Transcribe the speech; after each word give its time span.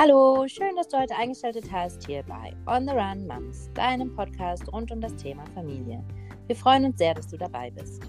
Hallo, 0.00 0.46
schön, 0.46 0.76
dass 0.76 0.86
du 0.86 0.96
heute 0.96 1.16
eingeschaltet 1.16 1.64
hast 1.72 2.06
hier 2.06 2.22
bei 2.22 2.54
On 2.72 2.86
the 2.86 2.92
Run 2.94 3.26
Moms, 3.26 3.68
deinem 3.74 4.14
Podcast 4.14 4.72
rund 4.72 4.92
um 4.92 5.00
das 5.00 5.16
Thema 5.16 5.42
Familie. 5.56 6.04
Wir 6.46 6.54
freuen 6.54 6.84
uns 6.84 6.98
sehr, 6.98 7.14
dass 7.14 7.26
du 7.26 7.36
dabei 7.36 7.72
bist. 7.72 8.04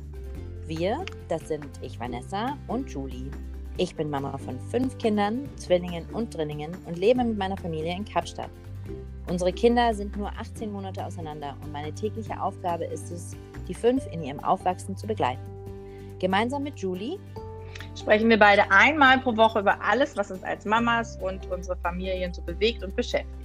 Wir, 0.67 1.03
das 1.29 1.47
sind 1.47 1.67
ich 1.81 1.99
Vanessa 1.99 2.55
und 2.67 2.91
Julie. 2.91 3.31
Ich 3.77 3.95
bin 3.95 4.07
Mama 4.07 4.37
von 4.37 4.59
fünf 4.69 4.99
Kindern, 4.99 5.49
Zwillingen 5.55 6.05
und 6.13 6.31
Drillingen 6.31 6.77
und 6.85 6.99
lebe 6.99 7.23
mit 7.23 7.39
meiner 7.39 7.57
Familie 7.57 7.95
in 7.95 8.05
Kapstadt. 8.05 8.51
Unsere 9.27 9.51
Kinder 9.51 9.91
sind 9.95 10.15
nur 10.15 10.29
18 10.37 10.71
Monate 10.71 11.03
auseinander 11.03 11.57
und 11.63 11.71
meine 11.71 11.91
tägliche 11.91 12.39
Aufgabe 12.39 12.85
ist 12.85 13.09
es, 13.09 13.35
die 13.67 13.73
fünf 13.73 14.05
in 14.11 14.21
ihrem 14.21 14.41
Aufwachsen 14.41 14.95
zu 14.95 15.07
begleiten. 15.07 15.41
Gemeinsam 16.19 16.61
mit 16.61 16.77
Julie 16.77 17.17
sprechen 17.99 18.29
wir 18.29 18.39
beide 18.39 18.71
einmal 18.71 19.19
pro 19.19 19.35
Woche 19.35 19.59
über 19.59 19.81
alles, 19.81 20.15
was 20.17 20.31
uns 20.31 20.43
als 20.43 20.65
Mamas 20.65 21.17
und 21.21 21.51
unsere 21.51 21.77
Familien 21.77 22.33
so 22.33 22.41
bewegt 22.41 22.83
und 22.83 22.95
beschäftigt. 22.95 23.35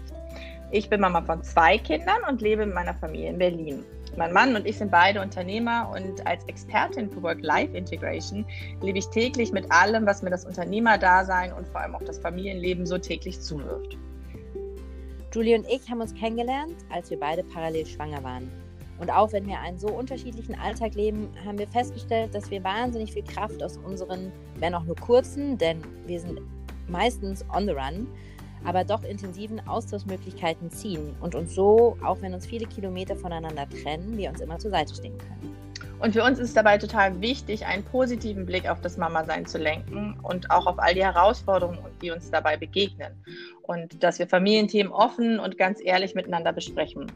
Ich 0.70 0.88
bin 0.88 1.00
Mama 1.00 1.22
von 1.22 1.42
zwei 1.42 1.78
Kindern 1.78 2.22
und 2.28 2.40
lebe 2.40 2.64
mit 2.66 2.74
meiner 2.74 2.94
Familie 2.94 3.30
in 3.30 3.38
Berlin. 3.38 3.84
Mein 4.16 4.32
Mann 4.32 4.54
und 4.54 4.66
ich 4.66 4.78
sind 4.78 4.90
beide 4.90 5.20
Unternehmer 5.20 5.90
und 5.92 6.24
als 6.26 6.44
Expertin 6.44 7.10
für 7.10 7.22
Work-Life-Integration 7.22 8.44
lebe 8.80 8.98
ich 8.98 9.08
täglich 9.08 9.52
mit 9.52 9.70
allem, 9.72 10.06
was 10.06 10.22
mir 10.22 10.30
das 10.30 10.44
Unternehmerdasein 10.44 11.52
und 11.52 11.66
vor 11.66 11.80
allem 11.80 11.96
auch 11.96 12.02
das 12.02 12.18
Familienleben 12.18 12.86
so 12.86 12.96
täglich 12.96 13.40
zuwirft. 13.40 13.98
Julie 15.32 15.58
und 15.58 15.66
ich 15.68 15.90
haben 15.90 16.00
uns 16.00 16.14
kennengelernt, 16.14 16.76
als 16.90 17.10
wir 17.10 17.18
beide 17.18 17.42
parallel 17.42 17.86
schwanger 17.86 18.22
waren. 18.22 18.63
Und 18.98 19.10
auch 19.10 19.32
wenn 19.32 19.46
wir 19.46 19.60
einen 19.60 19.78
so 19.78 19.88
unterschiedlichen 19.88 20.54
Alltag 20.54 20.94
leben, 20.94 21.28
haben 21.44 21.58
wir 21.58 21.66
festgestellt, 21.66 22.34
dass 22.34 22.50
wir 22.50 22.62
wahnsinnig 22.62 23.12
viel 23.12 23.24
Kraft 23.24 23.62
aus 23.62 23.76
unseren, 23.78 24.32
wenn 24.56 24.74
auch 24.74 24.84
nur 24.84 24.96
kurzen, 24.96 25.58
denn 25.58 25.82
wir 26.06 26.20
sind 26.20 26.40
meistens 26.88 27.44
on 27.52 27.66
the 27.66 27.72
run, 27.72 28.06
aber 28.64 28.84
doch 28.84 29.02
intensiven 29.02 29.66
Austauschmöglichkeiten 29.66 30.70
ziehen 30.70 31.14
und 31.20 31.34
uns 31.34 31.54
so, 31.54 31.96
auch 32.02 32.20
wenn 32.22 32.34
uns 32.34 32.46
viele 32.46 32.66
Kilometer 32.66 33.16
voneinander 33.16 33.68
trennen, 33.68 34.16
wir 34.16 34.30
uns 34.30 34.40
immer 34.40 34.58
zur 34.58 34.70
Seite 34.70 34.94
stehen 34.94 35.18
können. 35.18 35.54
Und 36.04 36.12
für 36.12 36.22
uns 36.22 36.38
ist 36.38 36.54
dabei 36.54 36.76
total 36.76 37.18
wichtig, 37.22 37.64
einen 37.64 37.82
positiven 37.82 38.44
Blick 38.44 38.68
auf 38.68 38.78
das 38.82 38.98
Mama-Sein 38.98 39.46
zu 39.46 39.56
lenken 39.56 40.20
und 40.22 40.50
auch 40.50 40.66
auf 40.66 40.78
all 40.78 40.92
die 40.92 41.02
Herausforderungen, 41.02 41.78
die 42.02 42.10
uns 42.10 42.30
dabei 42.30 42.58
begegnen. 42.58 43.14
Und 43.62 44.02
dass 44.02 44.18
wir 44.18 44.28
Familienthemen 44.28 44.92
offen 44.92 45.40
und 45.40 45.56
ganz 45.56 45.80
ehrlich 45.82 46.14
miteinander 46.14 46.52
besprechen. 46.52 47.10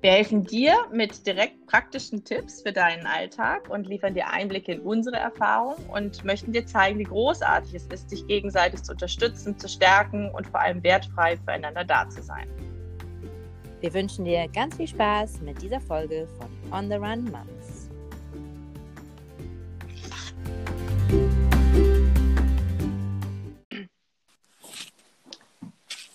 Wir 0.00 0.10
helfen 0.10 0.42
dir 0.42 0.74
mit 0.92 1.24
direkt 1.28 1.64
praktischen 1.68 2.24
Tipps 2.24 2.62
für 2.62 2.72
deinen 2.72 3.06
Alltag 3.06 3.70
und 3.70 3.86
liefern 3.86 4.14
dir 4.14 4.28
Einblicke 4.28 4.72
in 4.72 4.80
unsere 4.80 5.14
Erfahrung 5.14 5.76
und 5.94 6.24
möchten 6.24 6.52
dir 6.52 6.66
zeigen, 6.66 6.98
wie 6.98 7.04
großartig 7.04 7.72
es 7.72 7.86
ist, 7.86 8.10
sich 8.10 8.26
gegenseitig 8.26 8.82
zu 8.82 8.90
unterstützen, 8.90 9.56
zu 9.60 9.68
stärken 9.68 10.28
und 10.32 10.48
vor 10.48 10.58
allem 10.58 10.82
wertfrei 10.82 11.36
füreinander 11.36 11.84
da 11.84 12.08
zu 12.08 12.20
sein. 12.20 12.48
Wir 13.80 13.94
wünschen 13.94 14.24
dir 14.24 14.48
ganz 14.48 14.76
viel 14.76 14.88
Spaß 14.88 15.40
mit 15.42 15.62
dieser 15.62 15.80
Folge 15.80 16.26
von 16.36 16.48
On 16.72 16.88
the 16.88 16.96
Run 16.96 17.26
Moms. 17.26 17.63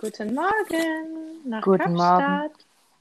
Guten 0.01 0.33
Morgen 0.33 1.49
nach 1.49 1.61
Guten 1.61 1.97
Kapstadt. 1.97 2.53
Morgen. 2.53 2.53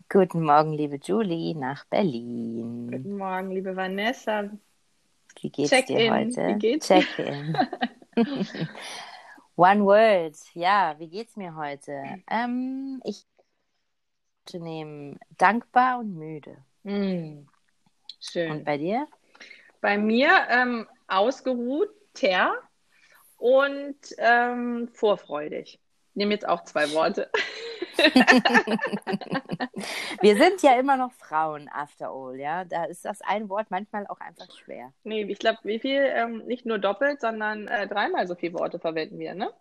Guten 0.08 0.42
Morgen, 0.42 0.72
liebe 0.72 0.96
Julie, 0.96 1.54
nach 1.54 1.84
Berlin. 1.84 2.90
Guten 2.90 3.16
Morgen, 3.16 3.52
liebe 3.52 3.76
Vanessa. 3.76 4.50
Wie 5.40 5.48
geht's 5.48 5.70
Check 5.70 5.86
dir 5.86 6.00
in. 6.00 6.12
heute? 6.12 6.46
Wie 6.48 6.58
geht's 6.58 6.88
Check 6.88 7.06
in. 7.20 7.56
One 9.54 9.84
word. 9.84 10.34
Ja, 10.54 10.96
wie 10.98 11.06
geht's 11.06 11.36
mir 11.36 11.54
heute? 11.54 12.02
Ähm, 12.28 13.00
ich 13.04 13.24
nehmen 14.52 15.20
dankbar 15.36 16.00
und 16.00 16.16
müde. 16.16 16.56
Mm, 16.82 17.46
schön. 18.18 18.50
Und 18.50 18.64
bei 18.64 18.76
dir? 18.76 19.06
Bei 19.80 19.96
mir 19.96 20.30
ähm, 20.50 20.88
ausgeruht, 21.06 21.90
ter 22.14 22.54
und 23.36 23.98
ähm, 24.18 24.88
vorfreudig. 24.92 25.78
Ich 26.18 26.20
nehme 26.20 26.34
jetzt 26.34 26.48
auch 26.48 26.64
zwei 26.64 26.90
Worte. 26.94 27.30
Wir 30.20 30.36
sind 30.36 30.62
ja 30.62 30.76
immer 30.76 30.96
noch 30.96 31.12
Frauen, 31.12 31.68
after 31.68 32.10
all, 32.10 32.40
ja. 32.40 32.64
Da 32.64 32.86
ist 32.86 33.04
das 33.04 33.22
ein 33.22 33.48
Wort 33.48 33.70
manchmal 33.70 34.04
auch 34.08 34.18
einfach 34.18 34.50
schwer. 34.50 34.92
Nee, 35.04 35.22
ich 35.22 35.38
glaube, 35.38 35.60
wie 35.62 35.78
viel, 35.78 36.02
ähm, 36.02 36.44
nicht 36.44 36.66
nur 36.66 36.80
doppelt, 36.80 37.20
sondern 37.20 37.68
äh, 37.68 37.86
dreimal 37.86 38.26
so 38.26 38.34
viele 38.34 38.54
Worte 38.54 38.80
verwenden 38.80 39.20
wir, 39.20 39.36
ne? 39.36 39.52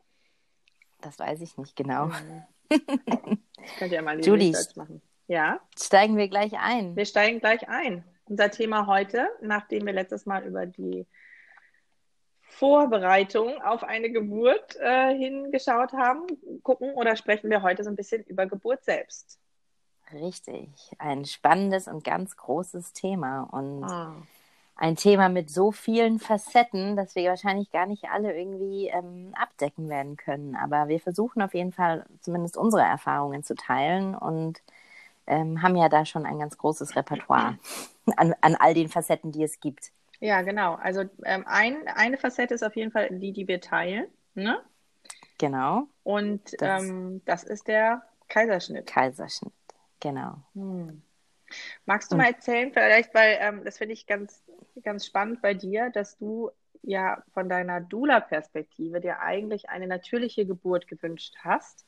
Das 1.00 1.19
weiß 1.19 1.41
ich 1.41 1.57
nicht 1.57 1.75
genau. 1.75 2.07
Mhm. 2.07 2.44
Könnt 3.78 3.91
ihr 3.91 3.97
ja 3.97 4.01
mal 4.01 4.19
Julie, 4.19 4.57
machen. 4.74 5.03
Ja. 5.28 5.59
Steigen 5.79 6.18
wir 6.18 6.28
gleich 6.28 6.57
ein. 6.57 6.95
Wir 6.95 7.06
steigen 7.06 7.39
gleich 7.39 7.69
ein. 7.69 8.03
Unser 8.25 8.50
Thema 8.50 8.88
heute, 8.88 9.29
nachdem 9.41 9.85
wir 9.85 9.94
letztes 9.94 10.25
Mal 10.25 10.44
über 10.44 10.66
die 10.66 11.06
Vorbereitung 12.57 13.62
auf 13.62 13.84
eine 13.84 14.09
Geburt 14.09 14.75
äh, 14.79 15.16
hingeschaut 15.16 15.94
haben, 15.94 16.25
gucken 16.63 16.91
oder 16.95 17.16
sprechen 17.16 17.51
wir 17.51 17.62
heute 17.62 17.84
so 17.84 17.90
ein 17.91 17.95
bisschen 17.95 18.23
über 18.23 18.47
Geburt 18.47 18.84
selbst. 18.84 19.40
Richtig, 20.12 20.69
ein 20.97 21.25
spannendes 21.25 21.88
und 21.88 22.03
ganz 22.03 22.35
großes 22.35 22.94
Thema 22.94 23.41
und 23.51 23.84
ah. 23.84 24.16
ein 24.75 24.95
Thema 24.95 25.29
mit 25.29 25.51
so 25.51 25.72
vielen 25.72 26.18
Facetten, 26.19 26.95
dass 26.95 27.13
wir 27.13 27.29
wahrscheinlich 27.29 27.69
gar 27.69 27.85
nicht 27.85 28.06
alle 28.06 28.35
irgendwie 28.35 28.88
ähm, 28.88 29.34
abdecken 29.35 29.88
werden 29.88 30.18
können. 30.18 30.56
Aber 30.56 30.88
wir 30.88 31.00
versuchen 31.00 31.44
auf 31.44 31.53
jeden 31.53 31.74
Fall 31.74 32.07
zumindest 32.22 32.57
unsere 32.57 32.84
Erfahrungen 32.84 33.44
zu 33.44 33.53
teilen 33.53 34.16
und 34.16 34.63
ähm, 35.28 35.62
haben 35.62 35.75
ja 35.75 35.89
da 35.89 36.06
schon 36.06 36.25
ein 36.25 36.39
ganz 36.39 36.57
großes 36.57 36.95
Repertoire 36.95 37.59
an, 38.16 38.34
an 38.41 38.56
all 38.56 38.74
den 38.74 38.89
Facetten, 38.89 39.31
die 39.31 39.44
es 39.44 39.59
gibt. 39.59 39.91
Ja, 40.20 40.42
genau. 40.42 40.76
Also 40.76 41.04
ähm, 41.26 41.44
ein, 41.46 41.88
eine 41.88 42.18
Facette 42.18 42.54
ist 42.54 42.64
auf 42.64 42.76
jeden 42.76 42.92
Fall 42.92 43.10
die, 43.12 43.34
die 43.34 43.48
wir 43.48 43.62
teilen. 43.62 44.08
Ne? 44.34 44.60
Genau. 45.38 45.88
Und 46.04 46.60
das, 46.62 46.84
ähm, 46.84 47.22
das 47.26 47.44
ist 47.44 47.68
der 47.68 48.04
Kaiserschnitt. 48.28 48.88
Kaiserschnitt, 48.88 49.54
genau. 50.00 50.38
Hm. 50.54 51.02
Magst 51.86 52.12
du 52.12 52.16
Und, 52.16 52.22
mal 52.22 52.30
erzählen, 52.30 52.72
vielleicht, 52.74 53.14
weil 53.14 53.38
ähm, 53.40 53.64
das 53.64 53.78
finde 53.78 53.94
ich 53.94 54.08
ganz, 54.08 54.44
ganz 54.84 55.06
spannend 55.06 55.42
bei 55.42 55.54
dir, 55.54 55.90
dass 55.92 56.18
du 56.18 56.52
ja 56.82 57.24
von 57.34 57.50
deiner 57.50 57.82
Dula-Perspektive 57.82 59.00
dir 59.00 59.20
eigentlich 59.20 59.70
eine 59.70 59.88
natürliche 59.88 60.46
Geburt 60.46 60.88
gewünscht 60.88 61.36
hast. 61.44 61.86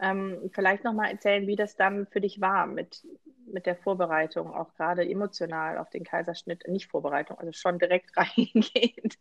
Ähm, 0.00 0.50
vielleicht 0.52 0.84
nochmal 0.84 1.10
erzählen, 1.10 1.46
wie 1.46 1.56
das 1.56 1.76
dann 1.76 2.06
für 2.06 2.20
dich 2.20 2.40
war 2.40 2.66
mit, 2.66 3.04
mit 3.52 3.66
der 3.66 3.76
Vorbereitung, 3.76 4.52
auch 4.52 4.74
gerade 4.74 5.08
emotional 5.08 5.78
auf 5.78 5.90
den 5.90 6.04
Kaiserschnitt, 6.04 6.66
nicht 6.68 6.90
Vorbereitung, 6.90 7.38
also 7.38 7.52
schon 7.52 7.78
direkt 7.78 8.10
reingehend 8.16 9.18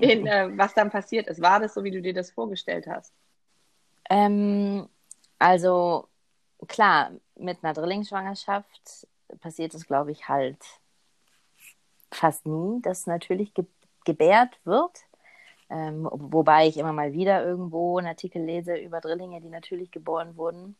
in 0.00 0.26
äh, 0.26 0.50
was 0.56 0.74
dann 0.74 0.90
passiert 0.90 1.26
ist. 1.26 1.40
War 1.40 1.60
das 1.60 1.74
so, 1.74 1.84
wie 1.84 1.90
du 1.90 2.02
dir 2.02 2.14
das 2.14 2.30
vorgestellt 2.30 2.86
hast? 2.86 3.12
Ähm, 4.10 4.88
also 5.38 6.08
klar, 6.68 7.12
mit 7.36 7.58
einer 7.62 7.72
Drillingsschwangerschaft 7.72 9.06
passiert 9.40 9.74
es, 9.74 9.86
glaube 9.86 10.12
ich, 10.12 10.28
halt 10.28 10.58
fast 12.10 12.46
nie, 12.46 12.80
dass 12.82 13.06
natürlich 13.06 13.54
ge 13.54 13.64
gebärt 14.04 14.58
wird. 14.64 15.04
Ähm, 15.70 16.08
wobei 16.10 16.66
ich 16.66 16.76
immer 16.76 16.92
mal 16.92 17.12
wieder 17.12 17.44
irgendwo 17.44 17.98
einen 17.98 18.08
Artikel 18.08 18.42
lese 18.42 18.74
über 18.74 19.00
Drillinge, 19.00 19.40
die 19.40 19.48
natürlich 19.48 19.92
geboren 19.92 20.36
wurden. 20.36 20.76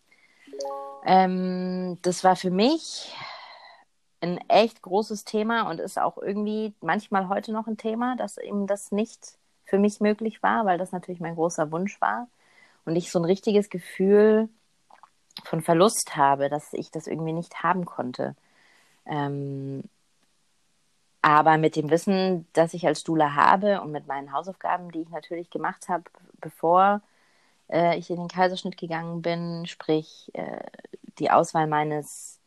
Ähm, 1.05 1.99
das 2.03 2.25
war 2.25 2.37
für 2.37 2.51
mich 2.51 3.15
ein 4.21 4.39
echt 4.49 4.83
großes 4.83 5.25
Thema 5.25 5.69
und 5.69 5.81
ist 5.81 5.99
auch 5.99 6.17
irgendwie 6.19 6.75
manchmal 6.81 7.29
heute 7.29 7.53
noch 7.53 7.67
ein 7.67 7.77
Thema, 7.77 8.17
dass 8.17 8.39
eben 8.39 8.67
das 8.67 8.93
nicht 8.93 9.37
für 9.65 9.79
mich 9.79 10.01
möglich 10.01 10.43
war, 10.43 10.65
weil 10.65 10.79
das 10.79 10.93
natürlich 10.93 11.21
mein 11.21 11.35
großer 11.35 11.73
Wunsch 11.73 12.01
war 12.01 12.29
und 12.85 12.95
ich 12.95 13.11
so 13.11 13.19
ein 13.19 13.25
richtiges 13.25 13.69
Gefühl 13.69 14.49
von 15.45 15.63
Verlust 15.63 16.17
habe, 16.17 16.49
dass 16.49 16.73
ich 16.73 16.91
das 16.91 17.07
irgendwie 17.07 17.33
nicht 17.33 17.63
haben 17.63 17.85
konnte. 17.85 18.37
Ähm, 19.07 19.83
aber 21.23 21.57
mit 21.57 21.77
dem 21.77 21.91
Wissen, 21.91 22.47
das 22.53 22.75
ich 22.75 22.87
als 22.87 23.05
Dula 23.05 23.35
habe 23.35 23.81
und 23.81 23.93
mit 23.93 24.07
meinen 24.07 24.33
Hausaufgaben, 24.33 24.91
die 24.91 25.03
ich 25.03 25.09
natürlich 25.09 25.51
gemacht 25.51 25.89
habe, 25.89 26.05
bevor 26.41 27.01
äh, 27.73 27.99
ich 27.99 28.11
in 28.11 28.17
den 28.17 28.29
Kaiserschnitt 28.29 28.77
gegangen 28.77 29.23
bin, 29.23 29.67
sprich 29.67 30.31
äh, 30.35 30.65
die 31.19 31.31
Auswahl 31.31 31.67
meines 31.67 32.41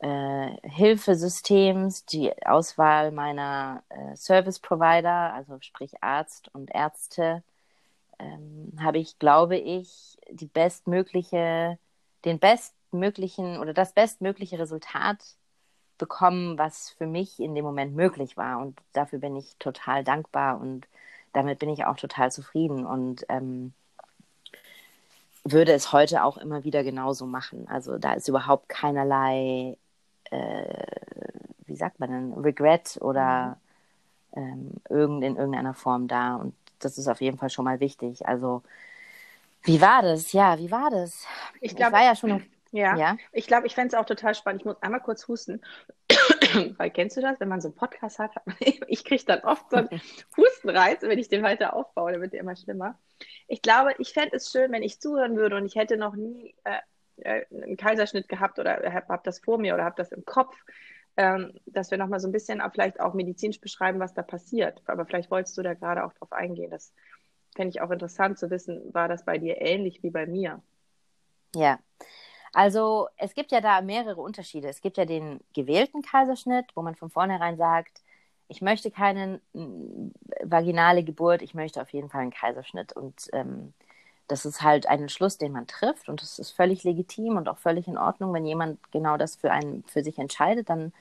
äh, 0.00 0.50
Hilfesystems, 0.68 2.04
die 2.06 2.32
Auswahl 2.46 3.12
meiner 3.12 3.82
äh, 3.88 4.16
Service 4.16 4.58
Provider, 4.58 5.32
also 5.34 5.58
sprich 5.60 6.02
Arzt 6.02 6.50
und 6.54 6.74
Ärzte, 6.74 7.42
ähm, 8.18 8.72
habe 8.80 8.98
ich, 8.98 9.18
glaube 9.18 9.56
ich, 9.56 10.18
die 10.30 10.46
bestmögliche, 10.46 11.78
den 12.24 12.38
bestmöglichen 12.38 13.58
oder 13.58 13.74
das 13.74 13.92
bestmögliche 13.92 14.58
Resultat 14.58 15.36
bekommen, 15.98 16.58
was 16.58 16.90
für 16.90 17.06
mich 17.06 17.38
in 17.40 17.54
dem 17.54 17.64
Moment 17.64 17.94
möglich 17.94 18.36
war. 18.36 18.60
Und 18.60 18.80
dafür 18.92 19.20
bin 19.20 19.36
ich 19.36 19.56
total 19.58 20.04
dankbar 20.04 20.60
und 20.60 20.88
damit 21.32 21.60
bin 21.60 21.68
ich 21.70 21.84
auch 21.86 21.96
total 21.96 22.32
zufrieden. 22.32 22.84
Und 22.86 23.24
ähm, 23.28 23.72
würde 25.44 25.72
es 25.72 25.92
heute 25.92 26.24
auch 26.24 26.38
immer 26.38 26.64
wieder 26.64 26.84
genauso 26.84 27.26
machen. 27.26 27.66
Also 27.68 27.98
da 27.98 28.14
ist 28.14 28.28
überhaupt 28.28 28.68
keinerlei, 28.68 29.76
äh, 30.30 30.86
wie 31.66 31.76
sagt 31.76 32.00
man 32.00 32.10
denn, 32.10 32.32
Regret 32.34 32.98
oder 33.00 33.58
ähm, 34.34 34.72
irgend, 34.88 35.24
in 35.24 35.36
irgendeiner 35.36 35.74
Form 35.74 36.08
da. 36.08 36.36
Und 36.36 36.54
das 36.78 36.98
ist 36.98 37.08
auf 37.08 37.20
jeden 37.20 37.38
Fall 37.38 37.50
schon 37.50 37.64
mal 37.64 37.80
wichtig. 37.80 38.26
Also 38.26 38.62
wie 39.62 39.80
war 39.80 40.02
das? 40.02 40.32
Ja, 40.32 40.58
wie 40.58 40.70
war 40.70 40.90
das? 40.90 41.26
Ich, 41.60 41.76
glaub, 41.76 41.90
ich 41.90 41.94
war 41.94 42.04
ja 42.04 42.16
schon. 42.16 42.44
Ja, 42.72 42.96
ja? 42.96 43.16
ich 43.32 43.46
glaube, 43.46 43.66
ich 43.66 43.74
fände 43.74 43.88
es 43.88 43.94
auch 43.94 44.06
total 44.06 44.34
spannend. 44.34 44.62
Ich 44.62 44.64
muss 44.64 44.80
einmal 44.82 45.00
kurz 45.00 45.28
husten. 45.28 45.60
Weil 46.78 46.90
kennst 46.90 47.16
du 47.16 47.20
das, 47.20 47.40
wenn 47.40 47.48
man 47.48 47.60
so 47.60 47.68
einen 47.68 47.74
Podcast 47.74 48.18
hat, 48.18 48.34
hat 48.34 48.46
man, 48.46 48.56
ich 48.86 49.04
kriege 49.04 49.24
dann 49.24 49.40
oft 49.40 49.70
so 49.70 49.76
einen 49.76 49.88
Hustenreiz, 50.36 51.02
wenn 51.02 51.18
ich 51.18 51.28
den 51.28 51.42
weiter 51.42 51.74
aufbaue, 51.74 52.12
dann 52.12 52.20
wird 52.20 52.32
der 52.32 52.40
immer 52.40 52.56
schlimmer. 52.56 52.98
Ich 53.48 53.62
glaube, 53.62 53.94
ich 53.98 54.12
fände 54.12 54.36
es 54.36 54.50
schön, 54.50 54.72
wenn 54.72 54.82
ich 54.82 55.00
zuhören 55.00 55.36
würde 55.36 55.56
und 55.56 55.66
ich 55.66 55.76
hätte 55.76 55.96
noch 55.96 56.14
nie 56.14 56.54
äh, 56.64 56.78
äh 57.22 57.44
einen 57.50 57.76
Kaiserschnitt 57.76 58.28
gehabt 58.28 58.58
oder 58.58 58.82
habe 58.92 59.08
hab 59.08 59.24
das 59.24 59.40
vor 59.40 59.58
mir 59.58 59.74
oder 59.74 59.84
habe 59.84 59.96
das 59.96 60.12
im 60.12 60.24
Kopf, 60.24 60.56
ähm, 61.16 61.52
dass 61.66 61.90
wir 61.90 61.98
nochmal 61.98 62.20
so 62.20 62.28
ein 62.28 62.32
bisschen 62.32 62.62
vielleicht 62.72 63.00
auch 63.00 63.14
medizinisch 63.14 63.60
beschreiben, 63.60 64.00
was 64.00 64.14
da 64.14 64.22
passiert. 64.22 64.82
Aber 64.86 65.04
vielleicht 65.04 65.30
wolltest 65.30 65.56
du 65.58 65.62
da 65.62 65.74
gerade 65.74 66.04
auch 66.04 66.12
drauf 66.14 66.32
eingehen. 66.32 66.70
Das 66.70 66.92
fände 67.54 67.70
ich 67.70 67.80
auch 67.80 67.90
interessant 67.90 68.38
zu 68.38 68.50
wissen, 68.50 68.94
war 68.94 69.08
das 69.08 69.24
bei 69.24 69.38
dir 69.38 69.60
ähnlich 69.60 70.02
wie 70.02 70.10
bei 70.10 70.26
mir? 70.26 70.62
Ja, 71.54 71.78
also 72.52 73.08
es 73.16 73.34
gibt 73.34 73.52
ja 73.52 73.60
da 73.60 73.80
mehrere 73.80 74.20
Unterschiede. 74.20 74.68
Es 74.68 74.80
gibt 74.80 74.96
ja 74.98 75.04
den 75.04 75.40
gewählten 75.54 76.02
Kaiserschnitt, 76.02 76.66
wo 76.74 76.82
man 76.82 76.94
von 76.94 77.10
vornherein 77.10 77.56
sagt, 77.56 78.02
ich 78.48 78.60
möchte 78.62 78.90
keine 78.90 79.40
vaginale 80.42 81.04
Geburt, 81.04 81.42
ich 81.42 81.54
möchte 81.54 81.80
auf 81.80 81.90
jeden 81.90 82.10
Fall 82.10 82.22
einen 82.22 82.30
Kaiserschnitt. 82.30 82.92
Und 82.92 83.28
ähm, 83.32 83.72
das 84.28 84.44
ist 84.46 84.62
halt 84.62 84.86
ein 84.86 85.00
Entschluss, 85.02 85.38
den 85.38 85.52
man 85.52 85.66
trifft 85.66 86.08
und 86.08 86.22
das 86.22 86.38
ist 86.38 86.50
völlig 86.52 86.84
legitim 86.84 87.36
und 87.36 87.48
auch 87.48 87.58
völlig 87.58 87.88
in 87.88 87.98
Ordnung, 87.98 88.32
wenn 88.32 88.46
jemand 88.46 88.78
genau 88.92 89.16
das 89.16 89.36
für 89.36 89.50
einen 89.52 89.84
für 89.84 90.02
sich 90.02 90.18
entscheidet, 90.18 90.70
dann 90.70 90.92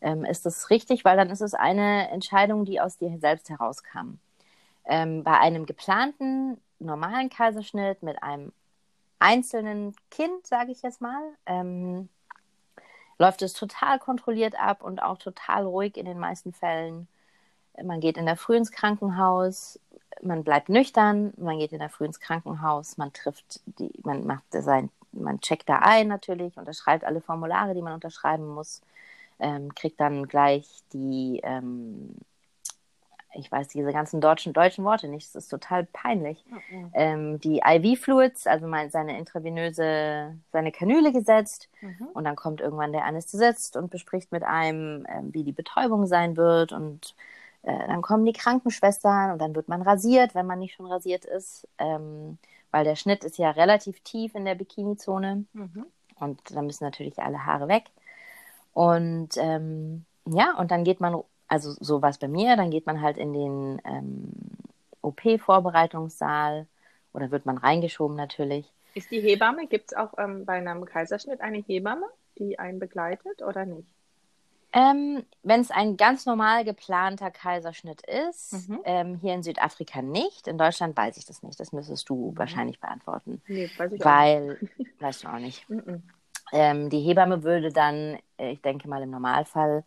ähm, 0.00 0.24
ist 0.24 0.46
das 0.46 0.70
richtig, 0.70 1.04
weil 1.04 1.16
dann 1.16 1.30
ist 1.30 1.40
es 1.42 1.54
eine 1.54 2.10
Entscheidung, 2.10 2.64
die 2.64 2.80
aus 2.80 2.96
dir 2.98 3.16
selbst 3.20 3.50
herauskam. 3.50 4.18
Ähm, 4.86 5.22
bei 5.24 5.38
einem 5.38 5.66
geplanten 5.66 6.58
normalen 6.78 7.30
Kaiserschnitt 7.30 8.02
mit 8.02 8.22
einem 8.22 8.52
einzelnen 9.20 9.94
Kind, 10.10 10.46
sage 10.46 10.72
ich 10.72 10.82
jetzt 10.82 11.00
mal, 11.00 11.22
ähm, 11.46 12.08
läuft 13.18 13.42
es 13.42 13.52
total 13.52 13.98
kontrolliert 13.98 14.58
ab 14.58 14.82
und 14.82 15.02
auch 15.02 15.18
total 15.18 15.64
ruhig 15.64 15.96
in 15.96 16.06
den 16.06 16.18
meisten 16.18 16.52
Fällen. 16.52 17.06
Man 17.82 18.00
geht 18.00 18.16
in 18.16 18.26
der 18.26 18.36
Früh 18.36 18.56
ins 18.56 18.72
Krankenhaus, 18.72 19.78
man 20.22 20.42
bleibt 20.42 20.68
nüchtern, 20.68 21.32
man 21.36 21.58
geht 21.58 21.72
in 21.72 21.78
der 21.78 21.90
Früh 21.90 22.06
ins 22.06 22.20
Krankenhaus, 22.20 22.96
man 22.96 23.12
trifft 23.12 23.60
die, 23.78 23.92
man 24.02 24.26
macht 24.26 24.44
sein, 24.50 24.90
man 25.12 25.40
checkt 25.40 25.68
da 25.68 25.78
ein 25.80 26.08
natürlich, 26.08 26.56
unterschreibt 26.56 27.04
alle 27.04 27.20
Formulare, 27.20 27.74
die 27.74 27.82
man 27.82 27.94
unterschreiben 27.94 28.48
muss, 28.48 28.80
ähm, 29.38 29.74
kriegt 29.74 30.00
dann 30.00 30.26
gleich 30.26 30.66
die 30.92 31.40
ähm, 31.42 32.16
ich 33.34 33.50
weiß 33.50 33.68
diese 33.68 33.92
ganzen 33.92 34.20
deutschen, 34.20 34.52
deutschen 34.52 34.84
Worte 34.84 35.08
nicht, 35.08 35.28
das 35.28 35.44
ist 35.44 35.48
total 35.48 35.84
peinlich, 35.84 36.44
mhm. 36.46 36.90
ähm, 36.94 37.40
die 37.40 37.60
IV-Fluids, 37.64 38.46
also 38.46 38.66
mein, 38.66 38.90
seine 38.90 39.16
intravenöse, 39.18 40.36
seine 40.52 40.72
Kanüle 40.72 41.12
gesetzt 41.12 41.68
mhm. 41.80 42.08
und 42.12 42.24
dann 42.24 42.36
kommt 42.36 42.60
irgendwann 42.60 42.92
der 42.92 43.04
Anästhesist 43.04 43.76
und 43.76 43.90
bespricht 43.90 44.32
mit 44.32 44.42
einem, 44.42 45.06
äh, 45.06 45.22
wie 45.30 45.44
die 45.44 45.52
Betäubung 45.52 46.06
sein 46.06 46.36
wird 46.36 46.72
und 46.72 47.14
äh, 47.62 47.86
dann 47.86 48.02
kommen 48.02 48.24
die 48.24 48.32
Krankenschwestern 48.32 49.32
und 49.32 49.38
dann 49.38 49.54
wird 49.54 49.68
man 49.68 49.82
rasiert, 49.82 50.34
wenn 50.34 50.46
man 50.46 50.58
nicht 50.58 50.74
schon 50.74 50.86
rasiert 50.86 51.24
ist, 51.24 51.68
ähm, 51.78 52.38
weil 52.72 52.84
der 52.84 52.96
Schnitt 52.96 53.22
ist 53.24 53.38
ja 53.38 53.50
relativ 53.50 54.00
tief 54.00 54.34
in 54.34 54.44
der 54.44 54.56
Bikini-Zone 54.56 55.44
mhm. 55.52 55.86
und 56.18 56.40
dann 56.54 56.66
müssen 56.66 56.84
natürlich 56.84 57.18
alle 57.20 57.46
Haare 57.46 57.68
weg 57.68 57.84
und 58.72 59.36
ähm, 59.36 60.04
ja, 60.26 60.56
und 60.58 60.70
dann 60.70 60.84
geht 60.84 61.00
man 61.00 61.14
also 61.50 61.74
so 61.80 62.00
war 62.00 62.10
es 62.10 62.18
bei 62.18 62.28
mir, 62.28 62.56
dann 62.56 62.70
geht 62.70 62.86
man 62.86 63.02
halt 63.02 63.18
in 63.18 63.32
den 63.32 63.82
ähm, 63.84 64.32
OP-Vorbereitungssaal 65.02 66.66
oder 67.12 67.30
wird 67.32 67.44
man 67.44 67.58
reingeschoben 67.58 68.16
natürlich. 68.16 68.70
Ist 68.94 69.10
die 69.10 69.20
Hebamme, 69.20 69.66
gibt 69.66 69.90
es 69.90 69.96
auch 69.98 70.14
ähm, 70.16 70.44
bei 70.44 70.54
einem 70.54 70.84
Kaiserschnitt 70.84 71.40
eine 71.40 71.58
Hebamme, 71.58 72.06
die 72.38 72.58
einen 72.58 72.78
begleitet 72.78 73.42
oder 73.42 73.66
nicht? 73.66 73.88
Ähm, 74.72 75.24
Wenn 75.42 75.60
es 75.60 75.72
ein 75.72 75.96
ganz 75.96 76.24
normal 76.24 76.64
geplanter 76.64 77.32
Kaiserschnitt 77.32 78.02
ist, 78.06 78.68
mhm. 78.68 78.80
ähm, 78.84 79.14
hier 79.16 79.34
in 79.34 79.42
Südafrika 79.42 80.02
nicht. 80.02 80.46
In 80.46 80.56
Deutschland 80.56 80.96
weiß 80.96 81.16
ich 81.16 81.26
das 81.26 81.42
nicht. 81.42 81.58
Das 81.58 81.72
müsstest 81.72 82.08
du 82.08 82.30
mhm. 82.30 82.38
wahrscheinlich 82.38 82.78
beantworten. 82.78 83.42
Nee, 83.48 83.68
weiß 83.76 83.90
ich 83.90 84.04
weil, 84.04 84.56
auch 84.56 84.78
nicht. 84.78 85.00
weißt 85.00 85.24
du 85.24 85.28
auch 85.28 85.38
nicht. 85.38 85.68
Mhm. 85.68 86.02
Die 86.52 87.00
Hebamme 87.00 87.44
würde 87.44 87.72
dann, 87.72 88.18
äh, 88.36 88.50
ich 88.50 88.60
denke 88.60 88.88
mal 88.88 89.02
im 89.02 89.10
Normalfall, 89.10 89.84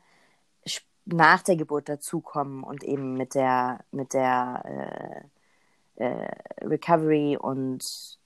nach 1.05 1.41
der 1.41 1.55
Geburt 1.55 1.89
dazukommen 1.89 2.63
und 2.63 2.83
eben 2.83 3.15
mit 3.15 3.35
der, 3.35 3.79
mit 3.91 4.13
der 4.13 5.25
äh, 5.97 6.03
äh, 6.03 6.31
Recovery 6.61 7.38
und 7.38 8.17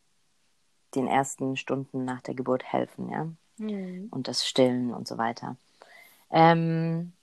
den 0.96 1.08
ersten 1.08 1.58
Stunden 1.58 2.06
nach 2.06 2.22
der 2.22 2.36
Geburt 2.36 2.64
helfen, 2.64 3.10
ja. 3.10 3.28
Mhm. 3.58 4.08
Und 4.12 4.28
das 4.28 4.46
Stillen 4.46 4.94
und 4.94 5.08
so 5.08 5.18
weiter. 5.18 5.58
Ähm, 6.30 7.14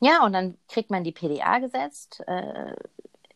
ja, 0.00 0.24
und 0.24 0.32
dann 0.32 0.56
kriegt 0.68 0.90
man 0.90 1.04
die 1.04 1.12
PDA 1.12 1.58
gesetzt. 1.58 2.22
Äh, 2.26 2.76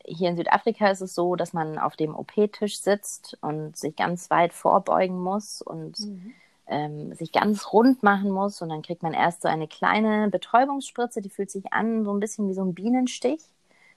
hier 0.05 0.29
in 0.29 0.37
Südafrika 0.37 0.89
ist 0.89 1.01
es 1.01 1.13
so, 1.13 1.35
dass 1.35 1.53
man 1.53 1.77
auf 1.77 1.95
dem 1.95 2.15
OP-Tisch 2.15 2.79
sitzt 2.79 3.37
und 3.41 3.75
sich 3.75 3.95
ganz 3.95 4.29
weit 4.29 4.53
vorbeugen 4.53 5.19
muss 5.19 5.61
und 5.61 5.99
mhm 5.99 6.33
ähm, 6.71 7.13
sich 7.13 7.31
ganz 7.31 7.73
rund 7.73 8.01
machen 8.01 8.31
muss 8.31 8.61
und 8.61 8.69
dann 8.69 8.81
kriegt 8.81 9.03
man 9.03 9.13
erst 9.13 9.41
so 9.41 9.49
eine 9.49 9.67
kleine 9.67 10.29
Betäubungsspritze, 10.29 11.21
die 11.21 11.29
fühlt 11.29 11.51
sich 11.51 11.71
an 11.73 12.05
so 12.05 12.13
ein 12.13 12.19
bisschen 12.19 12.47
wie 12.47 12.53
so 12.53 12.63
ein 12.63 12.73
Bienenstich, 12.73 13.41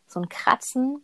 so 0.06 0.20
ein 0.20 0.28
Kratzen. 0.28 1.02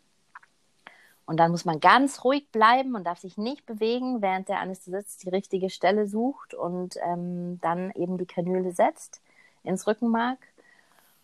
Und 1.27 1.37
dann 1.37 1.53
muss 1.53 1.65
man 1.65 1.79
ganz 1.79 2.25
ruhig 2.25 2.51
bleiben 2.51 2.97
und 2.97 3.05
darf 3.05 3.21
sich 3.21 3.39
nicht 3.39 3.65
bewegen, 3.65 4.21
während 4.21 4.49
der 4.49 4.59
Anästhesist 4.59 5.23
die 5.23 5.29
richtige 5.29 5.71
Stelle 5.71 6.09
sucht 6.09 6.55
und 6.55 6.97
ähm, 7.07 7.61
dann 7.61 7.93
eben 7.93 8.19
die 8.19 8.27
Kanüle 8.27 8.73
setzt 8.73 9.21
ins 9.63 9.87
Rückenmark. 9.87 10.39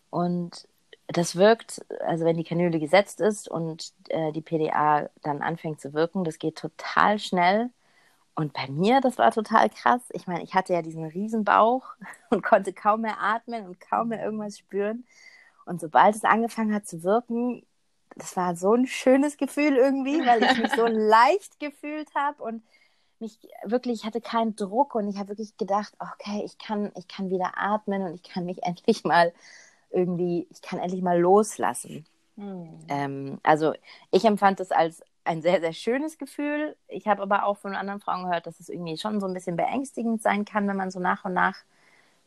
Und 0.09 0.65
das 1.07 1.35
wirkt, 1.35 1.85
also 1.99 2.23
wenn 2.23 2.37
die 2.37 2.45
Kanüle 2.45 2.79
gesetzt 2.79 3.19
ist 3.19 3.49
und 3.49 3.91
äh, 4.07 4.31
die 4.31 4.41
PDA 4.41 5.09
dann 5.23 5.41
anfängt 5.41 5.81
zu 5.81 5.93
wirken, 5.93 6.23
das 6.23 6.39
geht 6.39 6.57
total 6.57 7.19
schnell. 7.19 7.69
Und 8.37 8.53
bei 8.53 8.67
mir, 8.67 9.01
das 9.01 9.17
war 9.17 9.31
total 9.31 9.67
krass. 9.67 10.01
Ich 10.13 10.27
meine, 10.27 10.43
ich 10.43 10.53
hatte 10.53 10.71
ja 10.71 10.83
diesen 10.83 11.05
Riesenbauch 11.05 11.95
und 12.29 12.43
konnte 12.43 12.71
kaum 12.71 13.01
mehr 13.01 13.19
atmen 13.19 13.65
und 13.65 13.81
kaum 13.81 14.09
mehr 14.09 14.23
irgendwas 14.23 14.59
spüren. 14.59 15.05
Und 15.65 15.81
sobald 15.81 16.15
es 16.15 16.23
angefangen 16.23 16.73
hat 16.73 16.85
zu 16.85 17.03
wirken, 17.03 17.65
das 18.15 18.37
war 18.37 18.55
so 18.55 18.75
ein 18.75 18.85
schönes 18.85 19.37
Gefühl 19.37 19.75
irgendwie, 19.75 20.23
weil 20.23 20.43
ich 20.43 20.55
mich 20.55 20.71
so 20.73 20.85
leicht 20.87 21.59
gefühlt 21.59 22.13
habe 22.13 22.43
und 22.43 22.63
mich 23.19 23.39
wirklich, 23.63 24.01
ich 24.01 24.05
hatte 24.05 24.21
keinen 24.21 24.55
Druck 24.55 24.93
und 24.93 25.07
ich 25.09 25.17
habe 25.17 25.29
wirklich 25.29 25.57
gedacht, 25.57 25.93
okay, 25.97 26.43
ich 26.45 26.59
kann, 26.59 26.91
ich 26.95 27.07
kann 27.07 27.31
wieder 27.31 27.53
atmen 27.55 28.03
und 28.03 28.13
ich 28.13 28.21
kann 28.21 28.45
mich 28.45 28.59
endlich 28.61 29.03
mal 29.03 29.33
irgendwie, 29.89 30.47
ich 30.51 30.61
kann 30.61 30.77
endlich 30.77 31.01
mal 31.01 31.19
loslassen. 31.19 32.05
Mhm. 32.35 32.85
Ähm, 32.87 33.39
also 33.41 33.73
ich 34.11 34.25
empfand 34.25 34.59
es 34.59 34.69
als 34.69 35.01
ein 35.27 35.41
sehr, 35.41 35.59
sehr 35.61 35.73
schönes 35.73 36.17
Gefühl. 36.17 36.75
Ich 36.87 37.07
habe 37.07 37.21
aber 37.21 37.45
auch 37.45 37.57
von 37.57 37.75
anderen 37.75 38.01
Frauen 38.01 38.23
gehört, 38.25 38.47
dass 38.47 38.59
es 38.59 38.69
irgendwie 38.69 38.97
schon 38.97 39.19
so 39.19 39.27
ein 39.27 39.33
bisschen 39.33 39.55
beängstigend 39.57 40.21
sein 40.21 40.45
kann, 40.45 40.67
wenn 40.67 40.77
man 40.77 40.91
so 40.91 40.99
nach 40.99 41.25
und 41.25 41.33
nach 41.33 41.57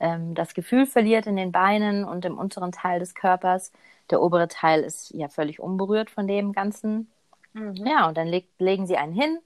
ähm, 0.00 0.34
das 0.34 0.54
Gefühl 0.54 0.86
verliert 0.86 1.26
in 1.26 1.36
den 1.36 1.52
Beinen 1.52 2.04
und 2.04 2.24
im 2.24 2.38
unteren 2.38 2.72
Teil 2.72 3.00
des 3.00 3.14
Körpers. 3.14 3.72
Der 4.10 4.22
obere 4.22 4.48
Teil 4.48 4.82
ist 4.82 5.10
ja 5.12 5.28
völlig 5.28 5.60
unberührt 5.60 6.10
von 6.10 6.26
dem 6.26 6.52
Ganzen. 6.52 7.10
Mhm. 7.52 7.74
Ja, 7.86 8.08
und 8.08 8.16
dann 8.16 8.28
leg, 8.28 8.48
legen 8.58 8.86
sie 8.86 8.96
einen 8.96 9.12
hin 9.14 9.38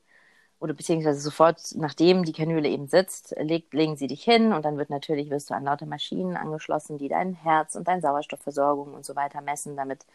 oder 0.60 0.74
beziehungsweise 0.74 1.20
sofort, 1.20 1.60
nachdem 1.76 2.24
die 2.24 2.32
Kanüle 2.32 2.68
eben 2.68 2.88
sitzt, 2.88 3.34
leg, 3.38 3.72
legen 3.72 3.96
sie 3.96 4.06
dich 4.06 4.24
hin 4.24 4.52
und 4.52 4.64
dann 4.64 4.78
wird 4.78 4.90
natürlich, 4.90 5.30
wirst 5.30 5.50
du 5.50 5.54
an 5.54 5.64
lauter 5.64 5.86
Maschinen 5.86 6.36
angeschlossen, 6.36 6.98
die 6.98 7.08
dein 7.08 7.34
Herz 7.34 7.74
und 7.76 7.86
deine 7.88 8.00
Sauerstoffversorgung 8.00 8.94
und 8.94 9.04
so 9.04 9.14
weiter 9.16 9.42
messen, 9.42 9.76
damit 9.76 10.06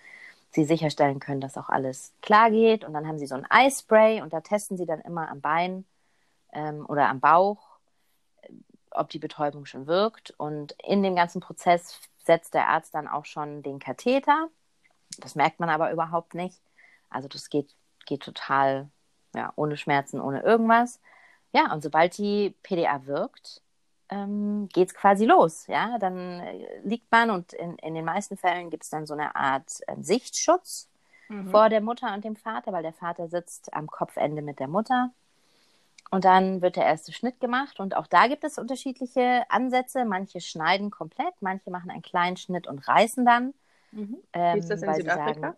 sie 0.52 0.66
sicherstellen 0.66 1.20
können, 1.20 1.42
dass 1.42 1.58
auch 1.58 1.70
alles 1.70 2.14
klar 2.22 2.50
geht. 2.50 2.84
Und 2.84 2.94
dann 2.94 3.08
haben 3.08 3.20
sie 3.20 3.28
so 3.28 3.36
ein 3.36 3.50
Eispray 3.50 4.22
und 4.22 4.34
da 4.34 4.42
testen 4.42 4.78
sie 4.78 4.86
dann 4.86 5.02
immer 5.02 5.30
am 5.30 5.42
Bein 5.42 5.86
ähm, 6.54 6.86
oder 6.88 7.10
am 7.10 7.20
Bauch, 7.20 7.80
ob 8.92 9.10
die 9.10 9.20
Betäubung 9.20 9.66
schon 9.66 9.88
wirkt. 9.88 10.32
Und 10.32 10.76
in 10.84 11.04
dem 11.04 11.16
ganzen 11.16 11.42
Prozess 11.42 12.00
setzt 12.18 12.54
der 12.54 12.68
Arzt 12.68 12.96
dann 12.96 13.08
auch 13.08 13.26
schon 13.26 13.62
den 13.62 13.80
Katheter. 13.80 14.50
Das 15.20 15.36
merkt 15.36 15.60
man 15.60 15.70
aber 15.70 15.92
überhaupt 15.92 16.34
nicht. 16.34 16.62
Also 17.10 17.28
das 17.28 17.50
geht, 17.50 17.76
geht 18.06 18.22
total 18.22 18.90
ja, 19.36 19.54
ohne 19.56 19.78
Schmerzen, 19.78 20.20
ohne 20.20 20.42
irgendwas. 20.42 21.00
Ja, 21.54 21.72
und 21.74 21.82
sobald 21.82 22.18
die 22.18 22.56
PDA 22.64 23.06
wirkt, 23.06 23.62
ähm, 24.10 24.70
geht 24.74 24.90
es 24.90 24.94
quasi 24.94 25.26
los. 25.26 25.68
Ja, 25.68 25.98
dann 25.98 26.40
äh, 26.40 26.80
liegt 26.84 27.12
man 27.12 27.30
und 27.30 27.54
in, 27.54 27.76
in 27.78 27.94
den 27.94 28.06
meisten 28.06 28.38
Fällen 28.38 28.70
gibt 28.70 28.84
es 28.84 28.90
dann 28.90 29.06
so 29.06 29.14
eine 29.14 29.36
Art 29.36 29.82
äh, 29.88 29.96
Sichtschutz 30.02 30.90
mhm. 31.28 31.50
vor 31.50 31.70
der 31.70 31.82
Mutter 31.82 32.14
und 32.14 32.24
dem 32.24 32.36
Vater, 32.36 32.72
weil 32.74 32.84
der 32.84 32.94
Vater 32.94 33.28
sitzt 33.28 33.74
am 33.74 33.88
Kopfende 33.88 34.42
mit 34.42 34.60
der 34.60 34.68
Mutter. 34.68 35.12
Und 36.12 36.26
dann 36.26 36.62
wird 36.62 36.76
der 36.76 36.86
erste 36.86 37.14
Schnitt 37.14 37.40
gemacht 37.40 37.80
und 37.80 37.96
auch 37.96 38.08
da 38.08 38.26
gibt 38.28 38.44
es 38.44 38.58
unterschiedliche 38.58 39.44
Ansätze. 39.50 40.06
Manche 40.06 40.42
schneiden 40.42 40.90
komplett, 40.90 41.36
manche 41.40 41.70
machen 41.70 41.92
einen 41.92 42.02
kleinen 42.02 42.36
Schnitt 42.36 42.66
und 42.66 42.88
reißen 42.88 43.26
dann. 43.26 43.54
Mhm. 43.92 44.18
Ähm, 44.34 44.56
Wie 44.56 44.60
ist 44.60 44.72
das 44.72 44.82
in 44.82 44.94
Südafrika? 44.96 45.40
Sagen, 45.40 45.58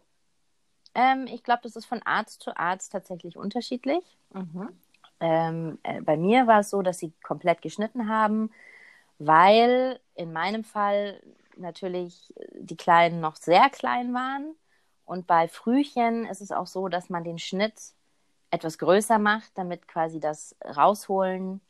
ähm, 0.94 1.28
ich 1.34 1.44
glaube, 1.44 1.62
das 1.64 1.78
ist 1.78 1.86
von 1.86 2.02
Arzt 2.04 2.42
zu 2.42 2.58
Arzt 2.58 2.92
tatsächlich 2.92 3.38
unterschiedlich. 3.38 4.04
Mhm. 4.34 4.70
Ähm, 5.22 5.78
äh, 5.84 6.02
bei 6.02 6.18
mir 6.18 6.48
war 6.48 6.60
es 6.60 6.72
so, 6.72 6.82
dass 6.82 7.00
sie 7.00 7.14
komplett 7.24 7.62
geschnitten 7.62 8.10
haben, 8.10 8.52
weil 9.20 10.00
in 10.16 10.34
meinem 10.34 10.64
Fall 10.64 11.22
natürlich 11.58 12.34
die 12.54 12.76
Kleinen 12.76 13.22
noch 13.22 13.36
sehr 13.36 13.70
klein 13.70 14.14
waren. 14.14 14.56
Und 15.06 15.28
bei 15.28 15.48
Frühchen 15.48 16.26
ist 16.26 16.42
es 16.42 16.52
auch 16.52 16.68
so, 16.68 16.88
dass 16.88 17.10
man 17.10 17.24
den 17.24 17.38
Schnitt 17.38 17.74
etwas 18.50 18.78
größer 18.80 19.20
macht, 19.20 19.52
damit 19.56 19.88
quasi 19.88 20.20
das 20.20 20.56
Rausholen 20.66 21.62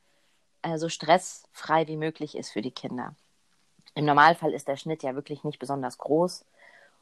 äh, 0.61 0.77
so 0.77 0.89
stressfrei 0.89 1.87
wie 1.87 1.97
möglich 1.97 2.37
ist 2.37 2.51
für 2.51 2.61
die 2.61 2.71
Kinder. 2.71 3.15
Im 3.95 4.05
Normalfall 4.05 4.53
ist 4.53 4.67
der 4.67 4.77
Schnitt 4.77 5.03
ja 5.03 5.13
wirklich 5.15 5.43
nicht 5.43 5.59
besonders 5.59 5.97
groß 5.97 6.45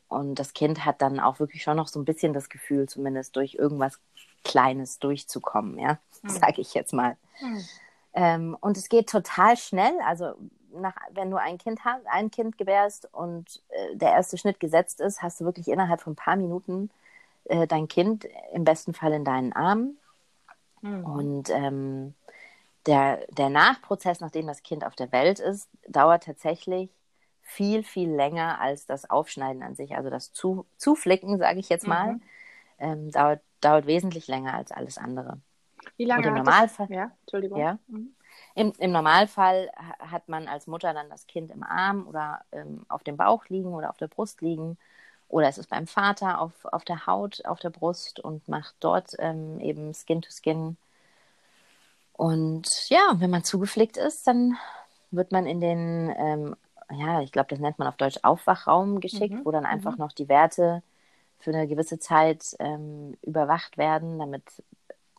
und 0.10 0.36
das 0.36 0.54
Kind 0.54 0.86
hat 0.86 1.02
dann 1.02 1.20
auch 1.20 1.40
wirklich 1.40 1.62
schon 1.62 1.78
noch 1.78 1.88
so 1.88 2.00
ein 2.00 2.06
bisschen 2.06 2.34
das 2.34 2.50
Gefühl, 2.50 2.90
zumindest 2.90 3.36
durch 3.36 3.54
irgendwas 3.54 4.00
Kleines 4.44 5.00
durchzukommen, 5.00 5.78
ja, 5.80 5.98
mhm. 6.22 6.30
sage 6.30 6.62
ich 6.62 6.74
jetzt 6.74 6.94
mal. 6.94 7.18
Mhm. 7.42 7.66
Ähm, 8.14 8.58
und 8.60 8.78
es 8.78 8.90
geht 8.90 9.10
total 9.10 9.58
schnell. 9.58 9.94
Also 10.06 10.34
nach, 10.74 10.96
wenn 11.12 11.32
du 11.32 11.38
ein 11.38 11.58
Kind 11.58 11.84
hast, 11.86 12.06
ein 12.08 12.32
Kind 12.32 12.58
gebärst 12.58 13.08
und 13.14 13.62
äh, 13.70 13.96
der 13.96 14.12
erste 14.12 14.38
Schnitt 14.38 14.60
gesetzt 14.60 15.02
ist, 15.02 15.22
hast 15.22 15.42
du 15.42 15.46
wirklich 15.46 15.68
innerhalb 15.68 16.02
von 16.02 16.14
ein 16.14 16.18
paar 16.18 16.36
Minuten 16.36 16.90
äh, 17.46 17.68
dein 17.68 17.88
Kind 17.88 18.28
im 18.54 18.64
besten 18.64 18.94
Fall 18.94 19.14
in 19.14 19.26
deinen 19.26 19.54
Armen. 19.54 19.98
Mhm. 20.82 21.06
Und 21.06 21.50
ähm, 21.50 22.14
der, 22.86 23.26
der 23.30 23.50
Nachprozess, 23.50 24.20
nachdem 24.20 24.48
das 24.48 24.64
Kind 24.64 24.86
auf 24.86 24.96
der 24.96 25.12
Welt 25.12 25.40
ist, 25.40 25.70
dauert 25.88 26.24
tatsächlich 26.24 26.90
viel, 27.42 27.84
viel 27.84 28.10
länger 28.10 28.62
als 28.62 28.86
das 28.86 29.10
Aufschneiden 29.10 29.64
an 29.64 29.76
sich. 29.76 29.96
Also 29.96 30.10
das 30.10 30.32
Zu 30.32 30.66
Zuflicken, 30.78 31.38
sage 31.40 31.60
ich 31.60 31.70
jetzt 31.70 31.88
mal, 31.88 32.14
mhm. 32.14 32.22
ähm, 32.80 33.12
dauert, 33.12 33.42
dauert 33.62 33.86
wesentlich 33.86 34.28
länger 34.28 34.54
als 34.54 34.72
alles 34.72 34.98
andere. 34.98 35.40
Wie 35.98 36.06
lange? 36.06 36.28
Und 36.28 36.38
im 36.38 36.44
Normalfall, 36.44 36.88
das? 36.88 36.96
Ja, 36.96 37.12
Entschuldigung. 37.22 37.60
Ja, 37.60 37.78
mhm. 37.88 38.16
im, 38.56 38.74
Im 38.78 38.92
Normalfall 38.92 39.72
hat 40.00 40.30
man 40.30 40.48
als 40.48 40.68
Mutter 40.68 40.94
dann 40.94 41.10
das 41.10 41.28
Kind 41.28 41.52
im 41.52 41.64
Arm 41.64 42.08
oder 42.08 42.42
ähm, 42.52 42.86
auf 42.90 43.04
dem 43.04 43.18
Bauch 43.18 43.46
liegen 43.48 43.74
oder 43.74 43.90
auf 43.90 43.98
der 43.98 44.08
Brust 44.08 44.42
liegen. 44.42 44.78
Oder 45.28 45.48
es 45.48 45.58
ist 45.58 45.70
beim 45.70 45.86
Vater 45.86 46.42
auf, 46.42 46.66
auf 46.66 46.84
der 46.86 47.06
Haut, 47.06 47.46
auf 47.46 47.60
der 47.60 47.70
Brust 47.70 48.20
und 48.20 48.48
macht 48.48 48.76
dort 48.80 49.16
ähm, 49.20 49.60
eben 49.60 49.94
Skin 49.94 50.22
to 50.22 50.30
Skin. 50.32 50.76
Und 52.14 52.90
ja, 52.90 53.16
wenn 53.16 53.30
man 53.30 53.44
zugepflegt 53.44 53.98
ist, 53.98 54.26
dann 54.26 54.58
wird 55.12 55.32
man 55.32 55.46
in 55.46 55.62
den 55.62 56.14
ähm, 56.18 56.56
ja, 56.92 57.22
ich 57.22 57.32
glaube, 57.32 57.50
das 57.50 57.60
nennt 57.60 57.80
man 57.80 57.88
auf 57.88 57.98
Deutsch 57.98 58.20
Aufwachraum 58.24 59.00
geschickt, 59.00 59.36
mhm. 59.36 59.46
wo 59.46 59.52
dann 59.52 59.66
einfach 59.66 59.94
mhm. 59.94 60.00
noch 60.00 60.12
die 60.12 60.30
Werte 60.30 60.82
für 61.40 61.52
eine 61.52 61.68
gewisse 61.68 62.00
Zeit 62.00 62.56
ähm, 62.60 63.18
überwacht 63.22 63.78
werden, 63.78 64.20
damit, 64.20 64.44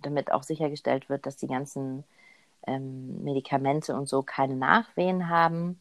damit 0.03 0.33
auch 0.33 0.43
sichergestellt 0.43 1.09
wird, 1.09 1.27
dass 1.27 1.37
die 1.37 1.49
ganzen 1.49 2.05
ähm, 2.67 3.23
Medikamente 3.25 3.95
und 3.95 4.09
so 4.09 4.23
keine 4.23 4.57
Nachwehen 4.57 5.29
haben. 5.29 5.81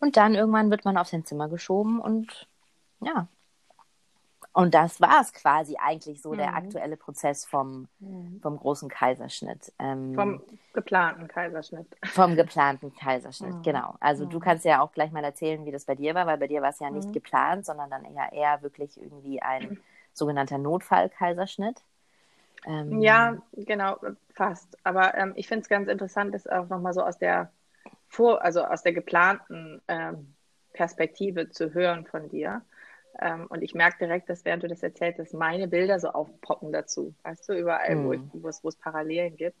Und 0.00 0.16
dann 0.16 0.34
irgendwann 0.34 0.70
wird 0.70 0.84
man 0.84 0.96
auf 0.96 1.08
sein 1.08 1.24
Zimmer 1.24 1.48
geschoben 1.48 2.00
und 2.00 2.48
ja, 3.00 3.28
und 4.52 4.74
das 4.74 5.00
war 5.00 5.20
es 5.20 5.32
quasi 5.32 5.76
eigentlich 5.76 6.20
so, 6.20 6.32
mhm. 6.32 6.38
der 6.38 6.54
aktuelle 6.54 6.96
Prozess 6.96 7.44
vom, 7.44 7.88
mhm. 8.00 8.40
vom 8.42 8.56
großen 8.56 8.88
Kaiserschnitt. 8.88 9.72
Ähm, 9.78 10.14
vom 10.14 10.42
geplanten 10.72 11.28
Kaiserschnitt. 11.28 11.86
Vom 12.04 12.34
geplanten 12.34 12.92
Kaiserschnitt, 12.94 13.54
mhm. 13.54 13.62
genau. 13.62 13.94
Also 14.00 14.24
du 14.24 14.38
mhm. 14.38 14.42
kannst 14.42 14.64
ja 14.64 14.80
auch 14.80 14.92
gleich 14.92 15.12
mal 15.12 15.22
erzählen, 15.22 15.64
wie 15.66 15.70
das 15.70 15.84
bei 15.84 15.94
dir 15.94 16.14
war, 16.14 16.26
weil 16.26 16.38
bei 16.38 16.48
dir 16.48 16.62
war 16.62 16.70
es 16.70 16.80
ja 16.80 16.90
nicht 16.90 17.08
mhm. 17.08 17.12
geplant, 17.12 17.64
sondern 17.64 17.90
dann 17.90 18.04
eher, 18.04 18.32
eher 18.32 18.62
wirklich 18.62 19.00
irgendwie 19.00 19.40
ein 19.40 19.78
sogenannter 20.12 20.58
Notfall-Kaiserschnitt. 20.58 21.82
Ähm, 22.66 23.00
ja, 23.00 23.38
genau, 23.52 23.98
fast. 24.34 24.76
Aber 24.84 25.16
ähm, 25.16 25.32
ich 25.36 25.46
finde 25.46 25.62
es 25.62 25.68
ganz 25.68 25.88
interessant, 25.88 26.34
das 26.34 26.46
auch 26.48 26.68
nochmal 26.68 26.92
so 26.92 27.02
aus 27.02 27.18
der 27.18 27.52
vor, 28.08 28.42
also 28.42 28.64
aus 28.64 28.82
der 28.82 28.92
geplanten 28.92 29.80
ähm, 29.86 30.34
Perspektive 30.72 31.50
zu 31.50 31.72
hören 31.72 32.04
von 32.06 32.28
dir. 32.28 32.62
Ähm, 33.20 33.46
und 33.48 33.62
ich 33.62 33.74
merke 33.74 33.98
direkt, 33.98 34.28
dass 34.28 34.44
während 34.44 34.62
du 34.62 34.68
das 34.68 34.82
erzählt 34.82 35.18
hast, 35.18 35.34
meine 35.34 35.68
Bilder 35.68 35.98
so 35.98 36.08
aufpoppen 36.08 36.72
dazu. 36.72 37.14
Weißt 37.22 37.48
du, 37.48 37.54
überall, 37.54 37.94
mhm. 37.94 38.30
wo, 38.32 38.48
es, 38.48 38.62
wo 38.62 38.68
es 38.68 38.76
Parallelen 38.76 39.36
gibt. 39.36 39.56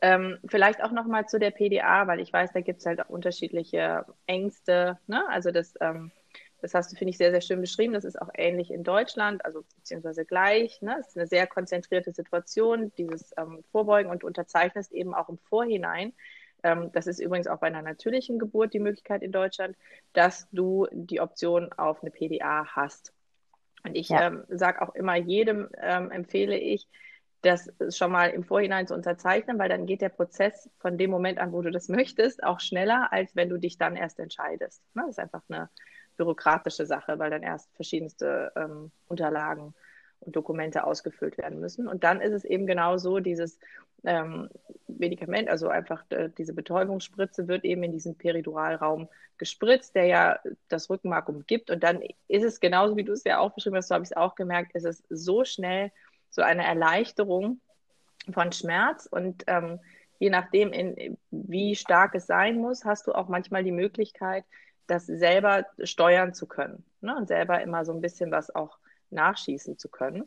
Ähm, 0.00 0.38
vielleicht 0.46 0.82
auch 0.82 0.92
nochmal 0.92 1.26
zu 1.26 1.38
der 1.38 1.50
PDA, 1.50 2.06
weil 2.06 2.20
ich 2.20 2.32
weiß, 2.32 2.52
da 2.52 2.60
gibt 2.60 2.80
es 2.80 2.86
halt 2.86 3.00
auch 3.00 3.08
unterschiedliche 3.08 4.04
Ängste. 4.26 4.98
Ne? 5.06 5.28
Also 5.28 5.50
das, 5.50 5.74
ähm, 5.80 6.12
das 6.60 6.74
hast 6.74 6.92
du, 6.92 6.96
finde 6.96 7.10
ich, 7.10 7.18
sehr, 7.18 7.30
sehr 7.30 7.40
schön 7.40 7.60
beschrieben. 7.60 7.94
Das 7.94 8.04
ist 8.04 8.20
auch 8.20 8.30
ähnlich 8.34 8.70
in 8.70 8.84
Deutschland, 8.84 9.44
also 9.44 9.64
beziehungsweise 9.76 10.24
gleich. 10.24 10.80
Ne? 10.82 10.96
Es 11.00 11.08
ist 11.08 11.16
eine 11.16 11.26
sehr 11.26 11.46
konzentrierte 11.46 12.12
Situation, 12.12 12.92
dieses 12.96 13.32
ähm, 13.36 13.64
Vorbeugen 13.72 14.10
und 14.10 14.24
unterzeichnest 14.24 14.92
eben 14.92 15.14
auch 15.14 15.28
im 15.28 15.38
Vorhinein 15.38 16.12
ähm, 16.62 16.90
das 16.92 17.06
ist 17.06 17.20
übrigens 17.20 17.46
auch 17.46 17.58
bei 17.58 17.68
einer 17.68 17.82
natürlichen 17.82 18.38
Geburt 18.38 18.74
die 18.74 18.80
Möglichkeit 18.80 19.22
in 19.22 19.32
Deutschland, 19.32 19.76
dass 20.12 20.48
du 20.52 20.86
die 20.92 21.20
Option 21.20 21.72
auf 21.72 22.02
eine 22.02 22.10
PDA 22.10 22.66
hast. 22.66 23.12
Und 23.84 23.96
ich 23.96 24.08
ja. 24.08 24.26
ähm, 24.26 24.44
sage 24.48 24.82
auch 24.82 24.94
immer 24.94 25.16
jedem, 25.16 25.68
ähm, 25.80 26.10
empfehle 26.10 26.56
ich, 26.56 26.88
das 27.42 27.70
schon 27.90 28.10
mal 28.10 28.30
im 28.30 28.42
Vorhinein 28.42 28.88
zu 28.88 28.94
unterzeichnen, 28.94 29.60
weil 29.60 29.68
dann 29.68 29.86
geht 29.86 30.00
der 30.00 30.08
Prozess 30.08 30.68
von 30.78 30.98
dem 30.98 31.10
Moment 31.10 31.38
an, 31.38 31.52
wo 31.52 31.62
du 31.62 31.70
das 31.70 31.88
möchtest, 31.88 32.42
auch 32.42 32.60
schneller, 32.60 33.12
als 33.12 33.36
wenn 33.36 33.48
du 33.48 33.58
dich 33.58 33.78
dann 33.78 33.96
erst 33.96 34.18
entscheidest. 34.18 34.82
Ne? 34.94 35.02
Das 35.02 35.10
ist 35.10 35.20
einfach 35.20 35.42
eine 35.48 35.70
bürokratische 36.16 36.84
Sache, 36.84 37.18
weil 37.18 37.30
dann 37.30 37.44
erst 37.44 37.72
verschiedenste 37.76 38.52
ähm, 38.56 38.90
Unterlagen 39.06 39.74
und 40.20 40.36
Dokumente 40.36 40.84
ausgefüllt 40.84 41.38
werden 41.38 41.60
müssen. 41.60 41.88
Und 41.88 42.04
dann 42.04 42.20
ist 42.20 42.32
es 42.32 42.44
eben 42.44 42.66
genau 42.66 42.98
so, 42.98 43.20
dieses 43.20 43.58
ähm, 44.04 44.48
Medikament, 44.86 45.48
also 45.48 45.68
einfach 45.68 46.04
äh, 46.10 46.30
diese 46.36 46.54
Betäubungsspritze 46.54 47.48
wird 47.48 47.64
eben 47.64 47.82
in 47.82 47.92
diesen 47.92 48.16
Periduralraum 48.16 49.08
gespritzt, 49.38 49.94
der 49.94 50.06
ja 50.06 50.38
das 50.68 50.90
Rückenmark 50.90 51.28
umgibt. 51.28 51.70
Und 51.70 51.82
dann 51.82 52.02
ist 52.26 52.44
es 52.44 52.60
genauso, 52.60 52.96
wie 52.96 53.04
du 53.04 53.12
es 53.12 53.24
ja 53.24 53.38
auch 53.38 53.54
beschrieben 53.54 53.76
hast, 53.76 53.88
so 53.88 53.94
habe 53.94 54.04
ich 54.04 54.10
es 54.10 54.16
auch 54.16 54.34
gemerkt, 54.34 54.74
ist 54.74 54.84
es 54.84 55.02
so 55.08 55.44
schnell 55.44 55.92
so 56.30 56.42
eine 56.42 56.64
Erleichterung 56.64 57.60
von 58.32 58.52
Schmerz 58.52 59.06
und 59.06 59.44
ähm, 59.46 59.80
je 60.18 60.30
nachdem, 60.30 60.72
in, 60.72 61.16
wie 61.30 61.76
stark 61.76 62.14
es 62.14 62.26
sein 62.26 62.58
muss, 62.58 62.84
hast 62.84 63.06
du 63.06 63.12
auch 63.12 63.28
manchmal 63.28 63.64
die 63.64 63.72
Möglichkeit, 63.72 64.44
das 64.86 65.06
selber 65.06 65.66
steuern 65.82 66.34
zu 66.34 66.46
können 66.46 66.84
ne? 67.00 67.16
und 67.16 67.28
selber 67.28 67.62
immer 67.62 67.84
so 67.84 67.92
ein 67.92 68.00
bisschen 68.00 68.30
was 68.30 68.54
auch 68.54 68.77
nachschießen 69.10 69.78
zu 69.78 69.88
können. 69.88 70.24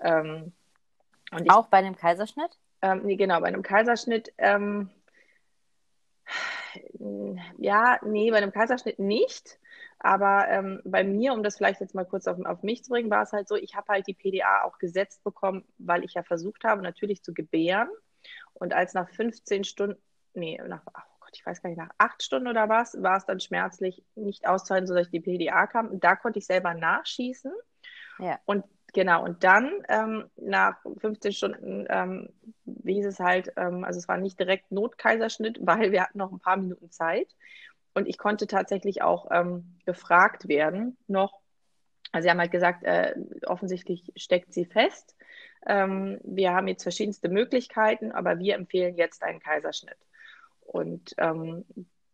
Ähm, 0.00 0.52
ich, 1.38 1.50
auch 1.50 1.68
bei 1.68 1.78
einem 1.78 1.96
Kaiserschnitt? 1.96 2.58
Ähm, 2.82 3.02
nee, 3.04 3.16
genau, 3.16 3.40
bei 3.40 3.48
einem 3.48 3.62
Kaiserschnitt, 3.62 4.32
ähm, 4.38 4.90
ja, 7.58 7.98
nee, 8.02 8.30
bei 8.30 8.38
einem 8.38 8.52
Kaiserschnitt 8.52 8.98
nicht. 8.98 9.58
Aber 10.00 10.46
ähm, 10.48 10.80
bei 10.84 11.02
mir, 11.02 11.32
um 11.32 11.42
das 11.42 11.56
vielleicht 11.56 11.80
jetzt 11.80 11.94
mal 11.94 12.04
kurz 12.04 12.28
auf, 12.28 12.38
auf 12.44 12.62
mich 12.62 12.84
zu 12.84 12.90
bringen, 12.90 13.10
war 13.10 13.22
es 13.22 13.32
halt 13.32 13.48
so, 13.48 13.56
ich 13.56 13.74
habe 13.74 13.92
halt 13.92 14.06
die 14.06 14.14
PDA 14.14 14.62
auch 14.62 14.78
gesetzt 14.78 15.24
bekommen, 15.24 15.64
weil 15.78 16.04
ich 16.04 16.14
ja 16.14 16.22
versucht 16.22 16.64
habe, 16.64 16.82
natürlich 16.82 17.24
zu 17.24 17.34
gebären. 17.34 17.88
Und 18.54 18.74
als 18.74 18.94
nach 18.94 19.08
15 19.10 19.64
Stunden, 19.64 20.00
nee, 20.34 20.60
nach, 20.68 20.82
oh 20.86 21.00
Gott, 21.20 21.32
ich 21.32 21.44
weiß 21.44 21.62
gar 21.62 21.70
nicht, 21.70 21.78
nach 21.78 21.90
acht 21.98 22.22
Stunden 22.22 22.48
oder 22.48 22.68
was, 22.68 23.00
war 23.02 23.16
es 23.16 23.26
dann 23.26 23.40
schmerzlich 23.40 24.04
nicht 24.14 24.46
auszuhalten, 24.46 24.86
sodass 24.86 25.08
ich 25.08 25.12
die 25.12 25.20
PDA 25.20 25.66
kam. 25.66 25.88
Und 25.88 26.04
da 26.04 26.14
konnte 26.14 26.38
ich 26.38 26.46
selber 26.46 26.74
nachschießen. 26.74 27.52
Ja. 28.18 28.38
Und 28.44 28.64
Genau, 28.94 29.22
und 29.22 29.44
dann 29.44 29.82
ähm, 29.88 30.30
nach 30.36 30.76
15 31.00 31.32
Stunden, 31.32 31.86
ähm, 31.90 32.30
wie 32.64 32.94
hieß 32.94 33.06
es 33.06 33.20
halt, 33.20 33.52
ähm, 33.56 33.84
also 33.84 33.98
es 33.98 34.08
war 34.08 34.16
nicht 34.16 34.40
direkt 34.40 34.72
Notkaiserschnitt, 34.72 35.58
weil 35.62 35.92
wir 35.92 36.02
hatten 36.02 36.18
noch 36.18 36.32
ein 36.32 36.40
paar 36.40 36.56
Minuten 36.56 36.90
Zeit. 36.90 37.28
Und 37.94 38.08
ich 38.08 38.16
konnte 38.18 38.46
tatsächlich 38.46 39.02
auch 39.02 39.28
ähm, 39.30 39.78
gefragt 39.84 40.48
werden 40.48 40.96
noch. 41.06 41.40
Also 42.12 42.24
sie 42.24 42.30
haben 42.30 42.40
halt 42.40 42.52
gesagt, 42.52 42.84
äh, 42.84 43.14
offensichtlich 43.46 44.10
steckt 44.16 44.54
sie 44.54 44.64
fest. 44.64 45.16
Ähm, 45.66 46.18
wir 46.24 46.52
haben 46.52 46.68
jetzt 46.68 46.82
verschiedenste 46.82 47.28
Möglichkeiten, 47.28 48.12
aber 48.12 48.38
wir 48.38 48.54
empfehlen 48.54 48.96
jetzt 48.96 49.22
einen 49.22 49.40
Kaiserschnitt. 49.40 49.98
Und 50.60 51.14
ähm, 51.18 51.64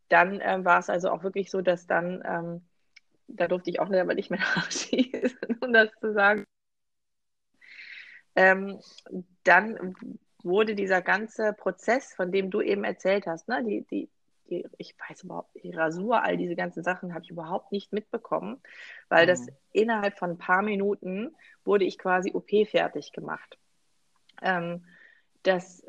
dann 0.09 0.41
äh, 0.41 0.65
war 0.65 0.81
es 0.81 0.91
also 0.91 1.11
auch 1.11 1.23
wirklich 1.23 1.51
so, 1.51 1.61
dass 1.61 1.87
dann 1.87 2.63
da 3.27 3.49
durfte 3.49 3.71
ich 3.71 3.81
auch 3.81 3.91
aber 3.91 4.15
nicht 4.15 4.31
mehr 4.31 4.41
nachschießen, 4.57 5.59
um 5.61 5.73
das 5.73 5.91
zu 6.01 6.13
sagen 6.13 6.45
ähm, 8.37 8.81
dann 9.45 9.95
wurde 10.43 10.75
dieser 10.75 11.03
ganze 11.03 11.53
Prozess, 11.53 12.13
von 12.15 12.33
dem 12.33 12.51
du 12.51 12.61
eben 12.61 12.85
erzählt 12.85 13.27
hast, 13.27 13.49
ne, 13.49 13.63
die, 13.65 13.83
die, 13.91 14.09
die, 14.51 14.67
ich 14.77 14.95
weiß 15.09 15.25
überhaupt, 15.25 15.51
die 15.63 15.73
Rasur, 15.73 16.23
all 16.23 16.37
diese 16.37 16.57
ganzen 16.57 16.83
Sachen 16.83 17.15
habe 17.15 17.25
ich 17.25 17.31
überhaupt 17.31 17.73
nicht 17.73 17.93
mitbekommen, 17.93 18.61
weil 19.09 19.25
mhm. 19.25 19.29
das 19.29 19.47
innerhalb 19.73 20.19
von 20.19 20.31
ein 20.31 20.39
paar 20.39 20.63
Minuten 20.63 21.35
wurde 21.65 21.85
ich 21.85 21.99
quasi 21.99 22.33
OP 22.35 22.51
fertig 22.69 23.13
gemacht. 23.13 23.59
Ähm, 24.43 24.85
das 25.43 25.85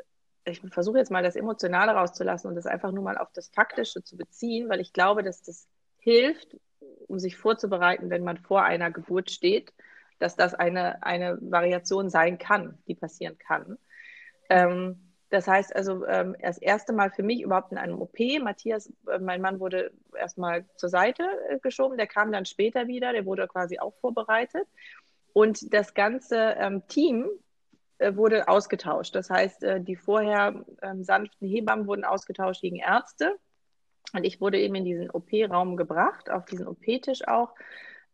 ich 0.48 0.62
versuche 0.70 1.00
jetzt 1.00 1.10
mal 1.10 1.24
das 1.24 1.36
Emotionale 1.36 1.94
rauszulassen 1.94 2.50
und 2.50 2.56
das 2.56 2.68
einfach 2.68 2.92
nur 2.92 3.04
mal 3.04 3.18
auf 3.18 3.32
das 3.34 3.48
Faktische 3.48 4.04
zu 4.04 4.16
beziehen, 4.16 4.70
weil 4.70 4.80
ich 4.80 4.94
glaube, 4.94 5.24
dass 5.24 5.42
das 5.42 5.68
hilft, 5.98 6.56
um 7.08 7.20
sich 7.20 7.38
vorzubereiten, 7.38 8.10
wenn 8.10 8.24
man 8.24 8.38
vor 8.38 8.64
einer 8.64 8.92
Geburt 8.92 9.32
steht, 9.32 9.74
dass 10.20 10.36
das 10.36 10.54
eine, 10.54 11.04
eine 11.04 11.38
Variation 11.42 12.10
sein 12.10 12.38
kann, 12.38 12.78
die 12.88 12.96
passieren 12.96 13.38
kann. 13.38 13.78
Ähm, 14.50 15.06
das 15.30 15.48
heißt 15.48 15.76
also, 15.76 16.06
ähm, 16.06 16.36
das 16.42 16.58
erste 16.58 16.94
Mal 16.94 17.10
für 17.10 17.24
mich 17.24 17.42
überhaupt 17.42 17.72
in 17.72 17.78
einem 17.78 18.02
OP. 18.02 18.18
Matthias, 18.42 18.92
äh, 19.08 19.20
mein 19.20 19.42
Mann, 19.42 19.60
wurde 19.60 19.92
erstmal 20.18 20.66
zur 20.78 20.90
Seite 20.90 21.24
äh, 21.50 21.60
geschoben. 21.60 21.98
Der 21.98 22.08
kam 22.08 22.32
dann 22.32 22.46
später 22.46 22.88
wieder. 22.88 23.12
Der 23.12 23.26
wurde 23.26 23.48
quasi 23.48 23.80
auch 23.80 23.96
vorbereitet. 23.96 24.68
Und 25.34 25.74
das 25.74 25.94
ganze 25.94 26.56
ähm, 26.58 26.88
Team 26.88 27.28
äh, 27.98 28.16
wurde 28.16 28.48
ausgetauscht. 28.48 29.16
Das 29.16 29.30
heißt, 29.30 29.64
äh, 29.64 29.82
die 29.82 29.96
vorher 29.96 30.64
ähm, 30.82 31.04
sanften 31.04 31.48
Hebammen 31.48 31.88
wurden 31.88 32.06
ausgetauscht 32.06 32.62
gegen 32.62 32.78
Ärzte. 32.78 33.36
Und 34.16 34.24
ich 34.24 34.42
wurde 34.42 34.60
eben 34.60 34.76
in 34.76 34.86
diesen 34.86 35.10
OP-Raum 35.10 35.78
gebracht, 35.78 36.30
auf 36.30 36.46
diesen 36.46 36.68
OP-Tisch 36.68 37.28
auch. 37.28 37.54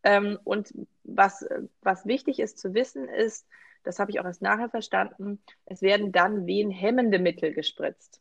Ähm, 0.02 0.38
und 0.44 0.74
was, 1.04 1.46
was 1.80 2.06
wichtig 2.06 2.40
ist 2.40 2.58
zu 2.58 2.74
wissen, 2.74 3.08
ist, 3.08 3.46
das 3.84 3.98
habe 3.98 4.10
ich 4.10 4.20
auch 4.20 4.24
erst 4.24 4.42
nachher 4.42 4.68
verstanden, 4.68 5.40
es 5.66 5.82
werden 5.82 6.12
dann 6.12 6.46
wehenhemmende 6.46 7.18
Mittel 7.18 7.52
gespritzt, 7.52 8.20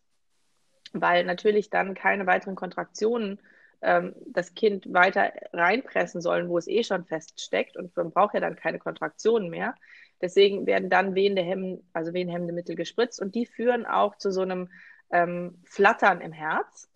weil 0.93 1.23
natürlich 1.23 1.69
dann 1.69 1.93
keine 1.93 2.25
weiteren 2.25 2.55
Kontraktionen 2.55 3.39
ähm, 3.81 4.15
das 4.27 4.53
Kind 4.53 4.91
weiter 4.93 5.31
reinpressen 5.53 6.21
sollen, 6.21 6.49
wo 6.49 6.57
es 6.57 6.67
eh 6.67 6.83
schon 6.83 7.05
feststeckt 7.05 7.77
und 7.77 7.95
man 7.95 8.11
braucht 8.11 8.33
ja 8.33 8.39
dann 8.39 8.55
keine 8.55 8.79
Kontraktionen 8.79 9.49
mehr. 9.49 9.75
Deswegen 10.21 10.67
werden 10.67 10.89
dann 10.89 11.15
wehende 11.15 11.41
Hemmen, 11.41 11.83
also 11.93 12.13
wehenhemmende 12.13 12.53
Mittel 12.53 12.75
gespritzt 12.75 13.19
und 13.19 13.33
die 13.33 13.47
führen 13.47 13.85
auch 13.85 14.17
zu 14.17 14.31
so 14.31 14.41
einem 14.41 14.69
ähm, 15.11 15.59
Flattern 15.65 16.21
im 16.21 16.31
Herz, 16.31 16.90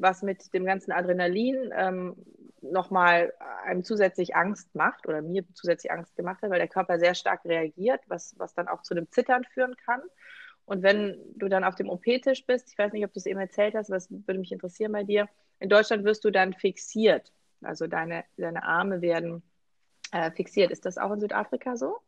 was 0.00 0.22
mit 0.22 0.52
dem 0.54 0.64
ganzen 0.64 0.92
Adrenalin 0.92 1.72
ähm, 1.76 2.16
nochmal 2.62 3.32
einem 3.64 3.84
zusätzlich 3.84 4.36
Angst 4.36 4.74
macht 4.74 5.06
oder 5.06 5.22
mir 5.22 5.44
zusätzlich 5.54 5.92
Angst 5.92 6.16
gemacht 6.16 6.42
hat, 6.42 6.50
weil 6.50 6.58
der 6.58 6.68
Körper 6.68 6.98
sehr 6.98 7.14
stark 7.14 7.44
reagiert, 7.44 8.00
was, 8.06 8.34
was 8.38 8.54
dann 8.54 8.68
auch 8.68 8.82
zu 8.82 8.94
einem 8.94 9.10
Zittern 9.10 9.44
führen 9.44 9.76
kann. 9.76 10.00
Und 10.64 10.82
wenn 10.82 11.18
du 11.36 11.48
dann 11.48 11.64
auf 11.64 11.74
dem 11.74 11.88
OP-Tisch 11.88 12.46
bist, 12.46 12.70
ich 12.70 12.78
weiß 12.78 12.92
nicht, 12.92 13.04
ob 13.04 13.12
du 13.12 13.18
es 13.18 13.26
eben 13.26 13.40
erzählt 13.40 13.74
hast, 13.74 13.90
was 13.90 14.10
würde 14.10 14.38
mich 14.38 14.52
interessieren 14.52 14.92
bei 14.92 15.04
dir, 15.04 15.28
in 15.58 15.68
Deutschland 15.68 16.04
wirst 16.04 16.24
du 16.24 16.30
dann 16.30 16.54
fixiert. 16.54 17.32
Also 17.62 17.86
deine, 17.86 18.24
deine 18.36 18.62
Arme 18.62 19.02
werden 19.02 19.42
äh, 20.12 20.30
fixiert. 20.30 20.70
Ist 20.70 20.86
das 20.86 20.98
auch 20.98 21.12
in 21.12 21.20
Südafrika 21.20 21.76
so? 21.76 21.98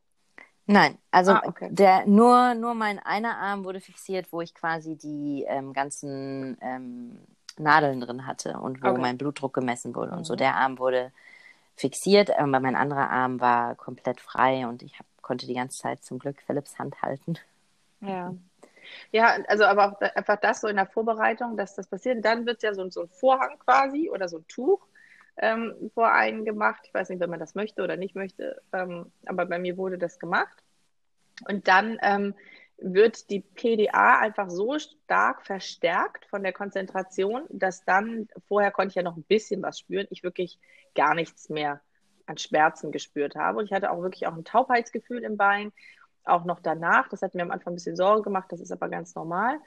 Nein, 0.67 0.97
also 1.11 1.33
ah, 1.33 1.43
okay. 1.45 1.69
der, 1.73 2.07
nur, 2.07 2.55
nur 2.55 2.75
mein 2.75 3.01
einer 3.01 3.37
Arm 3.37 3.65
wurde 3.65 3.81
fixiert, 3.81 4.33
wo 4.33 4.41
ich 4.41 4.55
quasi 4.55 4.97
die 4.97 5.45
ähm, 5.49 5.73
ganzen 5.73 6.57
ähm, 6.61 7.19
Nadeln 7.59 8.01
drin 8.01 8.27
hatte 8.27 8.59
und 8.59 8.83
wo 8.83 8.89
okay. 8.89 9.01
mein 9.01 9.19
Blutdruck 9.19 9.55
gemessen 9.55 9.95
wurde. 9.95 10.13
Mhm. 10.13 10.19
Und 10.19 10.25
so 10.25 10.35
mhm. 10.35 10.39
der 10.39 10.57
Arm 10.57 10.79
wurde 10.79 11.13
fixiert, 11.77 12.31
aber 12.31 12.61
mein 12.61 12.77
anderer 12.77 13.11
Arm 13.11 13.41
war 13.41 13.75
komplett 13.75 14.21
frei 14.21 14.67
und 14.67 14.83
ich 14.83 14.99
hab, 14.99 15.07
konnte 15.23 15.47
die 15.47 15.55
ganze 15.55 15.79
Zeit 15.79 16.05
zum 16.05 16.19
Glück 16.19 16.43
Philipps 16.43 16.79
Hand 16.79 17.03
halten. 17.03 17.39
Ja. 18.01 18.35
Ja, 19.13 19.39
also 19.47 19.65
aber 19.65 19.93
auch 19.93 20.01
einfach 20.01 20.39
das 20.41 20.61
so 20.61 20.69
in 20.69 20.77
der 20.77 20.87
Vorbereitung, 20.87 21.57
dass 21.57 21.77
das 21.77 21.87
passiert. 21.87 22.25
Dann 22.25 22.47
wird 22.47 22.63
ja 22.63 22.75
so, 22.75 22.89
so 22.91 23.03
ein 23.03 23.09
Vorhang 23.09 23.59
quasi 23.61 24.11
oder 24.11 24.29
so 24.29 24.39
ein 24.39 24.49
Tuch 24.49 24.87
ähm, 25.37 25.91
vor 25.95 26.13
einen 26.13 26.45
gemacht. 26.45 26.83
Ich 26.85 26.95
weiß 26.95 27.09
nicht, 27.09 27.21
wenn 27.21 27.31
man 27.31 27.41
das 27.41 27.55
möchte 27.55 27.83
oder 27.83 27.97
nicht 27.97 28.15
möchte, 28.15 28.61
ähm, 28.73 29.11
aber 29.27 29.47
bei 29.47 29.59
mir 29.59 29.77
wurde 29.77 29.99
das 29.99 30.19
gemacht. 30.19 30.63
Und 31.49 31.69
dann 31.69 31.99
ähm, 32.03 32.35
wird 32.83 33.31
die 33.31 33.41
PDA 33.41 34.19
einfach 34.19 34.51
so 34.51 34.79
stark 34.79 35.47
verstärkt 35.47 36.27
von 36.27 36.43
der 36.43 36.53
Konzentration, 36.53 37.45
dass 37.51 37.85
dann, 37.85 38.29
vorher 38.47 38.71
konnte 38.71 38.91
ich 38.91 38.95
ja 38.97 39.03
noch 39.03 39.17
ein 39.17 39.25
bisschen 39.25 39.63
was 39.63 39.79
spüren, 39.79 40.07
ich 40.11 40.23
wirklich 40.23 40.59
gar 40.95 41.15
nichts 41.15 41.49
mehr 41.49 41.81
an 42.27 42.39
Schmerzen 42.39 42.93
gespürt 42.93 43.35
habe. 43.35 43.59
Und 43.59 43.67
ich 43.67 43.73
hatte 43.73 43.91
auch 43.91 44.03
wirklich 44.03 44.27
auch 44.27 44.35
ein 44.35 44.45
Taubheitsgefühl 44.45 45.23
im 45.25 45.37
Bein, 45.37 45.73
auch 46.25 46.45
noch 46.45 46.61
danach. 46.61 47.09
Das 47.09 47.23
hat 47.23 47.35
mir 47.35 47.43
am 47.43 47.51
Anfang 47.51 47.73
ein 47.73 47.77
bisschen 47.77 47.97
Sorge 47.97 48.23
gemacht, 48.23 48.51
das 48.51 48.61
ist 48.61 48.73
aber 48.73 48.89
ganz 48.89 49.15
normal. 49.15 49.59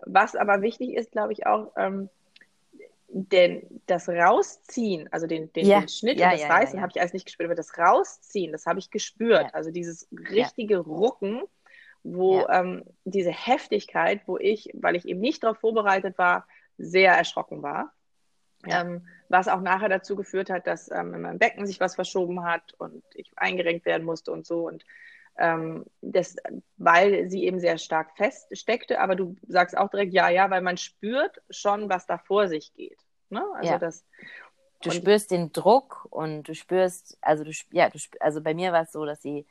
Was 0.00 0.36
aber 0.36 0.62
wichtig 0.62 0.94
ist, 0.94 1.12
glaube 1.12 1.32
ich, 1.32 1.46
auch, 1.46 1.72
ähm, 1.76 2.08
denn 3.08 3.82
das 3.86 4.08
Rausziehen, 4.08 5.10
also 5.12 5.26
den, 5.26 5.52
den, 5.52 5.66
ja. 5.66 5.80
den 5.80 5.88
Schnitt 5.88 6.18
ja, 6.18 6.26
und 6.26 6.32
das 6.34 6.42
ja, 6.42 6.48
Reißen 6.48 6.80
habe 6.80 6.92
ich 6.94 7.00
alles 7.00 7.12
nicht 7.12 7.26
gespürt, 7.26 7.46
aber 7.46 7.54
das 7.54 7.78
Rausziehen, 7.78 8.52
das 8.52 8.66
habe 8.66 8.78
ich 8.78 8.90
gespürt. 8.90 9.54
Also 9.54 9.70
dieses 9.70 10.08
richtige 10.30 10.78
Rucken, 10.78 11.42
wo 12.14 12.40
ja. 12.40 12.60
ähm, 12.60 12.84
diese 13.04 13.30
Heftigkeit, 13.30 14.22
wo 14.26 14.38
ich, 14.38 14.70
weil 14.74 14.96
ich 14.96 15.06
eben 15.06 15.20
nicht 15.20 15.42
darauf 15.42 15.58
vorbereitet 15.58 16.18
war, 16.18 16.46
sehr 16.78 17.12
erschrocken 17.14 17.62
war. 17.62 17.92
Ja. 18.64 18.82
Ähm, 18.82 19.06
was 19.28 19.48
auch 19.48 19.60
nachher 19.60 19.88
dazu 19.88 20.16
geführt 20.16 20.50
hat, 20.50 20.66
dass 20.66 20.90
ähm, 20.90 21.14
in 21.14 21.22
meinem 21.22 21.38
Becken 21.38 21.66
sich 21.66 21.80
was 21.80 21.94
verschoben 21.94 22.44
hat 22.44 22.74
und 22.78 23.02
ich 23.14 23.32
eingerenkt 23.36 23.84
werden 23.84 24.04
musste 24.04 24.32
und 24.32 24.46
so. 24.46 24.66
Und 24.66 24.84
ähm, 25.36 25.84
das, 26.00 26.36
weil 26.76 27.28
sie 27.28 27.44
eben 27.44 27.60
sehr 27.60 27.78
stark 27.78 28.16
feststeckte, 28.16 29.00
aber 29.00 29.16
du 29.16 29.36
sagst 29.48 29.76
auch 29.76 29.90
direkt 29.90 30.14
ja, 30.14 30.28
ja, 30.28 30.48
weil 30.50 30.62
man 30.62 30.76
spürt 30.76 31.42
schon, 31.50 31.88
was 31.88 32.06
da 32.06 32.18
vor 32.18 32.48
sich 32.48 32.72
geht. 32.74 32.98
Ne? 33.30 33.44
Also 33.56 33.72
ja. 33.72 33.78
das. 33.78 34.04
Du 34.82 34.90
spürst 34.90 35.30
den 35.30 35.52
Druck 35.52 36.06
und 36.10 36.44
du 36.44 36.54
spürst, 36.54 37.18
also 37.20 37.44
du, 37.44 37.50
ja, 37.70 37.88
du, 37.90 37.98
also 38.20 38.42
bei 38.42 38.54
mir 38.54 38.72
war 38.72 38.82
es 38.82 38.92
so, 38.92 39.04
dass 39.04 39.22
sie 39.22 39.46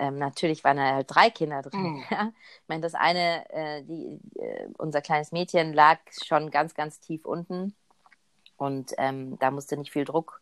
ähm, 0.00 0.16
natürlich 0.16 0.64
waren 0.64 0.78
da 0.78 0.94
halt 0.94 1.14
drei 1.14 1.30
Kinder 1.30 1.62
drin. 1.62 1.80
Mhm. 1.80 2.04
Ja? 2.10 2.32
Ich 2.62 2.68
meine, 2.68 2.80
das 2.80 2.94
eine, 2.94 3.48
äh, 3.50 3.82
die, 3.82 4.18
äh, 4.36 4.66
unser 4.78 5.02
kleines 5.02 5.30
Mädchen 5.30 5.72
lag 5.72 5.98
schon 6.24 6.50
ganz, 6.50 6.74
ganz 6.74 7.00
tief 7.00 7.26
unten 7.26 7.74
und 8.56 8.92
ähm, 8.98 9.38
da 9.38 9.50
musste 9.50 9.76
nicht 9.76 9.92
viel 9.92 10.04
Druck 10.04 10.40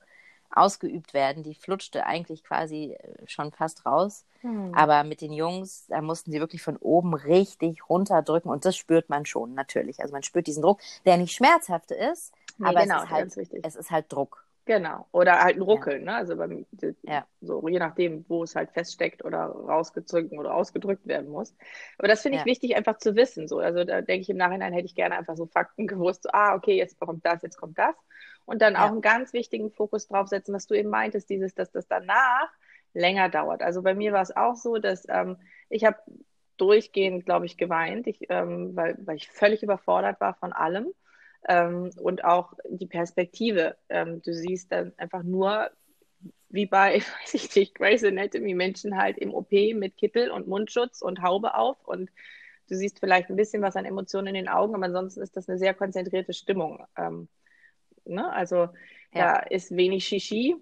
ausgeübt 0.51 1.13
werden. 1.13 1.43
Die 1.43 1.55
flutschte 1.55 2.07
eigentlich 2.07 2.45
quasi 2.45 2.97
äh, 2.99 3.27
schon 3.27 3.51
fast 3.53 3.85
raus. 3.85 4.25
Mhm. 4.43 4.73
Aber 4.75 5.03
mit 5.03 5.21
den 5.21 5.33
Jungs, 5.33 5.87
da 5.89 6.01
mussten 6.01 6.31
sie 6.31 6.41
wirklich 6.41 6.63
von 6.63 6.77
oben 6.77 7.15
richtig 7.15 7.89
runterdrücken 7.89 8.51
und 8.51 8.65
das 8.65 8.77
spürt 8.77 9.09
man 9.09 9.27
schon 9.27 9.55
natürlich. 9.55 10.01
Also 10.01 10.13
man 10.13 10.23
spürt 10.23 10.47
diesen 10.47 10.63
Druck, 10.63 10.81
der 11.05 11.17
nicht 11.17 11.35
schmerzhaft 11.35 11.91
ist, 11.91 12.33
nee, 12.59 12.69
aber 12.69 12.83
genau, 12.83 12.99
es, 12.99 13.03
ist 13.03 13.11
halt, 13.11 13.65
es 13.65 13.77
ist 13.77 13.91
halt 13.91 14.13
Druck. 14.13 14.45
Genau. 14.69 15.07
Oder 15.13 15.43
halt 15.43 15.57
ein 15.57 15.63
Ruckeln, 15.63 16.05
ja. 16.05 16.13
ne? 16.13 16.17
Also 16.19 16.37
beim, 16.37 16.67
ja. 17.03 17.27
so 17.41 17.67
je 17.69 17.79
nachdem, 17.79 18.27
wo 18.29 18.43
es 18.43 18.55
halt 18.55 18.71
feststeckt 18.71 19.25
oder 19.25 19.47
rausgedrückt 19.47 20.31
oder 20.33 20.55
ausgedrückt 20.55 21.07
werden 21.07 21.31
muss. 21.31 21.57
Aber 21.97 22.07
das 22.07 22.21
finde 22.21 22.37
ich 22.37 22.43
ja. 22.43 22.47
wichtig, 22.47 22.77
einfach 22.77 22.99
zu 22.99 23.17
wissen. 23.17 23.49
So, 23.49 23.61
also 23.61 23.85
da 23.85 24.03
denke 24.03 24.21
ich 24.21 24.29
im 24.29 24.37
Nachhinein 24.37 24.75
hätte 24.75 24.85
ich 24.85 24.95
gerne 24.95 25.17
einfach 25.17 25.37
so 25.37 25.47
Fakten 25.47 25.87
gewusst. 25.87 26.25
So, 26.25 26.29
ah, 26.35 26.55
okay, 26.55 26.77
jetzt 26.77 27.01
kommt 27.01 27.25
das, 27.25 27.41
jetzt 27.41 27.57
kommt 27.57 27.79
das. 27.79 27.97
Und 28.45 28.61
dann 28.61 28.77
auch 28.77 28.91
einen 28.91 29.01
ganz 29.01 29.33
wichtigen 29.33 29.71
Fokus 29.71 30.07
draufsetzen, 30.07 30.55
was 30.55 30.67
du 30.67 30.75
eben 30.75 30.91
meintest, 30.91 31.31
dieses, 31.31 31.55
dass 31.55 31.71
das 31.71 31.89
danach 31.89 32.51
länger 32.93 33.31
dauert. 33.31 33.63
Also 33.63 33.81
bei 33.81 33.95
mir 33.95 34.13
war 34.13 34.23
es 34.23 34.37
auch 34.37 34.55
so, 34.55 34.77
dass 34.77 35.07
ähm, 35.09 35.39
ich 35.71 35.87
habe 35.87 35.97
durchgehend, 36.59 37.25
glaube 37.25 37.47
ich, 37.47 37.57
geweint, 37.57 38.07
ich, 38.07 38.27
ähm, 38.29 38.77
weil, 38.77 38.99
weil 39.01 39.17
ich 39.17 39.31
völlig 39.31 39.63
überfordert 39.63 40.21
war 40.21 40.35
von 40.35 40.53
allem. 40.53 40.93
Ähm, 41.47 41.91
und 42.01 42.25
auch 42.25 42.55
die 42.69 42.87
Perspektive. 42.87 43.77
Ähm, 43.89 44.23
du 44.23 44.33
siehst 44.33 44.73
dann 44.73 44.93
einfach 44.97 45.23
nur, 45.23 45.71
wie 46.49 46.67
bei, 46.67 47.01
weiß 47.23 47.35
ich 47.35 47.55
nicht, 47.55 47.75
Grey's 47.75 48.05
Anatomy, 48.05 48.55
Menschen 48.55 48.97
halt 48.97 49.19
im 49.19 49.35
OP 49.35 49.53
mit 49.53 49.97
Kittel 49.97 50.31
und 50.31 50.49
Mundschutz 50.49 51.03
und 51.03 51.23
Haube 51.23 51.55
auf 51.55 51.77
und 51.87 52.11
du 52.69 52.75
siehst 52.75 53.01
vielleicht 53.01 53.31
ein 53.31 53.37
bisschen 53.37 53.63
was 53.63 53.77
an 53.77 53.85
Emotionen 53.85 54.29
in 54.29 54.35
den 54.35 54.49
Augen, 54.49 54.75
aber 54.75 54.87
ansonsten 54.87 55.23
ist 55.23 55.37
das 55.37 55.49
eine 55.49 55.59
sehr 55.59 55.75
konzentrierte 55.75 56.33
Stimmung. 56.33 56.85
Ähm, 56.97 57.29
ne? 58.05 58.31
Also 58.33 58.57
ja. 58.57 58.69
da 59.13 59.37
ist 59.39 59.77
wenig 59.77 60.07
Shishi 60.07 60.57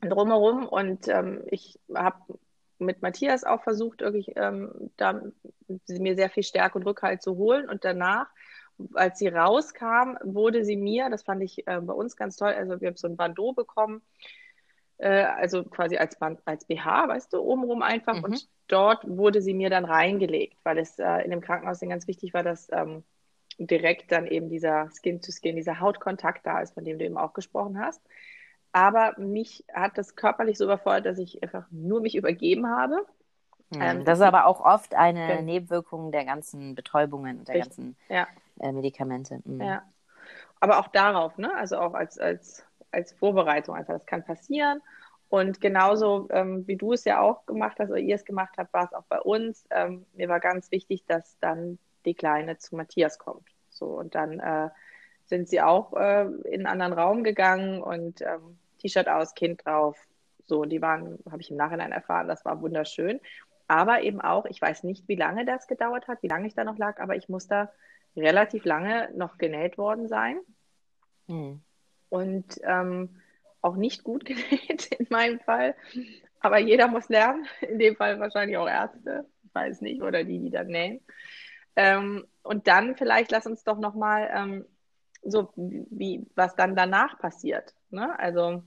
drumherum 0.00 0.66
und 0.66 1.08
ähm, 1.08 1.42
ich 1.50 1.78
habe 1.94 2.38
mit 2.78 3.02
Matthias 3.02 3.44
auch 3.44 3.62
versucht, 3.62 4.00
wirklich 4.00 4.32
ähm, 4.36 4.90
da 4.96 5.22
mir 5.88 6.14
sehr 6.14 6.28
viel 6.28 6.42
Stärke 6.42 6.78
und 6.78 6.84
Rückhalt 6.84 7.22
zu 7.22 7.36
holen 7.36 7.68
und 7.68 7.84
danach 7.84 8.26
als 8.94 9.18
sie 9.18 9.28
rauskam, 9.28 10.16
wurde 10.22 10.64
sie 10.64 10.76
mir, 10.76 11.08
das 11.10 11.22
fand 11.22 11.42
ich 11.42 11.66
äh, 11.66 11.80
bei 11.80 11.92
uns 11.92 12.16
ganz 12.16 12.36
toll, 12.36 12.52
also 12.52 12.80
wir 12.80 12.88
haben 12.88 12.96
so 12.96 13.08
ein 13.08 13.16
Bandeau 13.16 13.52
bekommen, 13.52 14.02
äh, 14.98 15.24
also 15.24 15.64
quasi 15.64 15.96
als, 15.96 16.18
Band, 16.18 16.40
als 16.44 16.64
BH, 16.64 17.08
weißt 17.08 17.32
du, 17.32 17.40
obenrum 17.40 17.82
einfach. 17.82 18.16
Mhm. 18.16 18.24
Und 18.24 18.48
dort 18.68 19.06
wurde 19.06 19.42
sie 19.42 19.54
mir 19.54 19.70
dann 19.70 19.84
reingelegt, 19.84 20.58
weil 20.62 20.78
es 20.78 20.98
äh, 20.98 21.24
in 21.24 21.30
dem 21.30 21.40
Krankenhaus 21.40 21.80
ganz 21.80 22.06
wichtig 22.06 22.34
war, 22.34 22.42
dass 22.42 22.68
ähm, 22.72 23.04
direkt 23.58 24.12
dann 24.12 24.26
eben 24.26 24.48
dieser 24.48 24.90
Skin-to-Skin, 24.90 25.56
dieser 25.56 25.80
Hautkontakt 25.80 26.46
da 26.46 26.60
ist, 26.60 26.74
von 26.74 26.84
dem 26.84 26.98
du 26.98 27.04
eben 27.04 27.18
auch 27.18 27.32
gesprochen 27.32 27.78
hast. 27.78 28.02
Aber 28.72 29.14
mich 29.18 29.64
hat 29.72 29.96
das 29.96 30.16
körperlich 30.16 30.58
so 30.58 30.64
überfordert, 30.64 31.06
dass 31.06 31.18
ich 31.18 31.42
einfach 31.42 31.66
nur 31.70 32.00
mich 32.00 32.14
übergeben 32.14 32.68
habe. 32.68 33.06
Ähm, 33.74 34.04
das 34.04 34.18
ist 34.18 34.24
aber 34.24 34.46
auch 34.46 34.60
oft 34.60 34.94
eine 34.94 35.36
ja. 35.36 35.42
Nebenwirkung 35.42 36.12
der 36.12 36.24
ganzen 36.24 36.74
Betäubungen 36.74 37.38
und 37.38 37.48
der 37.48 37.56
Richtig. 37.56 37.76
ganzen 37.76 37.96
ja. 38.08 38.28
Äh, 38.60 38.72
Medikamente. 38.72 39.40
Mhm. 39.44 39.60
Ja. 39.60 39.82
Aber 40.60 40.78
auch 40.78 40.88
darauf, 40.88 41.36
ne? 41.38 41.54
Also 41.54 41.78
auch 41.78 41.94
als, 41.94 42.18
als, 42.18 42.64
als 42.90 43.12
Vorbereitung 43.12 43.74
einfach. 43.74 43.94
Das 43.94 44.06
kann 44.06 44.24
passieren. 44.24 44.80
Und 45.28 45.60
genauso 45.60 46.28
ähm, 46.30 46.66
wie 46.66 46.76
du 46.76 46.92
es 46.92 47.04
ja 47.04 47.20
auch 47.20 47.46
gemacht 47.46 47.78
hast 47.78 47.90
oder 47.90 47.98
ihr 47.98 48.14
es 48.14 48.24
gemacht 48.24 48.54
habt, 48.58 48.72
war 48.72 48.84
es 48.84 48.92
auch 48.92 49.04
bei 49.08 49.20
uns. 49.20 49.66
Ähm, 49.70 50.06
mir 50.14 50.28
war 50.28 50.40
ganz 50.40 50.70
wichtig, 50.70 51.04
dass 51.06 51.38
dann 51.40 51.78
die 52.04 52.14
Kleine 52.14 52.58
zu 52.58 52.76
Matthias 52.76 53.18
kommt. 53.18 53.48
So, 53.68 53.86
und 53.86 54.14
dann 54.14 54.38
äh, 54.38 54.70
sind 55.26 55.48
sie 55.48 55.60
auch 55.60 55.92
äh, 55.94 56.26
in 56.44 56.66
einen 56.66 56.80
anderen 56.80 56.92
Raum 56.92 57.24
gegangen 57.24 57.82
und 57.82 58.22
ähm, 58.22 58.58
T-Shirt 58.78 59.08
aus, 59.08 59.34
Kind 59.34 59.66
drauf. 59.66 59.98
So, 60.46 60.64
die 60.64 60.80
waren, 60.80 61.18
habe 61.30 61.42
ich 61.42 61.50
im 61.50 61.56
Nachhinein 61.56 61.90
erfahren, 61.90 62.28
das 62.28 62.44
war 62.44 62.60
wunderschön. 62.62 63.20
Aber 63.68 64.02
eben 64.02 64.20
auch, 64.20 64.44
ich 64.46 64.62
weiß 64.62 64.84
nicht, 64.84 65.08
wie 65.08 65.16
lange 65.16 65.44
das 65.44 65.66
gedauert 65.66 66.06
hat, 66.06 66.22
wie 66.22 66.28
lange 66.28 66.46
ich 66.46 66.54
da 66.54 66.62
noch 66.62 66.78
lag, 66.78 67.00
aber 67.00 67.16
ich 67.16 67.28
muss 67.28 67.48
da 67.48 67.68
relativ 68.16 68.64
lange 68.64 69.10
noch 69.14 69.38
genäht 69.38 69.78
worden 69.78 70.08
sein. 70.08 70.38
Hm. 71.26 71.60
Und 72.08 72.60
ähm, 72.62 73.20
auch 73.60 73.76
nicht 73.76 74.04
gut 74.04 74.24
genäht 74.26 74.86
in 74.98 75.06
meinem 75.10 75.40
Fall. 75.40 75.74
Aber 76.40 76.58
jeder 76.58 76.88
muss 76.88 77.08
lernen, 77.08 77.46
in 77.60 77.78
dem 77.78 77.96
Fall 77.96 78.20
wahrscheinlich 78.20 78.56
auch 78.56 78.68
Ärzte, 78.68 79.26
ich 79.44 79.54
weiß 79.54 79.80
nicht, 79.80 80.02
oder 80.02 80.24
die, 80.24 80.38
die 80.38 80.50
dann 80.50 80.68
nähen. 80.68 81.00
Ähm, 81.74 82.26
und 82.42 82.68
dann 82.68 82.96
vielleicht 82.96 83.30
lass 83.30 83.46
uns 83.46 83.64
doch 83.64 83.78
nochmal 83.78 84.30
ähm, 84.32 84.64
so, 85.22 85.52
wie, 85.56 86.26
was 86.34 86.54
dann 86.54 86.76
danach 86.76 87.18
passiert. 87.18 87.74
Ne? 87.90 88.18
Also 88.18 88.62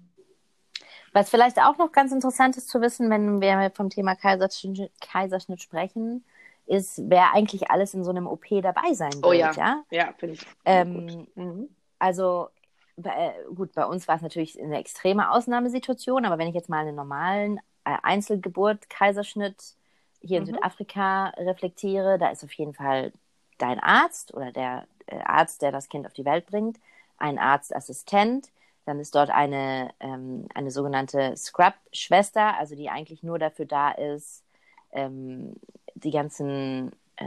was 1.13 1.29
vielleicht 1.29 1.57
auch 1.59 1.77
noch 1.77 1.91
ganz 1.91 2.12
interessant 2.12 2.57
ist 2.57 2.69
zu 2.69 2.81
wissen, 2.81 3.09
wenn 3.09 3.41
wir 3.41 3.71
vom 3.73 3.89
Thema 3.89 4.15
Kaiserschnitt, 4.15 4.91
Kaiserschnitt 5.01 5.62
sprechen, 5.62 6.23
ist, 6.69 7.01
wer 7.10 7.34
eigentlich 7.34 7.71
alles 7.71 7.93
in 7.93 8.03
so 8.03 8.12
einem 8.12 8.27
OP 8.27 8.45
dabei 8.62 8.93
sein 8.93 9.13
wird. 9.13 9.25
Oh 9.25 9.34
ja, 9.34 9.51
ja, 9.51 9.84
ja 9.89 10.13
finde 10.17 10.36
ich. 10.36 10.45
Ähm, 10.65 11.27
mhm. 11.36 11.69
Also 11.97 12.49
äh, 13.03 13.32
gut, 13.55 13.73
bei 13.73 13.86
uns 13.86 14.08
war 14.08 14.17
es 14.17 14.21
natürlich 14.21 14.62
eine 14.62 14.77
extreme 14.77 15.32
Ausnahmesituation, 15.32 16.25
aber 16.25 16.38
wenn 16.38 16.47
ich 16.47 16.53
jetzt 16.53 16.69
mal 16.69 16.86
einen 16.86 16.95
normalen 16.95 17.58
äh, 17.86 17.97
Einzelgeburt, 18.03 18.89
Kaiserschnitt 18.89 19.75
hier 20.21 20.38
in 20.38 20.43
mhm. 20.43 20.53
Südafrika 20.53 21.29
reflektiere, 21.38 22.19
da 22.19 22.29
ist 22.29 22.43
auf 22.43 22.53
jeden 22.53 22.73
Fall 22.73 23.13
dein 23.58 23.79
Arzt 23.79 24.34
oder 24.34 24.51
der 24.51 24.88
äh, 25.08 25.17
Arzt, 25.17 25.63
der 25.63 25.71
das 25.71 25.89
Kind 25.89 26.05
auf 26.05 26.13
die 26.13 26.25
Welt 26.25 26.45
bringt, 26.45 26.77
ein 27.17 27.39
Arztassistent, 27.39 28.49
dann 28.86 28.99
ist 28.99 29.15
dort 29.15 29.32
eine, 29.32 29.89
ähm, 29.99 30.47
eine 30.53 30.69
sogenannte 30.69 31.36
Scrub-Schwester, 31.36 32.58
also 32.58 32.75
die 32.75 32.89
eigentlich 32.89 33.23
nur 33.23 33.39
dafür 33.39 33.65
da 33.65 33.91
ist, 33.91 34.43
ähm, 34.91 35.55
die 36.03 36.12
ganzen 36.12 36.91
äh, 37.17 37.25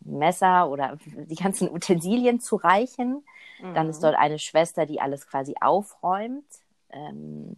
Messer 0.00 0.68
oder 0.68 0.98
die 1.04 1.34
ganzen 1.36 1.70
Utensilien 1.70 2.40
zu 2.40 2.56
reichen. 2.56 3.24
Mhm. 3.60 3.74
Dann 3.74 3.88
ist 3.88 3.98
mhm. 3.98 4.06
dort 4.06 4.16
eine 4.16 4.38
Schwester, 4.38 4.86
die 4.86 5.00
alles 5.00 5.26
quasi 5.28 5.54
aufräumt. 5.60 6.46
Ähm, 6.90 7.56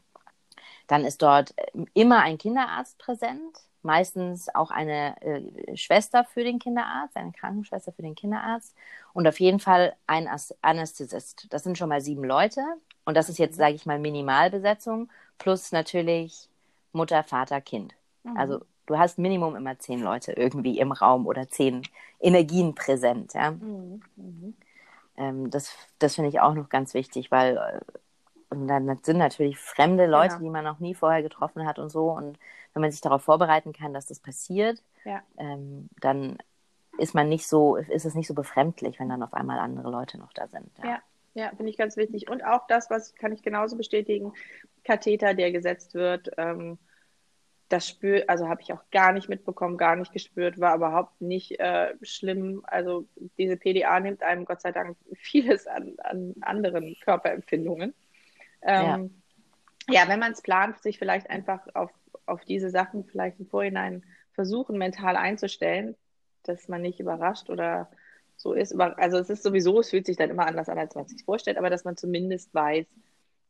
dann 0.86 1.04
ist 1.04 1.22
dort 1.22 1.54
immer 1.94 2.20
ein 2.20 2.38
Kinderarzt 2.38 2.98
präsent, 2.98 3.56
meistens 3.82 4.54
auch 4.54 4.70
eine 4.70 5.20
äh, 5.22 5.76
Schwester 5.76 6.24
für 6.24 6.44
den 6.44 6.58
Kinderarzt, 6.58 7.16
eine 7.16 7.32
Krankenschwester 7.32 7.92
für 7.92 8.02
den 8.02 8.14
Kinderarzt 8.14 8.74
und 9.12 9.26
auf 9.26 9.40
jeden 9.40 9.60
Fall 9.60 9.94
ein 10.06 10.28
Anästhesist. 10.60 11.46
Das 11.50 11.62
sind 11.62 11.78
schon 11.78 11.88
mal 11.88 12.00
sieben 12.00 12.24
Leute 12.24 12.62
und 13.04 13.16
das 13.16 13.28
ist 13.28 13.38
jetzt, 13.38 13.56
sage 13.56 13.74
ich 13.74 13.86
mal, 13.86 13.98
Minimalbesetzung 13.98 15.08
plus 15.38 15.72
natürlich 15.72 16.48
Mutter, 16.92 17.22
Vater, 17.22 17.60
Kind. 17.60 17.94
Mhm. 18.24 18.36
Also 18.36 18.60
du 18.86 18.98
hast 18.98 19.18
Minimum 19.18 19.56
immer 19.56 19.78
zehn 19.78 20.00
Leute 20.02 20.32
irgendwie 20.32 20.78
im 20.78 20.92
Raum 20.92 21.26
oder 21.26 21.48
zehn 21.48 21.82
Energien 22.20 22.74
präsent. 22.74 23.34
Ja? 23.34 23.52
Mhm. 23.52 24.02
Mhm. 24.16 24.56
Ähm, 25.16 25.50
das 25.50 25.74
das 25.98 26.14
finde 26.14 26.30
ich 26.30 26.40
auch 26.40 26.54
noch 26.54 26.68
ganz 26.68 26.94
wichtig, 26.94 27.30
weil 27.30 27.56
äh, 27.56 27.80
und 28.52 28.68
dann 28.68 28.98
sind 29.02 29.16
natürlich 29.16 29.58
fremde 29.58 30.04
Leute, 30.06 30.36
genau. 30.36 30.44
die 30.44 30.50
man 30.50 30.64
noch 30.64 30.78
nie 30.78 30.94
vorher 30.94 31.22
getroffen 31.22 31.66
hat 31.66 31.78
und 31.78 31.88
so. 31.88 32.10
Und 32.10 32.38
wenn 32.74 32.82
man 32.82 32.90
sich 32.90 33.00
darauf 33.00 33.22
vorbereiten 33.22 33.72
kann, 33.72 33.94
dass 33.94 34.04
das 34.04 34.20
passiert, 34.20 34.82
ja. 35.06 35.22
ähm, 35.38 35.88
dann 36.00 36.36
ist 36.98 37.14
man 37.14 37.30
nicht 37.30 37.46
so, 37.46 37.76
ist 37.76 38.04
es 38.04 38.14
nicht 38.14 38.26
so 38.26 38.34
befremdlich, 38.34 39.00
wenn 39.00 39.08
dann 39.08 39.22
auf 39.22 39.32
einmal 39.32 39.58
andere 39.58 39.90
Leute 39.90 40.18
noch 40.18 40.34
da 40.34 40.48
sind. 40.48 40.70
Ja, 40.78 40.84
ja, 40.84 41.02
ja 41.32 41.48
finde 41.48 41.70
ich 41.70 41.78
ganz 41.78 41.96
wichtig. 41.96 42.28
Und 42.28 42.44
auch 42.44 42.66
das, 42.66 42.90
was 42.90 43.14
kann 43.14 43.32
ich 43.32 43.42
genauso 43.42 43.74
bestätigen, 43.76 44.34
Katheter, 44.84 45.32
der 45.32 45.50
gesetzt 45.50 45.94
wird, 45.94 46.30
ähm, 46.36 46.78
das 47.72 47.88
spürt, 47.88 48.28
also 48.28 48.48
habe 48.48 48.60
ich 48.60 48.72
auch 48.72 48.82
gar 48.90 49.12
nicht 49.12 49.30
mitbekommen, 49.30 49.78
gar 49.78 49.96
nicht 49.96 50.12
gespürt, 50.12 50.60
war 50.60 50.76
überhaupt 50.76 51.20
nicht 51.22 51.58
äh, 51.58 51.94
schlimm. 52.02 52.62
Also 52.66 53.06
diese 53.38 53.56
PDA 53.56 53.98
nimmt 53.98 54.22
einem 54.22 54.44
Gott 54.44 54.60
sei 54.60 54.72
Dank 54.72 54.96
vieles 55.14 55.66
an, 55.66 55.94
an 55.98 56.34
anderen 56.42 56.94
Körperempfindungen. 57.00 57.94
Ähm, 58.60 59.22
ja. 59.88 60.02
ja. 60.02 60.08
wenn 60.08 60.20
man 60.20 60.32
es 60.32 60.42
plant, 60.42 60.82
sich 60.82 60.98
vielleicht 60.98 61.30
einfach 61.30 61.60
auf, 61.72 61.90
auf 62.26 62.44
diese 62.44 62.68
Sachen 62.68 63.04
vielleicht 63.04 63.40
im 63.40 63.46
Vorhinein 63.46 64.04
versuchen, 64.32 64.76
mental 64.76 65.16
einzustellen, 65.16 65.96
dass 66.42 66.68
man 66.68 66.82
nicht 66.82 67.00
überrascht 67.00 67.48
oder 67.48 67.90
so 68.36 68.52
ist. 68.52 68.78
Also 68.78 69.16
es 69.16 69.30
ist 69.30 69.42
sowieso, 69.42 69.80
es 69.80 69.90
fühlt 69.90 70.04
sich 70.04 70.16
dann 70.18 70.30
immer 70.30 70.46
anders 70.46 70.68
an, 70.68 70.78
als 70.78 70.94
man 70.94 71.06
sich 71.06 71.24
vorstellt, 71.24 71.56
aber 71.56 71.70
dass 71.70 71.84
man 71.84 71.96
zumindest 71.96 72.52
weiß, 72.54 72.86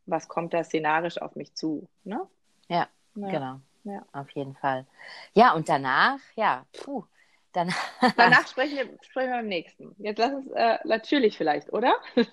was 0.07 0.29
kommt 0.29 0.55
da 0.55 0.63
szenarisch 0.63 1.21
auf 1.21 1.35
mich 1.35 1.55
zu. 1.55 1.89
Ne? 2.05 2.21
Ja, 2.69 2.89
ja. 3.17 3.29
genau. 3.29 3.61
Ja. 3.85 4.05
Auf 4.13 4.31
jeden 4.31 4.55
Fall. 4.57 4.87
Ja, 5.35 5.55
und 5.55 5.69
danach, 5.69 6.19
ja, 6.37 6.65
puh, 6.73 7.05
danach. 7.53 7.75
danach 8.17 8.47
sprechen 8.47 8.77
wir, 8.77 8.99
sprechen 9.03 9.31
wir 9.31 9.37
beim 9.39 9.49
nächsten. 9.49 9.95
Jetzt 9.99 10.19
lass 10.19 10.33
uns 10.33 10.51
äh, 10.53 10.79
natürlich 10.85 11.37
vielleicht, 11.37 11.73
oder? 11.73 11.97
Weil 12.15 12.27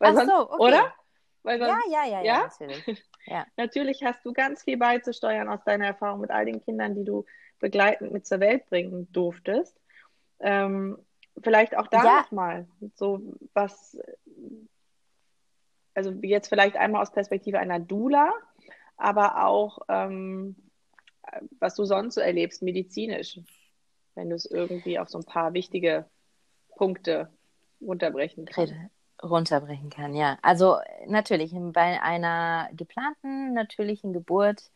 Ach 0.00 0.14
sonst, 0.14 0.28
so, 0.28 0.50
okay. 0.50 0.62
Oder? 0.62 0.94
Weil 1.42 1.58
sonst, 1.58 1.86
ja, 1.90 2.04
ja, 2.04 2.08
ja, 2.08 2.22
ja, 2.22 2.38
natürlich. 2.42 3.04
Ja. 3.26 3.46
natürlich 3.56 4.04
hast 4.04 4.24
du 4.24 4.32
ganz 4.32 4.62
viel 4.62 4.76
beizusteuern 4.76 5.48
aus 5.48 5.64
deiner 5.64 5.86
Erfahrung 5.86 6.20
mit 6.20 6.30
all 6.30 6.44
den 6.44 6.62
Kindern, 6.62 6.94
die 6.94 7.04
du 7.04 7.24
begleitend 7.58 8.12
mit 8.12 8.26
zur 8.26 8.40
Welt 8.40 8.68
bringen 8.68 9.10
durftest. 9.12 9.76
Ähm, 10.38 10.98
vielleicht 11.42 11.76
auch 11.76 11.88
da 11.88 12.04
ja. 12.04 12.20
nochmal 12.20 12.68
so 12.94 13.20
was, 13.54 13.98
also 15.94 16.10
jetzt 16.22 16.48
vielleicht 16.48 16.76
einmal 16.76 17.02
aus 17.02 17.12
Perspektive 17.12 17.58
einer 17.58 17.80
Dula, 17.80 18.32
aber 18.96 19.44
auch 19.44 19.78
ähm, 19.88 20.56
was 21.60 21.74
du 21.74 21.84
sonst 21.84 22.14
so 22.14 22.20
erlebst, 22.20 22.62
medizinisch, 22.62 23.40
wenn 24.14 24.30
du 24.30 24.36
es 24.36 24.44
irgendwie 24.44 24.98
auf 24.98 25.08
so 25.08 25.18
ein 25.18 25.24
paar 25.24 25.52
wichtige 25.54 26.04
Punkte 26.76 27.28
runterbrechen 27.80 28.46
kannst. 28.46 28.74
Runterbrechen 29.22 29.90
kann, 29.90 30.14
ja. 30.14 30.38
Also 30.42 30.78
natürlich 31.06 31.52
bei 31.54 32.02
einer 32.02 32.68
geplanten 32.72 33.54
natürlichen 33.54 34.12
Geburt, 34.12 34.70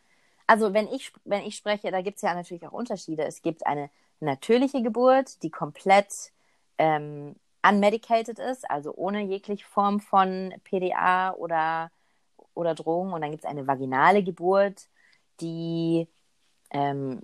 also 0.46 0.72
wenn 0.72 0.86
ich, 0.88 1.12
wenn 1.24 1.42
ich 1.44 1.56
spreche, 1.56 1.90
da 1.90 2.02
gibt 2.02 2.16
es 2.16 2.22
ja 2.22 2.34
natürlich 2.34 2.66
auch 2.66 2.72
Unterschiede. 2.72 3.24
Es 3.24 3.42
gibt 3.42 3.66
eine 3.66 3.90
natürliche 4.20 4.82
Geburt, 4.82 5.42
die 5.42 5.50
komplett 5.50 6.32
ähm, 6.78 7.34
unmedicated 7.68 8.38
ist, 8.38 8.70
also 8.70 8.94
ohne 8.94 9.22
jegliche 9.22 9.66
Form 9.66 10.00
von 10.00 10.54
PDA 10.62 11.32
oder, 11.32 11.90
oder 12.54 12.74
Drogen. 12.74 13.12
Und 13.12 13.22
dann 13.22 13.32
gibt 13.32 13.44
es 13.44 13.50
eine 13.50 13.66
vaginale 13.66 14.22
Geburt, 14.22 14.88
die 15.40 16.06
ähm, 16.76 17.22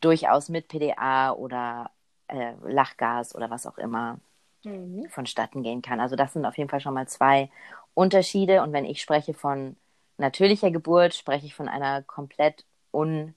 durchaus 0.00 0.48
mit 0.48 0.68
PDA 0.68 1.32
oder 1.32 1.90
äh, 2.28 2.52
Lachgas 2.62 3.34
oder 3.34 3.50
was 3.50 3.66
auch 3.66 3.78
immer 3.78 4.18
mhm. 4.64 5.06
vonstatten 5.10 5.62
gehen 5.62 5.82
kann. 5.82 6.00
Also 6.00 6.16
das 6.16 6.32
sind 6.32 6.46
auf 6.46 6.56
jeden 6.58 6.70
Fall 6.70 6.80
schon 6.80 6.94
mal 6.94 7.06
zwei 7.08 7.50
Unterschiede. 7.94 8.62
Und 8.62 8.72
wenn 8.72 8.84
ich 8.84 9.00
spreche 9.00 9.34
von 9.34 9.76
natürlicher 10.16 10.70
Geburt, 10.70 11.14
spreche 11.14 11.46
ich 11.46 11.54
von 11.54 11.68
einer 11.68 12.02
komplett 12.02 12.64
unmedicated. 12.90 13.36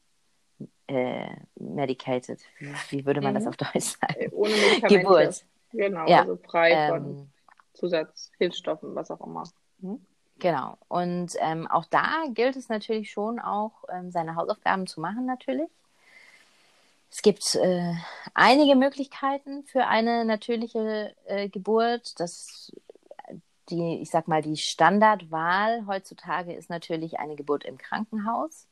Äh, 2.60 2.74
wie 2.90 3.06
würde 3.06 3.22
man 3.22 3.34
mhm. 3.34 3.36
das 3.36 3.48
auf 3.48 3.58
Deutsch 3.58 3.98
sagen? 4.00 4.16
Äh, 4.16 4.30
ohne 4.32 4.54
Medikamente. 4.54 4.98
Geburt. 5.00 5.46
Genau, 5.74 6.08
ja. 6.08 6.22
also 6.22 6.38
frei 6.38 6.88
von 6.90 7.06
ähm, 7.06 7.30
Zusatzhilfsstoffen, 7.74 8.96
was 8.96 9.12
auch 9.12 9.20
immer. 9.22 9.44
Mhm. 9.80 10.00
Genau. 10.40 10.78
Und 10.88 11.34
ähm, 11.40 11.68
auch 11.68 11.86
da 11.86 12.26
gilt 12.34 12.56
es 12.56 12.70
natürlich 12.70 13.12
schon 13.12 13.40
auch, 13.40 13.84
ähm, 13.90 14.12
seine 14.12 14.36
Hausaufgaben 14.36 14.86
zu 14.86 15.02
machen, 15.02 15.26
natürlich. 15.26 15.70
Es 17.10 17.22
gibt 17.22 17.56
äh, 17.56 17.94
einige 18.34 18.76
Möglichkeiten 18.76 19.64
für 19.64 19.88
eine 19.88 20.26
natürliche 20.26 21.16
äh, 21.26 21.50
Geburt. 21.50 22.20
Das, 22.20 22.72
die, 23.70 24.00
ich 24.02 24.12
sag 24.12 24.28
mal, 24.28 24.42
die 24.42 24.58
Standardwahl 24.58 25.88
heutzutage 25.88 26.54
ist 26.54 26.70
natürlich 26.70 27.20
eine 27.20 27.36
Geburt 27.36 27.66
im 27.66 27.78
Krankenhaus. 27.78 28.68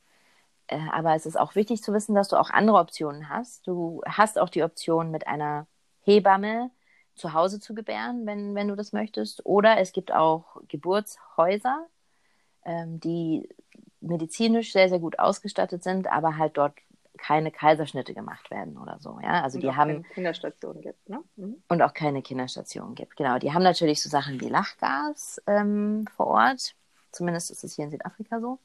Äh, 0.68 0.80
aber 0.92 1.16
es 1.16 1.26
ist 1.26 1.40
auch 1.40 1.56
wichtig 1.56 1.82
zu 1.82 1.94
wissen, 1.94 2.14
dass 2.14 2.28
du 2.28 2.36
auch 2.38 2.50
andere 2.50 2.78
Optionen 2.78 3.30
hast. 3.30 3.66
Du 3.68 4.02
hast 4.06 4.38
auch 4.38 4.50
die 4.50 4.64
Option 4.64 5.12
mit 5.12 5.28
einer 5.28 5.68
Hebamme 6.02 6.72
zu 7.16 7.34
Hause 7.34 7.60
zu 7.60 7.74
gebären, 7.74 8.26
wenn, 8.26 8.56
wenn 8.56 8.68
du 8.68 8.76
das 8.76 8.94
möchtest. 8.94 9.46
Oder 9.46 9.80
es 9.80 9.92
gibt 9.94 10.12
auch 10.12 10.62
Geburtshäuser, 10.68 11.88
ähm, 12.66 13.00
die 13.00 13.50
medizinisch 14.02 14.72
sehr, 14.72 14.90
sehr 14.90 15.00
gut 15.00 15.20
ausgestattet 15.20 15.84
sind, 15.84 16.08
aber 16.08 16.38
halt 16.38 16.58
dort 16.58 16.74
keine 17.18 17.52
Kaiserschnitte 17.52 18.14
gemacht 18.14 18.52
werden 18.52 18.78
oder 18.78 19.00
so. 19.00 19.20
Ja? 19.22 19.42
Also 19.42 19.58
und 19.58 19.64
die 19.64 19.72
haben. 19.72 20.04
Keine 20.04 20.04
Kinderstation 20.14 20.82
gibt, 20.82 21.10
ne? 21.10 21.24
Mhm. 21.38 21.62
Und 21.70 21.82
auch 21.82 21.94
keine 21.94 22.22
Kinderstation 22.22 22.96
gibt, 22.96 23.16
genau. 23.16 23.40
Die 23.40 23.54
haben 23.54 23.64
natürlich 23.64 24.02
so 24.02 24.10
Sachen 24.10 24.42
wie 24.42 24.50
Lachgas 24.50 25.42
ähm, 25.48 26.06
vor 26.16 26.28
Ort. 26.28 26.76
Zumindest 27.12 27.52
ist 27.52 27.64
es 27.64 27.76
hier 27.76 27.86
in 27.86 27.92
Südafrika 27.92 28.40
so. 28.42 28.60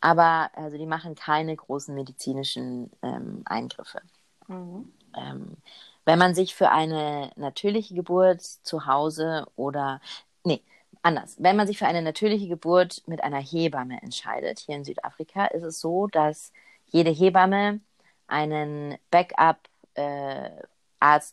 Aber 0.00 0.50
also 0.54 0.78
die 0.78 0.86
machen 0.86 1.14
keine 1.14 1.54
großen 1.54 1.94
medizinischen 1.94 2.90
ähm, 3.02 3.42
Eingriffe. 3.44 4.00
Mhm. 4.48 4.92
Ähm, 5.16 5.56
Wenn 6.04 6.18
man 6.18 6.34
sich 6.34 6.54
für 6.54 6.70
eine 6.70 7.30
natürliche 7.36 7.94
Geburt 7.94 8.42
zu 8.42 8.86
Hause 8.86 9.46
oder, 9.56 10.00
nee, 10.44 10.62
anders. 11.02 11.36
Wenn 11.38 11.56
man 11.56 11.66
sich 11.66 11.78
für 11.78 11.86
eine 11.86 12.02
natürliche 12.02 12.48
Geburt 12.48 13.02
mit 13.06 13.22
einer 13.24 13.40
Hebamme 13.40 14.00
entscheidet, 14.02 14.60
hier 14.60 14.76
in 14.76 14.84
Südafrika, 14.84 15.46
ist 15.46 15.62
es 15.64 15.80
so, 15.80 16.06
dass 16.08 16.52
jede 16.86 17.10
Hebamme 17.10 17.80
einen 18.26 18.98
Backup-Arzt 19.10 19.64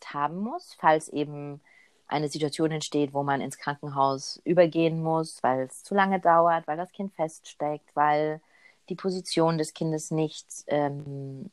äh, 0.04 0.06
haben 0.12 0.38
muss, 0.38 0.74
falls 0.78 1.08
eben 1.08 1.60
eine 2.08 2.28
Situation 2.28 2.72
entsteht, 2.72 3.14
wo 3.14 3.22
man 3.22 3.40
ins 3.40 3.58
Krankenhaus 3.58 4.40
übergehen 4.44 5.02
muss, 5.02 5.42
weil 5.42 5.60
es 5.62 5.84
zu 5.84 5.94
lange 5.94 6.20
dauert, 6.20 6.66
weil 6.66 6.76
das 6.76 6.92
Kind 6.92 7.14
feststeckt, 7.14 7.88
weil 7.94 8.40
die 8.88 8.96
Position 8.96 9.58
des 9.58 9.72
Kindes 9.74 10.10
nicht, 10.10 10.46
ähm, 10.66 11.50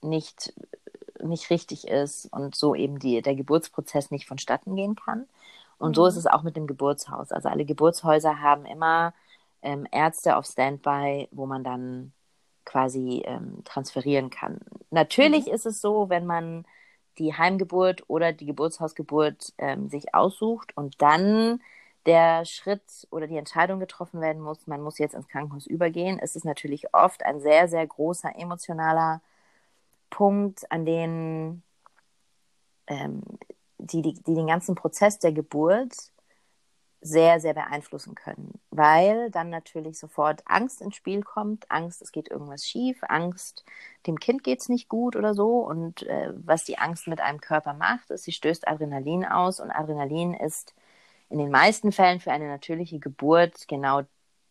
nicht, 0.00 0.54
nicht 1.28 1.50
richtig 1.50 1.88
ist 1.88 2.26
und 2.32 2.54
so 2.54 2.74
eben 2.74 2.98
die, 2.98 3.22
der 3.22 3.34
Geburtsprozess 3.34 4.10
nicht 4.10 4.26
vonstatten 4.26 4.76
gehen 4.76 4.96
kann. 4.96 5.26
Und 5.78 5.90
mhm. 5.90 5.94
so 5.94 6.06
ist 6.06 6.16
es 6.16 6.26
auch 6.26 6.42
mit 6.42 6.56
dem 6.56 6.66
Geburtshaus. 6.66 7.32
Also 7.32 7.48
alle 7.48 7.64
Geburtshäuser 7.64 8.40
haben 8.40 8.66
immer 8.66 9.14
ähm, 9.62 9.86
Ärzte 9.90 10.36
auf 10.36 10.46
Standby, 10.46 11.28
wo 11.32 11.46
man 11.46 11.64
dann 11.64 12.12
quasi 12.64 13.22
ähm, 13.26 13.62
transferieren 13.64 14.30
kann. 14.30 14.60
Natürlich 14.90 15.46
mhm. 15.46 15.52
ist 15.52 15.66
es 15.66 15.80
so, 15.80 16.08
wenn 16.08 16.26
man 16.26 16.64
die 17.18 17.34
Heimgeburt 17.34 18.04
oder 18.08 18.32
die 18.32 18.46
Geburtshausgeburt 18.46 19.52
ähm, 19.58 19.88
sich 19.88 20.14
aussucht 20.14 20.76
und 20.76 21.00
dann 21.00 21.60
der 22.06 22.44
Schritt 22.44 22.82
oder 23.10 23.26
die 23.26 23.36
Entscheidung 23.36 23.80
getroffen 23.80 24.20
werden 24.20 24.42
muss, 24.42 24.66
man 24.66 24.82
muss 24.82 24.98
jetzt 24.98 25.14
ins 25.14 25.28
Krankenhaus 25.28 25.66
übergehen, 25.66 26.18
ist 26.18 26.36
es 26.36 26.44
natürlich 26.44 26.92
oft 26.92 27.24
ein 27.24 27.40
sehr, 27.40 27.68
sehr 27.68 27.86
großer 27.86 28.36
emotionaler 28.36 29.20
Punkt, 30.14 30.70
an 30.70 30.86
den 30.86 31.62
ähm, 32.86 33.22
die, 33.78 34.00
die, 34.00 34.14
die 34.14 34.34
den 34.34 34.46
ganzen 34.46 34.76
Prozess 34.76 35.18
der 35.18 35.32
Geburt 35.32 35.92
sehr, 37.00 37.40
sehr 37.40 37.52
beeinflussen 37.52 38.14
können, 38.14 38.60
weil 38.70 39.30
dann 39.30 39.50
natürlich 39.50 39.98
sofort 39.98 40.42
Angst 40.46 40.80
ins 40.80 40.94
Spiel 40.94 41.22
kommt. 41.22 41.70
Angst, 41.70 42.00
es 42.00 42.12
geht 42.12 42.30
irgendwas 42.30 42.64
schief, 42.64 43.00
Angst, 43.08 43.64
dem 44.06 44.18
Kind 44.18 44.42
geht 44.42 44.60
es 44.60 44.68
nicht 44.70 44.88
gut 44.88 45.16
oder 45.16 45.34
so. 45.34 45.58
Und 45.58 46.04
äh, 46.04 46.32
was 46.34 46.64
die 46.64 46.78
Angst 46.78 47.06
mit 47.08 47.20
einem 47.20 47.40
Körper 47.40 47.74
macht, 47.74 48.10
ist, 48.10 48.24
sie 48.24 48.32
stößt 48.32 48.68
Adrenalin 48.68 49.26
aus 49.26 49.60
und 49.60 49.70
Adrenalin 49.70 50.32
ist 50.32 50.74
in 51.28 51.38
den 51.38 51.50
meisten 51.50 51.92
Fällen 51.92 52.20
für 52.20 52.32
eine 52.32 52.48
natürliche 52.48 53.00
Geburt 53.00 53.68
genau 53.68 54.02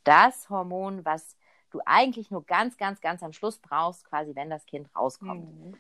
das 0.04 0.49
Hormon, 0.49 1.06
was 1.06 1.36
du 1.73 1.81
eigentlich 1.86 2.31
nur 2.31 2.45
ganz, 2.45 2.77
ganz, 2.77 3.01
ganz 3.01 3.23
am 3.23 3.33
Schluss 3.33 3.57
brauchst, 3.57 4.05
quasi 4.05 4.36
wenn 4.36 4.49
das 4.49 4.65
Kind 4.65 4.88
rauskommt. 4.95 5.45
Mhm. 5.45 5.77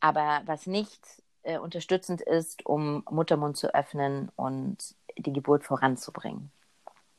Aber 0.00 0.42
was 0.46 0.66
nicht 0.66 1.00
äh, 1.42 1.58
unterstützend 1.58 2.20
ist, 2.20 2.66
um 2.66 3.04
Muttermund 3.10 3.56
zu 3.56 3.74
öffnen 3.74 4.30
und 4.36 4.94
die 5.16 5.32
Geburt 5.32 5.64
voranzubringen. 5.64 6.50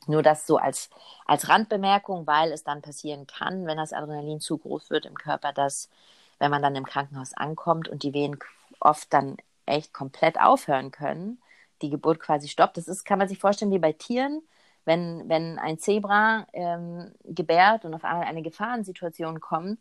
Nur 0.08 0.22
das 0.22 0.46
so 0.46 0.58
als, 0.58 0.90
als 1.26 1.50
Randbemerkung, 1.50 2.28
weil 2.28 2.52
es 2.52 2.64
dann 2.64 2.82
passieren 2.82 3.26
kann, 3.26 3.66
wenn 3.66 3.78
das 3.78 3.94
Adrenalin 3.94 4.40
zu 4.40 4.58
groß 4.58 4.90
wird 4.90 5.06
im 5.06 5.16
Körper, 5.16 5.52
dass 5.52 5.90
wenn 6.38 6.52
man 6.52 6.62
dann 6.62 6.76
im 6.76 6.86
Krankenhaus 6.86 7.34
ankommt 7.34 7.88
und 7.88 8.04
die 8.04 8.14
Wehen 8.14 8.38
oft 8.80 9.12
dann 9.14 9.38
echt 9.66 9.94
komplett 9.94 10.40
aufhören 10.40 10.92
können, 10.92 11.42
die 11.82 11.90
Geburt 11.90 12.20
quasi 12.20 12.48
stoppt. 12.48 12.78
Das 12.78 12.88
ist, 12.88 13.04
kann 13.04 13.20
man 13.20 13.28
sich 13.28 13.40
vorstellen, 13.40 13.72
wie 13.72 13.80
bei 13.80 13.94
Tieren, 13.94 14.42
wenn, 14.86 15.28
wenn 15.28 15.60
ein 15.60 15.80
Zebra 15.80 16.48
ähm, 16.54 17.12
gebärt 17.24 17.86
und 17.86 17.94
auf 17.94 18.04
einmal 18.04 18.28
eine 18.28 18.42
Gefahrensituation 18.42 19.40
kommt, 19.40 19.80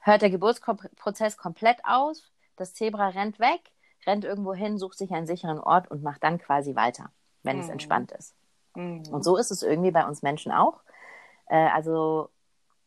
hört 0.00 0.22
der 0.22 0.30
Geburtsprozess 0.30 1.36
komplett 1.36 1.78
aus, 1.84 2.30
das 2.56 2.74
Zebra 2.74 3.08
rennt 3.08 3.38
weg, 3.38 3.60
rennt 4.06 4.24
irgendwo 4.24 4.54
hin, 4.54 4.78
sucht 4.78 4.98
sich 4.98 5.12
einen 5.12 5.26
sicheren 5.26 5.58
Ort 5.58 5.90
und 5.90 6.02
macht 6.02 6.22
dann 6.24 6.38
quasi 6.38 6.74
weiter 6.74 7.10
wenn 7.42 7.56
mhm. 7.56 7.62
es 7.62 7.68
entspannt 7.68 8.12
ist. 8.12 8.34
Mhm. 8.74 9.02
Und 9.10 9.24
so 9.24 9.36
ist 9.36 9.50
es 9.50 9.62
irgendwie 9.62 9.90
bei 9.90 10.06
uns 10.06 10.22
Menschen 10.22 10.52
auch. 10.52 10.80
Äh, 11.46 11.56
also 11.56 12.30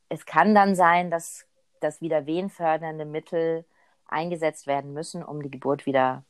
es 0.09 0.25
kann 0.25 0.55
dann 0.55 0.75
sein, 0.75 1.11
dass, 1.11 1.45
dass 1.79 2.01
wieder 2.01 2.25
wehenfördernde 2.25 3.05
Mittel 3.05 3.65
eingesetzt 4.07 4.67
werden 4.67 4.93
müssen, 4.93 5.23
um 5.23 5.41
die 5.41 5.51
Geburt 5.51 5.85
wieder 5.85 6.23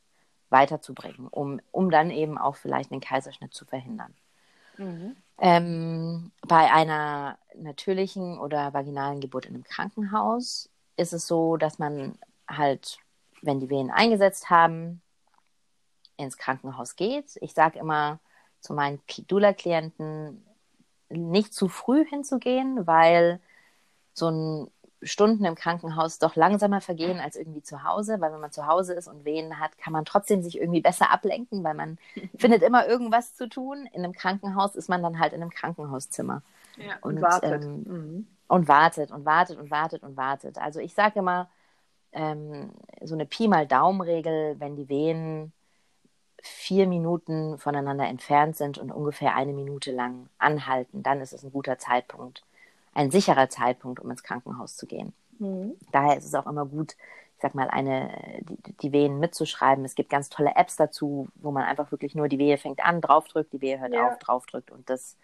weiterzubringen, 0.50 1.28
um, 1.28 1.60
um 1.70 1.90
dann 1.90 2.10
eben 2.10 2.38
auch 2.38 2.56
vielleicht 2.56 2.92
einen 2.92 3.00
Kaiserschnitt 3.00 3.54
zu 3.54 3.64
verhindern. 3.64 4.14
Mhm. 4.78 5.16
Ähm, 5.38 6.32
bei 6.46 6.72
einer 6.72 7.38
natürlichen 7.56 8.38
oder 8.38 8.72
vaginalen 8.72 9.20
Geburt 9.20 9.46
in 9.46 9.54
einem 9.54 9.64
Krankenhaus 9.64 10.68
ist 10.96 11.12
es 11.12 11.26
so, 11.26 11.56
dass 11.56 11.78
man 11.78 12.18
halt, 12.48 12.98
wenn 13.40 13.60
die 13.60 13.70
Wehen 13.70 13.90
eingesetzt 13.90 14.50
haben, 14.50 15.02
ins 16.16 16.36
Krankenhaus 16.36 16.96
geht. 16.96 17.38
Ich 17.40 17.54
sage 17.54 17.78
immer 17.78 18.20
zu 18.60 18.74
meinen 18.74 19.00
Dula-Klienten, 19.26 20.44
nicht 21.08 21.52
zu 21.52 21.68
früh 21.68 22.06
hinzugehen, 22.06 22.86
weil 22.86 23.40
so 24.14 24.28
ein 24.30 24.70
Stunden 25.02 25.44
im 25.44 25.54
Krankenhaus 25.54 26.18
doch 26.18 26.36
langsamer 26.36 26.80
vergehen 26.80 27.18
als 27.18 27.36
irgendwie 27.36 27.62
zu 27.62 27.82
Hause, 27.82 28.20
weil 28.20 28.32
wenn 28.32 28.40
man 28.40 28.52
zu 28.52 28.66
Hause 28.66 28.94
ist 28.94 29.08
und 29.08 29.24
Wehen 29.24 29.58
hat, 29.58 29.76
kann 29.78 29.92
man 29.92 30.04
trotzdem 30.04 30.42
sich 30.42 30.58
irgendwie 30.58 30.80
besser 30.80 31.10
ablenken, 31.10 31.64
weil 31.64 31.74
man 31.74 31.98
findet 32.36 32.62
immer 32.62 32.86
irgendwas 32.86 33.34
zu 33.34 33.48
tun. 33.48 33.88
In 33.92 34.04
einem 34.04 34.12
Krankenhaus 34.12 34.76
ist 34.76 34.88
man 34.88 35.02
dann 35.02 35.18
halt 35.18 35.32
in 35.32 35.42
einem 35.42 35.50
Krankenhauszimmer. 35.50 36.42
Ja, 36.76 36.96
und, 37.02 37.16
und 37.16 37.22
wartet. 37.22 37.64
Ähm, 37.64 37.82
mhm. 37.84 38.26
Und 38.48 38.68
wartet 38.68 39.10
und 39.10 39.24
wartet 39.24 39.58
und 39.58 39.70
wartet 39.70 40.02
und 40.02 40.16
wartet. 40.16 40.58
Also 40.58 40.80
ich 40.80 40.94
sage 40.94 41.20
immer, 41.20 41.48
ähm, 42.12 42.70
so 43.02 43.14
eine 43.14 43.26
Pi 43.26 43.48
mal 43.48 43.66
Daumen-Regel, 43.66 44.56
wenn 44.58 44.76
die 44.76 44.88
Wehen 44.88 45.52
vier 46.42 46.86
Minuten 46.86 47.56
voneinander 47.58 48.06
entfernt 48.06 48.56
sind 48.56 48.76
und 48.76 48.90
ungefähr 48.90 49.34
eine 49.34 49.52
Minute 49.52 49.92
lang 49.92 50.28
anhalten, 50.38 51.02
dann 51.02 51.20
ist 51.20 51.32
es 51.32 51.44
ein 51.44 51.52
guter 51.52 51.78
Zeitpunkt, 51.78 52.42
ein 52.94 53.10
sicherer 53.10 53.48
Zeitpunkt, 53.48 54.00
um 54.00 54.10
ins 54.10 54.22
Krankenhaus 54.22 54.76
zu 54.76 54.86
gehen. 54.86 55.12
Mhm. 55.38 55.74
Daher 55.92 56.16
ist 56.16 56.24
es 56.24 56.34
auch 56.34 56.46
immer 56.46 56.66
gut, 56.66 56.92
ich 56.92 57.42
sag 57.42 57.54
mal, 57.54 57.68
eine, 57.68 58.10
die, 58.42 58.72
die, 58.82 58.92
Wehen 58.92 59.18
mitzuschreiben. 59.18 59.84
Es 59.84 59.94
gibt 59.94 60.10
ganz 60.10 60.28
tolle 60.28 60.54
Apps 60.54 60.76
dazu, 60.76 61.28
wo 61.34 61.50
man 61.50 61.64
einfach 61.64 61.90
wirklich 61.90 62.14
nur 62.14 62.28
die 62.28 62.38
Wehe 62.38 62.58
fängt 62.58 62.84
an, 62.84 63.00
draufdrückt, 63.00 63.52
die 63.52 63.60
Wehe 63.60 63.80
hört 63.80 63.92
ja. 63.92 64.08
auf, 64.08 64.18
draufdrückt 64.18 64.70
und 64.70 64.88
das, 64.88 65.16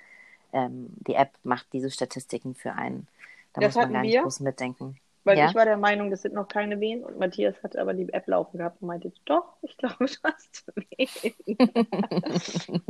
ähm, 0.52 0.88
die 1.07 1.14
App 1.14 1.31
macht 1.44 1.66
diese 1.72 1.90
Statistiken 1.90 2.54
für 2.54 2.72
einen. 2.72 3.07
Da 3.52 3.61
das 3.61 3.74
muss 3.74 3.85
man 3.85 3.92
gar 3.92 4.02
nicht 4.02 4.12
wir. 4.12 4.22
groß 4.22 4.40
mitdenken. 4.40 4.98
Weil 5.28 5.36
ja? 5.36 5.50
ich 5.50 5.54
war 5.54 5.66
der 5.66 5.76
Meinung, 5.76 6.10
das 6.10 6.22
sind 6.22 6.34
noch 6.34 6.48
keine 6.48 6.80
Wehen 6.80 7.04
und 7.04 7.18
Matthias 7.18 7.54
hat 7.62 7.76
aber 7.76 7.92
die 7.92 8.10
App 8.14 8.26
laufen 8.28 8.56
gehabt 8.56 8.80
und 8.80 8.88
meinte, 8.88 9.12
doch, 9.26 9.58
ich 9.60 9.76
glaube, 9.76 10.06
du 10.06 10.16
hast 10.24 10.72
Wehen. 10.74 12.82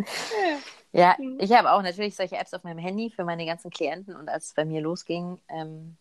ja, 0.92 1.16
mhm. 1.18 1.38
ich 1.40 1.52
habe 1.52 1.72
auch 1.72 1.82
natürlich 1.82 2.14
solche 2.14 2.36
Apps 2.36 2.54
auf 2.54 2.62
meinem 2.62 2.78
Handy 2.78 3.10
für 3.10 3.24
meine 3.24 3.44
ganzen 3.44 3.72
Klienten 3.72 4.14
und 4.14 4.28
als 4.28 4.46
es 4.46 4.54
bei 4.54 4.64
mir 4.64 4.80
losging, 4.80 5.40
ähm, 5.48 5.96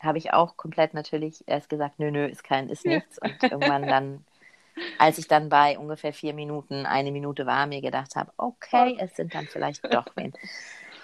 habe 0.00 0.16
ich 0.16 0.32
auch 0.32 0.56
komplett 0.56 0.94
natürlich 0.94 1.44
erst 1.46 1.68
gesagt, 1.68 1.98
nö, 1.98 2.10
nö, 2.10 2.24
ist 2.24 2.42
kein, 2.42 2.70
ist 2.70 2.86
nichts. 2.86 3.18
Und 3.18 3.42
irgendwann 3.42 3.86
dann, 3.86 4.24
als 4.98 5.18
ich 5.18 5.28
dann 5.28 5.50
bei 5.50 5.78
ungefähr 5.78 6.14
vier 6.14 6.32
Minuten, 6.32 6.86
eine 6.86 7.12
Minute 7.12 7.44
war, 7.44 7.66
mir 7.66 7.82
gedacht 7.82 8.16
habe, 8.16 8.32
okay, 8.38 8.96
es 8.98 9.14
sind 9.14 9.34
dann 9.34 9.44
vielleicht 9.44 9.84
doch 9.92 10.06
Wehen. 10.16 10.32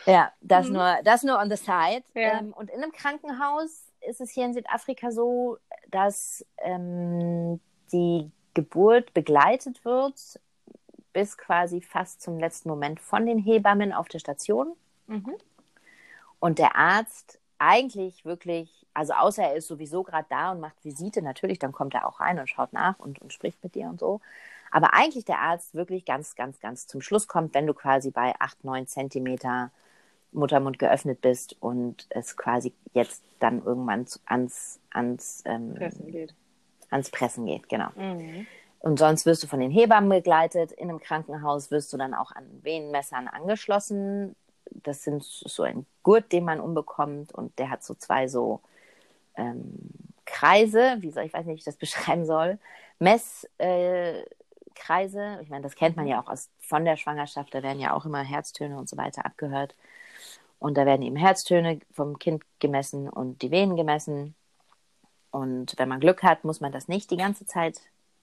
Ja, 0.06 0.32
das, 0.40 0.68
mhm. 0.68 0.74
nur, 0.74 0.96
das 1.04 1.24
nur 1.24 1.38
on 1.38 1.50
the 1.50 1.56
side. 1.56 2.04
Ja. 2.14 2.38
Ähm, 2.38 2.54
und 2.54 2.70
in 2.70 2.82
einem 2.82 2.92
Krankenhaus 2.92 3.89
ist 4.08 4.20
es 4.20 4.30
hier 4.30 4.44
in 4.44 4.54
Südafrika 4.54 5.10
so, 5.10 5.58
dass 5.90 6.44
ähm, 6.58 7.60
die 7.92 8.30
Geburt 8.54 9.14
begleitet 9.14 9.84
wird 9.84 10.40
bis 11.12 11.36
quasi 11.36 11.80
fast 11.80 12.22
zum 12.22 12.38
letzten 12.38 12.68
Moment 12.68 13.00
von 13.00 13.26
den 13.26 13.38
Hebammen 13.38 13.92
auf 13.92 14.08
der 14.08 14.20
Station. 14.20 14.74
Mhm. 15.06 15.34
Und 16.38 16.58
der 16.58 16.76
Arzt 16.76 17.38
eigentlich 17.58 18.24
wirklich, 18.24 18.86
also 18.94 19.12
außer 19.12 19.42
er 19.42 19.54
ist 19.54 19.66
sowieso 19.66 20.02
gerade 20.02 20.26
da 20.30 20.52
und 20.52 20.60
macht 20.60 20.82
Visite, 20.84 21.20
natürlich, 21.20 21.58
dann 21.58 21.72
kommt 21.72 21.94
er 21.94 22.06
auch 22.06 22.20
rein 22.20 22.38
und 22.38 22.48
schaut 22.48 22.72
nach 22.72 22.98
und, 22.98 23.20
und 23.20 23.32
spricht 23.32 23.62
mit 23.62 23.74
dir 23.74 23.88
und 23.88 24.00
so. 24.00 24.20
Aber 24.70 24.94
eigentlich 24.94 25.24
der 25.24 25.40
Arzt 25.40 25.74
wirklich 25.74 26.04
ganz, 26.04 26.36
ganz, 26.36 26.60
ganz 26.60 26.86
zum 26.86 27.02
Schluss 27.02 27.26
kommt, 27.26 27.54
wenn 27.54 27.66
du 27.66 27.74
quasi 27.74 28.10
bei 28.10 28.34
8, 28.38 28.64
9 28.64 28.86
Zentimeter 28.86 29.70
Muttermund 30.32 30.78
geöffnet 30.78 31.20
bist 31.20 31.56
und 31.60 32.06
es 32.10 32.36
quasi 32.36 32.72
jetzt 32.94 33.22
dann 33.38 33.64
irgendwann 33.64 34.06
ans, 34.26 34.80
ans, 34.90 35.42
ähm, 35.44 35.74
Pressen 35.74 36.06
geht. 36.10 36.34
ans 36.90 37.10
Pressen 37.10 37.46
geht, 37.46 37.68
genau. 37.68 37.88
Mhm. 37.96 38.46
Und 38.80 38.98
sonst 38.98 39.26
wirst 39.26 39.42
du 39.42 39.46
von 39.46 39.60
den 39.60 39.70
Hebammen 39.70 40.08
begleitet. 40.08 40.72
In 40.72 40.88
einem 40.88 41.00
Krankenhaus 41.00 41.70
wirst 41.70 41.92
du 41.92 41.98
dann 41.98 42.14
auch 42.14 42.32
an 42.32 42.46
Venenmessern 42.62 43.28
angeschlossen. 43.28 44.34
Das 44.70 45.02
sind 45.02 45.22
so 45.22 45.62
ein 45.64 45.84
Gurt, 46.02 46.32
den 46.32 46.44
man 46.44 46.60
umbekommt 46.60 47.32
und 47.32 47.58
der 47.58 47.70
hat 47.70 47.84
so 47.84 47.94
zwei 47.94 48.28
so 48.28 48.60
ähm, 49.36 49.90
Kreise, 50.24 50.96
wie 51.00 51.10
soll 51.10 51.24
ich 51.24 51.34
weiß 51.34 51.44
nicht, 51.44 51.56
wie 51.56 51.58
ich 51.58 51.64
das 51.64 51.76
beschreiben 51.78 52.24
soll, 52.24 52.58
Messkreise. 52.98 53.48
Äh, 53.58 55.42
ich 55.42 55.50
meine, 55.50 55.62
das 55.62 55.74
kennt 55.74 55.96
man 55.96 56.06
ja 56.06 56.22
auch 56.22 56.28
aus, 56.28 56.48
von 56.58 56.84
der 56.84 56.96
Schwangerschaft, 56.96 57.54
da 57.54 57.62
werden 57.62 57.80
ja 57.80 57.92
auch 57.92 58.06
immer 58.06 58.22
Herztöne 58.22 58.78
und 58.78 58.88
so 58.88 58.96
weiter 58.96 59.26
abgehört. 59.26 59.74
Und 60.60 60.76
da 60.76 60.86
werden 60.86 61.02
eben 61.02 61.16
Herztöne 61.16 61.80
vom 61.90 62.18
Kind 62.18 62.44
gemessen 62.60 63.08
und 63.08 63.42
die 63.42 63.50
Venen 63.50 63.76
gemessen. 63.76 64.34
Und 65.30 65.74
wenn 65.78 65.88
man 65.88 66.00
Glück 66.00 66.22
hat, 66.22 66.44
muss 66.44 66.60
man 66.60 66.70
das 66.70 66.86
nicht 66.86 67.10
die 67.10 67.16
ganze 67.16 67.46
Zeit 67.46 67.80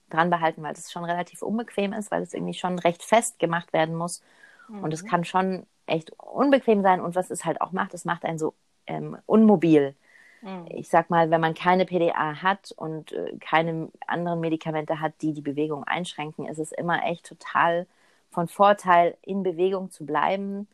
dran 0.09 0.29
behalten, 0.29 0.63
weil 0.63 0.73
das 0.73 0.91
schon 0.91 1.03
relativ 1.03 1.41
unbequem 1.41 1.93
ist, 1.93 2.11
weil 2.11 2.21
es 2.21 2.33
irgendwie 2.33 2.53
schon 2.53 2.79
recht 2.79 3.03
fest 3.03 3.39
gemacht 3.39 3.73
werden 3.73 3.95
muss. 3.95 4.21
Mhm. 4.69 4.83
Und 4.83 4.93
es 4.93 5.03
kann 5.03 5.25
schon 5.25 5.65
echt 5.87 6.11
unbequem 6.19 6.83
sein. 6.83 7.01
Und 7.01 7.15
was 7.15 7.31
es 7.31 7.43
halt 7.43 7.59
auch 7.59 7.71
macht, 7.71 7.95
es 7.95 8.05
macht 8.05 8.23
einen 8.23 8.37
so 8.37 8.53
ähm, 8.85 9.17
unmobil. 9.25 9.95
Mhm. 10.43 10.65
Ich 10.69 10.89
sag 10.89 11.09
mal, 11.09 11.31
wenn 11.31 11.41
man 11.41 11.55
keine 11.55 11.85
PDA 11.85 12.43
hat 12.43 12.71
und 12.71 13.13
äh, 13.13 13.35
keine 13.39 13.89
anderen 14.05 14.39
Medikamente 14.39 14.99
hat, 14.99 15.13
die 15.21 15.33
die 15.33 15.41
Bewegung 15.41 15.83
einschränken, 15.85 16.45
ist 16.47 16.59
es 16.59 16.71
immer 16.71 17.03
echt 17.03 17.25
total 17.25 17.87
von 18.29 18.47
Vorteil, 18.47 19.17
in 19.23 19.41
Bewegung 19.41 19.89
zu 19.89 20.05
bleiben, 20.05 20.67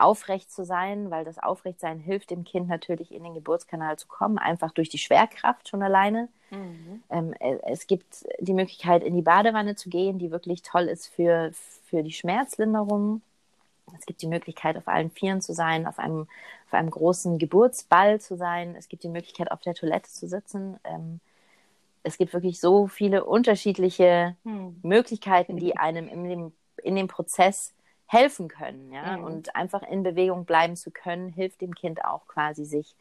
aufrecht 0.00 0.50
zu 0.50 0.64
sein, 0.64 1.10
weil 1.10 1.24
das 1.24 1.38
Aufrechtsein 1.38 1.98
hilft 1.98 2.30
dem 2.30 2.44
Kind 2.44 2.68
natürlich 2.68 3.12
in 3.12 3.24
den 3.24 3.34
Geburtskanal 3.34 3.98
zu 3.98 4.08
kommen, 4.08 4.38
einfach 4.38 4.72
durch 4.72 4.88
die 4.88 4.98
Schwerkraft 4.98 5.68
schon 5.68 5.82
alleine. 5.82 6.28
Mhm. 6.50 7.02
Ähm, 7.10 7.34
äh, 7.40 7.58
es 7.66 7.86
gibt 7.86 8.26
die 8.40 8.54
Möglichkeit, 8.54 9.02
in 9.02 9.14
die 9.14 9.22
Badewanne 9.22 9.76
zu 9.76 9.88
gehen, 9.88 10.18
die 10.18 10.30
wirklich 10.30 10.62
toll 10.62 10.84
ist 10.84 11.08
für, 11.08 11.50
für 11.84 12.02
die 12.02 12.12
Schmerzlinderung. 12.12 13.22
Es 13.98 14.06
gibt 14.06 14.22
die 14.22 14.28
Möglichkeit, 14.28 14.76
auf 14.76 14.88
allen 14.88 15.10
Vieren 15.10 15.40
zu 15.40 15.52
sein, 15.52 15.86
auf 15.86 15.98
einem, 15.98 16.28
auf 16.66 16.74
einem 16.74 16.90
großen 16.90 17.38
Geburtsball 17.38 18.20
zu 18.20 18.36
sein. 18.36 18.76
Es 18.76 18.88
gibt 18.88 19.02
die 19.02 19.08
Möglichkeit, 19.08 19.50
auf 19.50 19.60
der 19.60 19.74
Toilette 19.74 20.10
zu 20.10 20.28
sitzen. 20.28 20.78
Ähm, 20.84 21.20
es 22.02 22.16
gibt 22.16 22.32
wirklich 22.32 22.60
so 22.60 22.86
viele 22.86 23.24
unterschiedliche 23.24 24.36
hm. 24.44 24.78
Möglichkeiten, 24.82 25.56
die 25.56 25.76
einem 25.76 26.08
in 26.08 26.24
dem, 26.24 26.52
in 26.82 26.96
dem 26.96 27.08
Prozess 27.08 27.74
helfen 28.10 28.48
können. 28.48 28.92
Ja? 28.92 29.16
Mhm. 29.16 29.24
Und 29.24 29.56
einfach 29.56 29.82
in 29.82 30.02
Bewegung 30.02 30.44
bleiben 30.44 30.74
zu 30.74 30.90
können, 30.90 31.28
hilft 31.28 31.60
dem 31.60 31.74
Kind 31.74 32.04
auch 32.04 32.26
quasi, 32.26 32.64
sich 32.64 32.96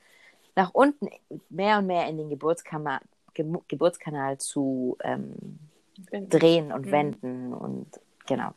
nach 0.56 0.72
unten 0.72 1.10
mehr 1.50 1.80
und 1.80 1.88
mehr 1.88 2.08
in 2.08 2.18
den 2.18 2.30
Geburtskanal, 2.30 3.00
Ge 3.34 3.46
Geburtskanal 3.68 4.38
zu 4.38 4.98
ähm, 5.04 5.60
drehen 6.12 6.72
und 6.72 6.86
mhm. 6.86 6.92
wenden. 6.92 7.54
Und 7.54 7.88
genau. 8.28 8.52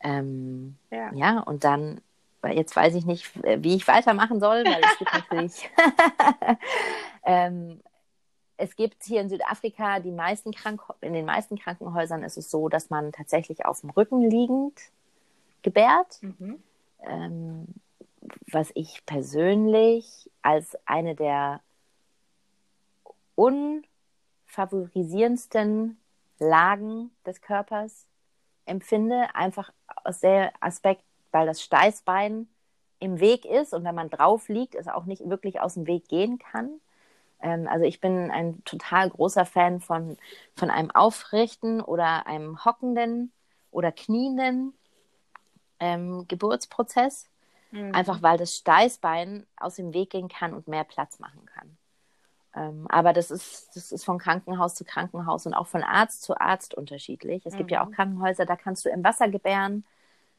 Ähm, 0.00 0.76
ja. 0.90 1.12
ja, 1.14 1.40
und 1.40 1.62
dann, 1.62 2.00
jetzt 2.52 2.74
weiß 2.74 2.94
ich 2.96 3.06
nicht, 3.06 3.30
wie 3.62 3.76
ich 3.76 3.86
weitermachen 3.86 4.40
soll, 4.40 4.64
weil 4.64 4.82
es 4.82 4.98
gibt 4.98 5.14
natürlich, 5.14 5.70
ähm, 7.24 7.80
es 8.56 8.74
gibt 8.74 9.04
hier 9.04 9.20
in 9.20 9.28
Südafrika 9.28 10.00
die 10.00 10.10
meisten 10.10 10.50
Krank 10.52 10.82
in 11.00 11.12
den 11.12 11.24
meisten 11.24 11.56
Krankenhäusern 11.56 12.24
ist 12.24 12.36
es 12.36 12.50
so, 12.50 12.68
dass 12.68 12.90
man 12.90 13.12
tatsächlich 13.12 13.64
auf 13.64 13.80
dem 13.80 13.90
Rücken 13.90 14.28
liegend 14.28 14.80
gebärt. 15.64 16.22
Mhm. 16.22 16.62
Ähm, 17.00 17.66
was 18.52 18.70
ich 18.74 19.04
persönlich 19.04 20.30
als 20.42 20.78
eine 20.86 21.16
der 21.16 21.60
unfavorisierendsten 23.34 25.98
Lagen 26.38 27.10
des 27.26 27.40
Körpers 27.40 28.06
empfinde, 28.66 29.34
einfach 29.34 29.72
aus 30.04 30.20
der 30.20 30.52
Aspekt, 30.60 31.02
weil 31.32 31.46
das 31.46 31.60
Steißbein 31.62 32.46
im 33.00 33.18
Weg 33.20 33.44
ist 33.44 33.74
und 33.74 33.84
wenn 33.84 33.94
man 33.94 34.08
drauf 34.08 34.48
liegt, 34.48 34.74
es 34.74 34.88
auch 34.88 35.04
nicht 35.04 35.28
wirklich 35.28 35.60
aus 35.60 35.74
dem 35.74 35.86
Weg 35.86 36.08
gehen 36.08 36.38
kann. 36.38 36.80
Ähm, 37.40 37.68
also 37.68 37.84
ich 37.84 38.00
bin 38.00 38.30
ein 38.30 38.64
total 38.64 39.10
großer 39.10 39.44
Fan 39.44 39.80
von, 39.80 40.16
von 40.56 40.70
einem 40.70 40.90
aufrechten 40.90 41.80
oder 41.80 42.26
einem 42.26 42.64
hockenden 42.64 43.32
oder 43.70 43.92
knienden 43.92 44.72
ähm, 45.80 46.26
Geburtsprozess, 46.28 47.28
mhm. 47.70 47.94
einfach 47.94 48.22
weil 48.22 48.38
das 48.38 48.56
Steißbein 48.56 49.46
aus 49.56 49.76
dem 49.76 49.92
Weg 49.94 50.10
gehen 50.10 50.28
kann 50.28 50.54
und 50.54 50.68
mehr 50.68 50.84
Platz 50.84 51.18
machen 51.18 51.46
kann. 51.46 51.76
Ähm, 52.56 52.86
aber 52.88 53.12
das 53.12 53.30
ist, 53.30 53.74
das 53.74 53.90
ist 53.90 54.04
von 54.04 54.18
Krankenhaus 54.18 54.74
zu 54.74 54.84
Krankenhaus 54.84 55.46
und 55.46 55.54
auch 55.54 55.66
von 55.66 55.82
Arzt 55.82 56.22
zu 56.22 56.38
Arzt 56.38 56.74
unterschiedlich. 56.74 57.44
Es 57.46 57.54
mhm. 57.54 57.58
gibt 57.58 57.70
ja 57.72 57.82
auch 57.82 57.88
mhm. 57.88 57.94
Krankenhäuser, 57.94 58.46
da 58.46 58.56
kannst 58.56 58.84
du 58.84 58.90
im 58.90 59.02
Wasser 59.02 59.28
gebären, 59.28 59.84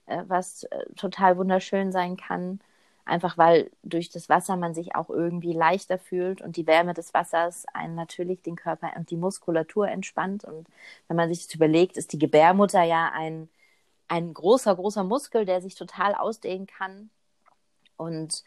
äh, 0.06 0.24
was 0.28 0.64
äh, 0.64 0.86
total 0.96 1.38
wunderschön 1.38 1.92
sein 1.92 2.16
kann. 2.16 2.60
Einfach 3.08 3.38
weil 3.38 3.70
durch 3.84 4.10
das 4.10 4.30
Wasser 4.30 4.58
man 4.58 4.74
sich 4.74 4.96
auch 4.96 5.10
irgendwie 5.12 5.54
leichter 5.54 6.00
fühlt 6.00 6.42
und 6.42 6.58
die 6.58 6.66
Wärme 6.66 6.96
des 6.96 7.14
Wassers 7.14 7.66
einen 7.72 7.94
natürlich 7.94 8.42
den 8.42 8.56
Körper 8.56 8.94
und 8.96 9.12
die 9.12 9.18
Muskulatur 9.18 9.88
entspannt. 9.90 10.44
Und 10.44 10.68
wenn 11.08 11.16
man 11.16 11.30
sich 11.30 11.46
das 11.46 11.54
überlegt, 11.54 11.98
ist 11.98 12.14
die 12.14 12.20
Gebärmutter 12.20 12.82
ja 12.82 13.12
ein, 13.14 13.48
ein 14.08 14.34
großer, 14.34 14.76
großer 14.76 15.04
Muskel, 15.04 15.46
der 15.46 15.62
sich 15.62 15.76
total 15.76 16.16
ausdehnen 16.16 16.68
kann. 16.68 17.10
Und 17.98 18.44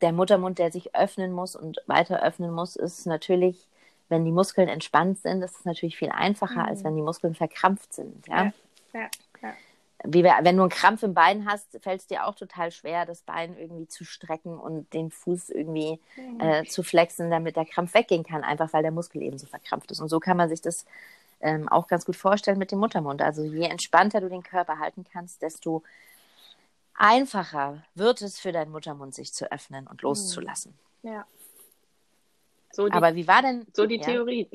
der 0.00 0.12
Muttermund, 0.12 0.58
der 0.58 0.70
sich 0.70 0.94
öffnen 0.94 1.32
muss 1.32 1.56
und 1.56 1.78
weiter 1.86 2.22
öffnen 2.22 2.52
muss, 2.52 2.76
ist 2.76 3.06
natürlich, 3.06 3.66
wenn 4.08 4.24
die 4.24 4.32
Muskeln 4.32 4.68
entspannt 4.68 5.18
sind, 5.18 5.42
ist 5.42 5.58
es 5.58 5.64
natürlich 5.64 5.96
viel 5.96 6.10
einfacher, 6.10 6.62
mhm. 6.62 6.68
als 6.68 6.84
wenn 6.84 6.96
die 6.96 7.02
Muskeln 7.02 7.34
verkrampft 7.34 7.92
sind. 7.92 8.26
Ja, 8.28 8.44
ja, 8.44 8.52
ja, 8.94 9.08
ja. 9.42 9.54
Wie 10.04 10.22
wenn 10.22 10.56
du 10.56 10.62
einen 10.62 10.70
Krampf 10.70 11.02
im 11.02 11.12
Bein 11.12 11.44
hast, 11.44 11.76
fällt 11.82 12.00
es 12.02 12.06
dir 12.06 12.24
auch 12.24 12.36
total 12.36 12.70
schwer, 12.70 13.04
das 13.04 13.22
Bein 13.22 13.58
irgendwie 13.58 13.88
zu 13.88 14.04
strecken 14.04 14.56
und 14.56 14.92
den 14.94 15.10
Fuß 15.10 15.50
irgendwie 15.50 15.98
mhm. 16.16 16.40
äh, 16.40 16.64
zu 16.66 16.84
flexen, 16.84 17.32
damit 17.32 17.56
der 17.56 17.64
Krampf 17.64 17.94
weggehen 17.94 18.22
kann, 18.22 18.44
einfach 18.44 18.72
weil 18.72 18.82
der 18.82 18.92
Muskel 18.92 19.22
eben 19.22 19.38
so 19.38 19.48
verkrampft 19.48 19.90
ist. 19.90 20.00
Und 20.00 20.08
so 20.08 20.20
kann 20.20 20.36
man 20.36 20.48
sich 20.48 20.60
das 20.60 20.86
ähm, 21.40 21.68
auch 21.68 21.86
ganz 21.86 22.04
gut 22.04 22.16
vorstellen 22.16 22.58
mit 22.58 22.72
dem 22.72 22.78
Muttermund. 22.78 23.22
Also 23.22 23.42
je 23.42 23.64
entspannter 23.64 24.20
du 24.20 24.28
den 24.28 24.42
Körper 24.42 24.78
halten 24.78 25.04
kannst, 25.10 25.42
desto 25.42 25.82
einfacher 26.94 27.82
wird 27.94 28.22
es 28.22 28.38
für 28.38 28.52
deinen 28.52 28.72
Muttermund, 28.72 29.14
sich 29.14 29.32
zu 29.32 29.50
öffnen 29.50 29.86
und 29.86 30.02
loszulassen. 30.02 30.78
Ja. 31.02 31.26
So 32.72 32.86
die, 32.86 32.92
Aber 32.92 33.14
wie 33.14 33.26
war 33.26 33.42
denn. 33.42 33.66
So 33.72 33.86
die 33.86 33.96
ja, 33.96 34.02
Theorie. 34.02 34.48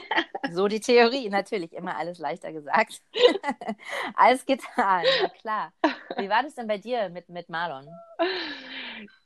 so 0.52 0.68
die 0.68 0.80
Theorie, 0.80 1.28
natürlich. 1.28 1.72
Immer 1.72 1.96
alles 1.96 2.18
leichter 2.18 2.52
gesagt 2.52 3.02
als 4.14 4.46
getan, 4.46 5.04
na 5.22 5.28
klar. 5.28 5.72
Wie 6.16 6.28
war 6.28 6.42
das 6.42 6.54
denn 6.54 6.66
bei 6.66 6.78
dir 6.78 7.08
mit, 7.10 7.28
mit 7.28 7.48
Marlon? 7.48 7.86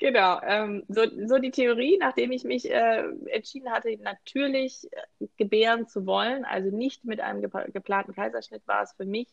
Genau, 0.03 0.41
ähm, 0.43 0.83
so, 0.89 1.03
so 1.29 1.39
die 1.39 1.53
Theorie, 1.53 1.97
nachdem 1.97 2.33
ich 2.33 2.43
mich 2.43 2.69
äh, 2.69 3.05
entschieden 3.27 3.71
hatte, 3.71 3.97
natürlich 3.99 4.89
äh, 4.91 5.29
gebären 5.37 5.87
zu 5.87 6.07
wollen, 6.07 6.45
also 6.45 6.77
nicht 6.77 7.05
mit 7.05 7.21
einem 7.21 7.41
geplanten 7.41 8.13
Kaiserschnitt, 8.13 8.67
war 8.67 8.83
es 8.83 8.95
für 8.95 9.05
mich 9.05 9.29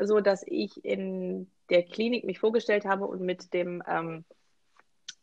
so, 0.00 0.20
dass 0.20 0.44
ich 0.46 0.84
in 0.84 1.50
der 1.68 1.82
Klinik 1.82 2.22
mich 2.22 2.38
vorgestellt 2.38 2.84
habe 2.84 3.06
und 3.06 3.22
mit 3.22 3.52
dem 3.52 3.82
ähm, 3.88 4.24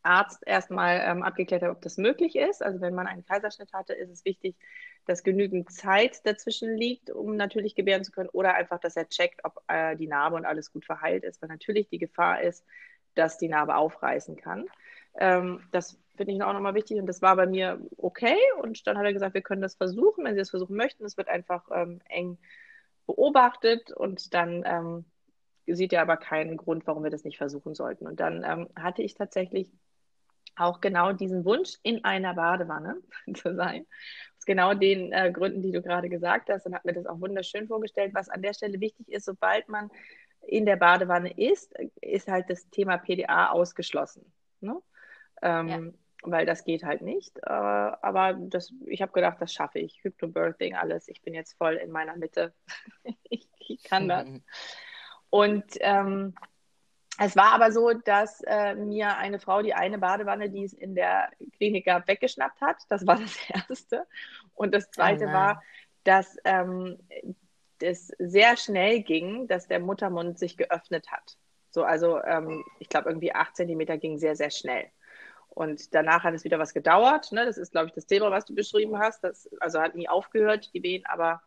Arzt 0.04 0.44
erstmal 0.46 1.02
ähm, 1.06 1.24
abgeklärt 1.24 1.62
habe, 1.62 1.72
ob 1.72 1.82
das 1.82 1.96
möglich 1.96 2.36
ist. 2.36 2.62
Also 2.62 2.82
wenn 2.82 2.94
man 2.94 3.08
einen 3.08 3.26
Kaiserschnitt 3.26 3.72
hatte, 3.72 3.94
ist 3.94 4.10
es 4.10 4.26
wichtig, 4.26 4.58
dass 5.06 5.24
genügend 5.24 5.72
Zeit 5.72 6.26
dazwischen 6.26 6.76
liegt, 6.76 7.10
um 7.10 7.38
natürlich 7.38 7.76
gebären 7.76 8.04
zu 8.04 8.12
können, 8.12 8.30
oder 8.34 8.56
einfach, 8.56 8.82
dass 8.82 8.98
er 8.98 9.08
checkt, 9.08 9.40
ob 9.46 9.64
äh, 9.70 9.96
die 9.96 10.08
Narbe 10.08 10.36
und 10.36 10.46
alles 10.46 10.74
gut 10.74 10.84
verheilt 10.84 11.24
ist, 11.24 11.42
weil 11.42 11.48
natürlich 11.48 11.88
die 11.88 11.98
Gefahr 11.98 12.42
ist, 12.42 12.66
dass 13.16 13.38
die 13.38 13.50
Narbe 13.50 13.76
aufreißen 13.76 14.36
kann. 14.36 14.66
Ähm, 15.18 15.62
das 15.72 15.98
finde 16.16 16.34
ich 16.34 16.44
auch 16.44 16.54
nochmal 16.54 16.76
wichtig 16.76 17.00
und 17.00 17.08
das 17.08 17.22
war 17.22 17.36
bei 17.36 17.48
mir 17.48 17.80
okay. 17.98 18.38
Und 18.62 18.86
dann 18.88 18.98
hat 18.98 19.06
er 19.06 19.14
gesagt, 19.14 19.34
wir 19.34 19.42
können 19.42 19.62
das 19.62 19.76
versuchen, 19.76 20.24
wenn 20.24 20.34
Sie 20.34 20.40
das 20.40 20.50
versuchen 20.50 20.76
möchten. 20.76 21.06
Es 21.06 21.18
wird 21.18 21.28
einfach 21.28 21.68
ähm, 21.74 22.00
eng 22.10 22.38
beobachtet 23.06 23.92
und 23.92 24.34
dann 24.34 24.64
ähm, 24.66 25.06
sieht 25.68 25.94
er 25.94 26.02
aber 26.02 26.18
keinen 26.18 26.58
Grund, 26.58 26.86
warum 26.88 27.04
wir 27.04 27.12
das 27.12 27.24
nicht 27.24 27.38
versuchen 27.38 27.76
sollten. 27.76 28.08
Und 28.08 28.20
dann 28.20 28.44
ähm, 28.44 28.70
hatte 28.76 29.02
ich 29.02 29.16
tatsächlich 29.16 29.72
auch 30.56 30.80
genau 30.80 31.12
diesen 31.12 31.44
Wunsch, 31.44 31.78
in 31.84 32.04
einer 32.06 32.34
Badewanne 32.34 32.98
zu 33.34 33.56
sein. 33.56 33.86
Aus 34.38 34.46
genau 34.46 34.74
den 34.74 35.12
äh, 35.12 35.32
Gründen, 35.32 35.62
die 35.62 35.72
du 35.72 35.82
gerade 35.82 36.10
gesagt 36.10 36.50
hast, 36.50 36.66
und 36.66 36.76
hat 36.76 36.86
mir 36.86 36.94
das 36.94 37.06
auch 37.06 37.20
wunderschön 37.20 37.68
vorgestellt. 37.68 38.14
Was 38.14 38.30
an 38.30 38.42
der 38.42 38.54
Stelle 38.54 38.80
wichtig 38.80 39.10
ist, 39.10 39.26
sobald 39.26 39.68
man 39.70 39.90
in 40.48 40.66
der 40.66 40.76
Badewanne 40.76 41.32
ist, 41.38 41.74
ist 42.02 42.28
halt 42.28 42.50
das 42.50 42.70
Thema 42.70 42.98
PDA 42.98 43.50
ausgeschlossen. 43.50 44.32
Ne? 44.62 44.82
Ähm, 45.42 45.68
ja. 45.68 45.80
Weil 46.28 46.46
das 46.46 46.64
geht 46.64 46.84
halt 46.84 47.02
nicht. 47.02 47.38
Äh, 47.38 47.52
aber 47.52 48.34
das, 48.34 48.74
ich 48.86 49.02
habe 49.02 49.12
gedacht, 49.12 49.38
das 49.40 49.54
schaffe 49.54 49.80
ich. 49.80 50.04
Hypnobirthing, 50.04 50.76
alles. 50.76 51.08
Ich 51.08 51.22
bin 51.22 51.34
jetzt 51.34 51.54
voll 51.58 51.76
in 51.76 51.92
meiner 51.92 52.16
Mitte. 52.16 52.54
ich, 53.30 53.48
ich, 53.60 53.84
kann 53.84 54.08
das. 54.08 54.28
Und 55.30 55.66
ähm, 55.82 56.34
es 57.18 57.36
war 57.36 57.54
aber 57.54 57.72
so, 57.72 57.94
dass 57.94 58.42
äh, 58.42 58.76
mir 58.76 59.18
eine 59.18 59.40
Frau 59.40 59.62
die 59.62 59.74
eine 59.74 60.00
Badewanne, 60.00 60.50
die 60.50 60.64
es 60.64 60.74
in 60.74 60.96
der 60.96 61.30
Klinik 61.58 61.86
gab, 61.86 62.08
weggeschnappt 62.08 62.60
hat. 62.62 62.78
Das 62.90 63.06
war 63.08 63.18
das 63.18 63.38
Erste. 63.70 64.06
Und 64.54 64.74
das 64.74 64.90
Zweite 64.92 65.26
oh 65.26 65.34
war, 65.34 65.64
dass 66.04 66.38
ähm, 66.44 66.98
es 67.80 68.08
sehr 68.20 68.58
schnell 68.58 69.02
ging, 69.02 69.48
dass 69.48 69.68
der 69.68 69.80
Muttermund 69.80 70.40
sich 70.40 70.58
geöffnet 70.58 71.12
hat. 71.12 71.38
So, 71.70 71.84
also 71.84 72.22
ähm, 72.24 72.64
ich 72.80 72.90
glaube, 72.90 73.10
irgendwie 73.10 73.34
acht 73.34 73.56
Zentimeter 73.56 73.98
ging 73.98 74.18
sehr, 74.18 74.36
sehr 74.36 74.52
schnell. 74.52 74.86
Und 75.50 75.94
danach 75.94 76.24
hat 76.24 76.34
es 76.34 76.44
wieder 76.44 76.60
was 76.60 76.74
gedauert. 76.74 77.32
Ne? 77.32 77.46
Das 77.46 77.58
ist, 77.58 77.72
glaube 77.72 77.88
ich, 77.88 77.94
das 77.94 78.06
Thema, 78.06 78.32
was 78.32 78.46
du 78.46 78.54
beschrieben 78.54 78.98
hast. 78.98 79.24
Das, 79.24 79.50
also 79.60 79.82
hat 79.82 79.96
nie 79.96 80.10
aufgehört, 80.10 80.74
die 80.74 80.84
Wehen, 80.84 81.06
aber 81.06 81.42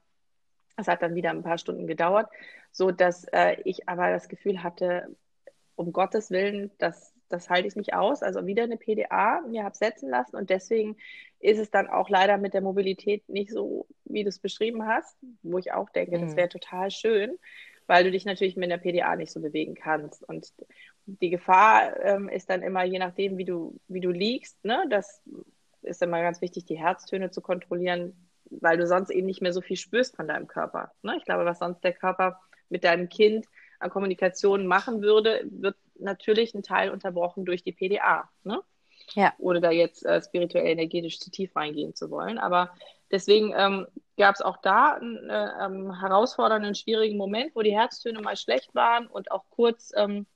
es 0.77 0.89
hat 0.89 1.03
dann 1.03 1.15
wieder 1.15 1.31
ein 1.31 1.43
paar 1.43 1.59
Stunden 1.59 1.87
gedauert, 1.87 2.31
so 2.73 2.91
dass 2.91 3.25
äh, 3.33 3.61
ich 3.65 3.89
aber 3.89 4.11
das 4.11 4.29
Gefühl 4.29 4.63
hatte, 4.63 5.15
um 5.75 5.93
Gottes 5.93 6.31
Willen, 6.31 6.71
dass 6.79 7.13
das 7.29 7.51
halte 7.51 7.69
ich 7.69 7.77
nicht 7.77 7.95
aus. 7.95 8.23
Also 8.23 8.47
wieder 8.47 8.65
eine 8.65 8.77
PDA 8.77 9.43
mir 9.43 9.65
habe 9.65 9.77
setzen 9.77 10.09
lassen 10.11 10.37
und 10.37 10.51
deswegen 10.51 10.97
ist 11.41 11.59
es 11.59 11.71
dann 11.71 11.89
auch 11.89 12.09
leider 12.09 12.39
mit 12.39 12.55
der 12.55 12.61
Mobilität 12.61 13.29
nicht 13.29 13.51
so, 13.51 13.87
wie 14.05 14.23
du 14.23 14.29
es 14.29 14.39
beschrieben 14.39 14.87
hast, 14.87 15.17
wo 15.43 15.59
ich 15.59 15.73
auch 15.73 15.91
denke, 15.91 16.19
mhm. 16.19 16.23
das 16.23 16.37
wäre 16.37 16.49
total 16.49 16.91
schön, 16.91 17.39
weil 17.87 18.05
du 18.05 18.11
dich 18.11 18.25
natürlich 18.25 18.57
mit 18.57 18.71
der 18.71 18.79
PDA 18.79 19.17
nicht 19.17 19.33
so 19.33 19.41
bewegen 19.41 19.75
kannst. 19.75 20.23
Und 20.29 20.53
die 21.07 21.31
Gefahr 21.31 21.99
ähm, 22.05 22.29
ist 22.29 22.51
dann 22.51 22.63
immer, 22.63 22.85
je 22.85 22.99
nachdem, 22.99 23.39
wie 23.39 23.45
du, 23.45 23.79
wie 23.89 24.01
du 24.01 24.11
liegst, 24.11 24.63
ne, 24.65 24.85
das 24.91 25.23
ist 25.83 26.03
immer 26.03 26.21
ganz 26.21 26.41
wichtig, 26.41 26.65
die 26.65 26.79
Herztöne 26.79 27.31
zu 27.31 27.41
kontrollieren, 27.41 28.15
weil 28.51 28.77
du 28.77 28.87
sonst 28.87 29.11
eben 29.11 29.27
nicht 29.27 29.43
mehr 29.43 29.53
so 29.53 29.61
viel 29.61 29.77
spürst 29.77 30.17
von 30.17 30.29
deinem 30.29 30.47
Körper. 30.47 30.93
Ne? 31.03 31.17
Ich 31.19 31.25
glaube, 31.25 31.45
was 31.45 31.59
sonst 31.59 31.83
der 31.85 31.93
Körper 31.93 32.41
mit 32.69 32.85
deinem 32.85 33.09
Kind 33.09 33.47
an 33.79 33.91
Kommunikation 33.91 34.67
machen 34.67 35.03
würde, 35.03 35.43
wird 35.51 35.77
natürlich 35.99 36.55
ein 36.55 36.63
Teil 36.63 36.91
unterbrochen 36.91 37.45
durch 37.45 37.63
die 37.63 37.73
PDA. 37.73 38.29
Ne? 38.45 38.63
Ja. 39.15 39.33
Ohne 39.39 39.61
da 39.61 39.71
jetzt 39.71 40.05
äh, 40.05 40.21
spirituell 40.23 40.67
energetisch 40.67 41.19
zu 41.19 41.31
tief 41.31 41.55
reingehen 41.57 41.95
zu 41.95 42.11
wollen. 42.11 42.39
Aber 42.39 42.71
deswegen 43.11 43.53
ähm, 43.57 43.87
gab 44.17 44.35
es 44.35 44.43
auch 44.43 44.59
da 44.59 44.95
einen 44.95 45.31
äh, 45.31 45.51
ähm, 45.65 46.01
herausfordernden, 46.01 46.75
schwierigen 46.75 47.17
Moment, 47.17 47.55
wo 47.55 47.63
die 47.63 47.77
Herztöne 47.77 48.21
mal 48.21 48.37
schlecht 48.37 48.75
waren 48.75 49.07
und 49.07 49.31
auch 49.31 49.45
kurz 49.51 49.93
ähm, 49.97 50.27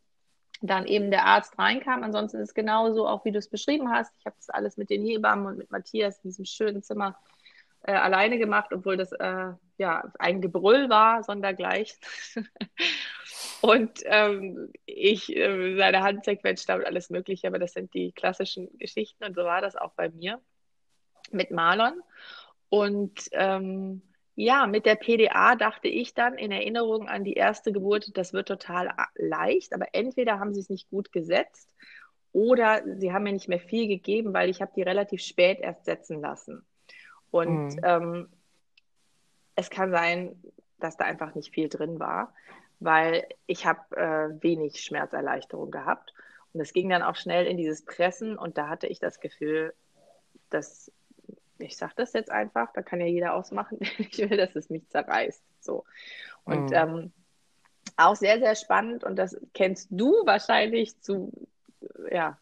dann 0.63 0.87
eben 0.87 1.11
der 1.11 1.27
Arzt 1.27 1.59
reinkam. 1.59 2.05
Ansonsten 2.05 2.39
ist 2.39 2.51
es 2.51 2.55
genauso, 2.55 3.07
auch 3.07 3.25
wie 3.25 3.33
du 3.33 3.39
es 3.39 3.49
beschrieben 3.49 3.91
hast. 3.91 4.15
Ich 4.19 4.27
habe 4.27 4.37
das 4.37 4.49
alles 4.49 4.77
mit 4.77 4.91
den 4.91 5.05
Hebammen 5.05 5.47
und 5.47 5.59
mit 5.59 5.71
Matthias 5.71 6.19
in 6.19 6.31
diesem 6.31 6.45
schönen 6.45 6.83
Zimmer 6.83 7.17
äh, 7.83 7.93
alleine 7.93 8.39
gemacht, 8.39 8.73
obwohl 8.73 8.97
das 8.97 9.13
äh, 9.13 9.53
ja 9.79 10.13
ein 10.19 10.41
Gebrüll 10.41 10.89
war, 10.89 11.25
sondergleich. 11.25 11.99
und 13.63 14.01
ähm, 14.05 14.73
ich 14.87 15.35
äh, 15.35 15.77
seine 15.77 16.03
Hand 16.03 16.25
zerquetscht 16.25 16.69
habe, 16.69 16.87
alles 16.87 17.11
Mögliche, 17.11 17.47
aber 17.47 17.59
das 17.59 17.73
sind 17.73 17.95
die 17.95 18.13
klassischen 18.13 18.77
Geschichten 18.79 19.25
und 19.25 19.35
so 19.35 19.45
war 19.45 19.61
das 19.61 19.77
auch 19.77 19.93
bei 19.93 20.11
mir 20.11 20.41
mit 21.31 21.51
Marlon. 21.51 22.01
Und 22.69 23.29
ähm, 23.33 24.03
ja, 24.35 24.67
mit 24.67 24.87
der 24.87 24.97
PDA 24.97 25.55
dachte 25.57 25.89
ich 25.89 26.15
dann 26.15 26.35
in 26.35 26.51
Erinnerung 26.51 27.09
an 27.09 27.23
die 27.23 27.35
erste 27.35 27.71
Geburt, 27.71 28.17
das 28.17 28.33
wird 28.33 28.49
total 28.49 28.91
leicht, 29.15 29.75
aber 29.75 29.87
entweder 29.93 30.41
haben 30.41 30.55
sie 30.55 30.61
es 30.61 30.71
nicht 30.71 30.89
gut 30.91 31.13
gesetzt 31.13 31.73
oder 32.33 32.83
sie 32.97 33.13
haben 33.13 33.25
mir 33.25 33.33
nicht 33.33 33.49
mehr 33.49 33.61
viel 33.61 33.87
gegeben, 33.87 34.33
weil 34.33 34.49
ich 34.49 34.61
habe 34.61 34.73
die 34.75 34.83
relativ 34.83 35.21
spät 35.21 35.61
erst 35.61 35.85
setzen 35.85 36.21
lassen. 36.21 36.65
Und 37.31 37.77
mhm. 37.77 37.81
ähm, 37.85 38.29
es 39.55 39.71
kann 39.71 39.91
sein, 39.91 40.43
dass 40.79 40.97
da 40.97 41.05
einfach 41.05 41.35
nicht 41.35 41.55
viel 41.55 41.69
drin 41.69 42.01
war, 42.01 42.35
weil 42.85 43.27
ich 43.47 43.67
habe 43.67 43.97
äh, 43.97 44.43
wenig 44.43 44.83
Schmerzerleichterung 44.83 45.71
gehabt. 45.71 46.13
Und 46.53 46.61
es 46.61 46.73
ging 46.73 46.89
dann 46.89 47.03
auch 47.03 47.17
schnell 47.17 47.47
in 47.47 47.57
dieses 47.57 47.85
Pressen 47.85 48.37
und 48.37 48.59
da 48.59 48.69
hatte 48.69 48.87
ich 48.87 48.99
das 48.99 49.21
Gefühl, 49.21 49.75
dass, 50.51 50.93
ich 51.59 51.77
sage 51.77 51.95
das 51.97 52.13
jetzt 52.13 52.31
einfach, 52.31 52.73
da 52.75 52.83
kann 52.83 53.01
ja 53.01 53.07
jeder 53.07 53.35
ausmachen, 53.35 53.79
ich 53.99 54.19
will, 54.19 54.37
dass 54.37 54.55
es 54.55 54.69
mich 54.69 54.89
zerreißt. 54.89 55.43
So. 55.61 55.85
Und 56.45 56.71
mhm. 56.71 56.75
ähm, 56.75 57.13
auch 57.97 58.17
sehr, 58.17 58.39
sehr 58.39 58.55
spannend 58.55 59.05
und 59.05 59.17
das 59.17 59.39
kennst 59.55 59.89
du 59.91 60.27
wahrscheinlich 60.27 61.01
zu, 61.01 61.33
ja, 62.11 62.39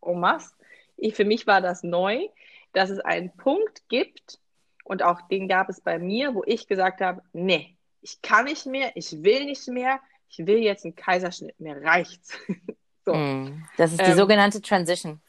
Omas. 0.00 0.56
Ich, 0.96 1.14
für 1.14 1.24
mich 1.24 1.46
war 1.46 1.60
das 1.60 1.82
neu 1.82 2.28
dass 2.72 2.90
es 2.90 3.00
einen 3.00 3.30
Punkt 3.36 3.88
gibt, 3.88 4.38
und 4.84 5.02
auch 5.04 5.20
den 5.28 5.46
gab 5.46 5.68
es 5.68 5.80
bei 5.80 5.98
mir, 5.98 6.34
wo 6.34 6.42
ich 6.44 6.66
gesagt 6.66 7.00
habe, 7.00 7.22
nee, 7.32 7.76
ich 8.02 8.20
kann 8.20 8.44
nicht 8.44 8.66
mehr, 8.66 8.92
ich 8.94 9.22
will 9.22 9.46
nicht 9.46 9.66
mehr, 9.68 10.00
ich 10.28 10.46
will 10.46 10.58
jetzt 10.58 10.84
einen 10.84 10.94
Kaiserschnitt, 10.94 11.58
mir 11.58 11.82
reicht's. 11.82 12.36
so. 13.04 13.14
Mm, 13.14 13.64
das 13.76 13.92
ist 13.92 14.00
die 14.00 14.10
ähm, 14.10 14.16
sogenannte 14.16 14.60
Transition. 14.60 15.20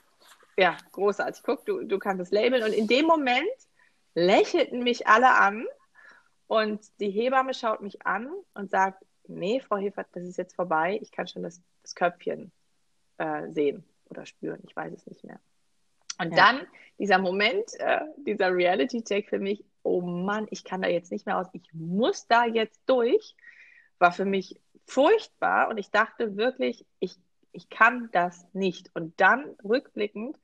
Ja, 0.57 0.77
großartig. 0.91 1.41
Guck, 1.43 1.65
du, 1.65 1.83
du 1.83 1.99
kannst 1.99 2.21
es 2.21 2.31
labeln. 2.31 2.63
Und 2.63 2.73
in 2.73 2.87
dem 2.87 3.05
Moment 3.05 3.47
lächelten 4.15 4.83
mich 4.83 5.07
alle 5.07 5.33
an 5.35 5.65
und 6.47 6.81
die 6.99 7.09
Hebamme 7.09 7.53
schaut 7.53 7.81
mich 7.81 8.05
an 8.05 8.29
und 8.53 8.69
sagt, 8.69 9.03
nee, 9.27 9.59
Frau 9.59 9.77
Hefert, 9.77 10.07
das 10.13 10.23
ist 10.23 10.37
jetzt 10.37 10.55
vorbei, 10.55 10.99
ich 11.01 11.11
kann 11.11 11.27
schon 11.27 11.43
das, 11.43 11.61
das 11.81 11.95
Köpfchen 11.95 12.51
äh, 13.17 13.49
sehen 13.51 13.83
oder 14.09 14.25
spüren, 14.25 14.59
ich 14.67 14.75
weiß 14.75 14.93
es 14.93 15.07
nicht 15.07 15.23
mehr. 15.23 15.39
Und 16.19 16.31
ja. 16.31 16.35
dann 16.35 16.67
dieser 16.99 17.17
Moment, 17.17 17.65
äh, 17.79 18.01
dieser 18.17 18.53
Reality-Check 18.53 19.29
für 19.29 19.39
mich, 19.39 19.63
oh 19.83 20.01
Mann, 20.01 20.47
ich 20.49 20.63
kann 20.63 20.81
da 20.81 20.87
jetzt 20.87 21.11
nicht 21.11 21.25
mehr 21.25 21.37
aus, 21.37 21.47
ich 21.53 21.73
muss 21.73 22.27
da 22.27 22.45
jetzt 22.45 22.81
durch, 22.85 23.35
war 23.99 24.11
für 24.11 24.25
mich 24.25 24.59
furchtbar 24.85 25.69
und 25.69 25.77
ich 25.77 25.91
dachte 25.91 26.35
wirklich, 26.35 26.85
ich, 26.99 27.15
ich 27.51 27.69
kann 27.69 28.09
das 28.11 28.45
nicht. 28.53 28.89
Und 28.93 29.19
dann 29.19 29.55
rückblickend, 29.63 30.37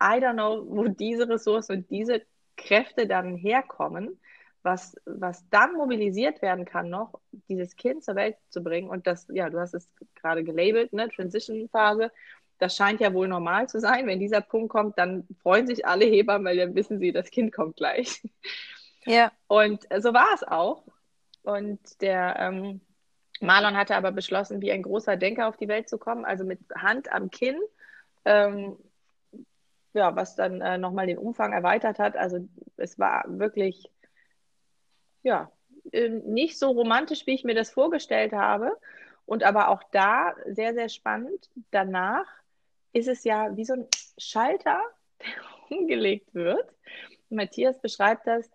I 0.00 0.20
don't 0.20 0.34
know, 0.34 0.64
wo 0.68 0.88
diese 0.88 1.28
Ressourcen 1.28 1.76
und 1.76 1.90
diese 1.90 2.22
Kräfte 2.56 3.06
dann 3.06 3.36
herkommen, 3.36 4.18
was, 4.62 4.96
was 5.04 5.48
dann 5.50 5.74
mobilisiert 5.74 6.42
werden 6.42 6.64
kann, 6.64 6.90
noch 6.90 7.20
dieses 7.48 7.76
Kind 7.76 8.02
zur 8.02 8.16
Welt 8.16 8.36
zu 8.48 8.62
bringen. 8.62 8.88
Und 8.88 9.06
das, 9.06 9.26
ja, 9.32 9.48
du 9.50 9.60
hast 9.60 9.74
es 9.74 9.88
gerade 10.14 10.42
gelabelt, 10.42 10.92
ne, 10.92 11.08
Transition-Phase 11.08 12.10
das 12.58 12.76
scheint 12.76 13.00
ja 13.00 13.14
wohl 13.14 13.28
normal 13.28 13.68
zu 13.68 13.80
sein. 13.80 14.06
Wenn 14.06 14.18
dieser 14.18 14.40
Punkt 14.40 14.68
kommt, 14.70 14.98
dann 14.98 15.26
freuen 15.42 15.66
sich 15.66 15.86
alle 15.86 16.04
Hebammen, 16.04 16.44
weil 16.44 16.56
dann 16.56 16.74
wissen 16.74 16.98
sie, 16.98 17.12
das 17.12 17.30
Kind 17.30 17.52
kommt 17.52 17.76
gleich. 17.76 18.22
Ja. 19.04 19.32
Und 19.46 19.86
so 19.98 20.12
war 20.12 20.28
es 20.34 20.42
auch. 20.42 20.84
Und 21.42 22.02
der 22.02 22.36
ähm, 22.38 22.80
Marlon 23.40 23.76
hatte 23.76 23.96
aber 23.96 24.12
beschlossen, 24.12 24.60
wie 24.60 24.72
ein 24.72 24.82
großer 24.82 25.16
Denker 25.16 25.48
auf 25.48 25.56
die 25.56 25.68
Welt 25.68 25.88
zu 25.88 25.98
kommen, 25.98 26.24
also 26.24 26.44
mit 26.44 26.60
Hand 26.74 27.12
am 27.12 27.30
Kinn. 27.30 27.58
Ähm, 28.24 28.76
ja, 29.94 30.14
was 30.14 30.36
dann 30.36 30.60
äh, 30.60 30.78
nochmal 30.78 31.06
den 31.06 31.18
Umfang 31.18 31.52
erweitert 31.52 31.98
hat. 31.98 32.16
Also 32.16 32.46
es 32.76 32.98
war 32.98 33.24
wirklich, 33.26 33.90
ja, 35.22 35.50
äh, 35.92 36.08
nicht 36.08 36.58
so 36.58 36.70
romantisch, 36.70 37.26
wie 37.26 37.34
ich 37.34 37.44
mir 37.44 37.54
das 37.54 37.70
vorgestellt 37.70 38.32
habe. 38.32 38.76
Und 39.24 39.44
aber 39.44 39.68
auch 39.68 39.82
da 39.92 40.34
sehr, 40.46 40.74
sehr 40.74 40.88
spannend. 40.88 41.50
Danach 41.70 42.26
ist 42.92 43.08
es 43.08 43.24
ja 43.24 43.56
wie 43.56 43.64
so 43.64 43.74
ein 43.74 43.86
Schalter, 44.16 44.82
der 45.20 45.78
umgelegt 45.78 46.34
wird. 46.34 46.66
Matthias 47.28 47.78
beschreibt 47.80 48.26
das 48.26 48.50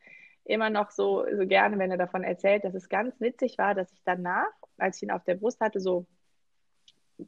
immer 0.45 0.69
noch 0.69 0.91
so, 0.91 1.25
so 1.35 1.47
gerne, 1.47 1.77
wenn 1.79 1.91
er 1.91 1.97
davon 1.97 2.23
erzählt, 2.23 2.63
dass 2.63 2.73
es 2.73 2.89
ganz 2.89 3.19
witzig 3.19 3.57
war, 3.57 3.75
dass 3.75 3.91
ich 3.91 4.01
danach, 4.03 4.51
als 4.77 4.97
ich 4.97 5.03
ihn 5.03 5.11
auf 5.11 5.23
der 5.23 5.35
Brust 5.35 5.59
hatte, 5.61 5.79
so 5.79 6.05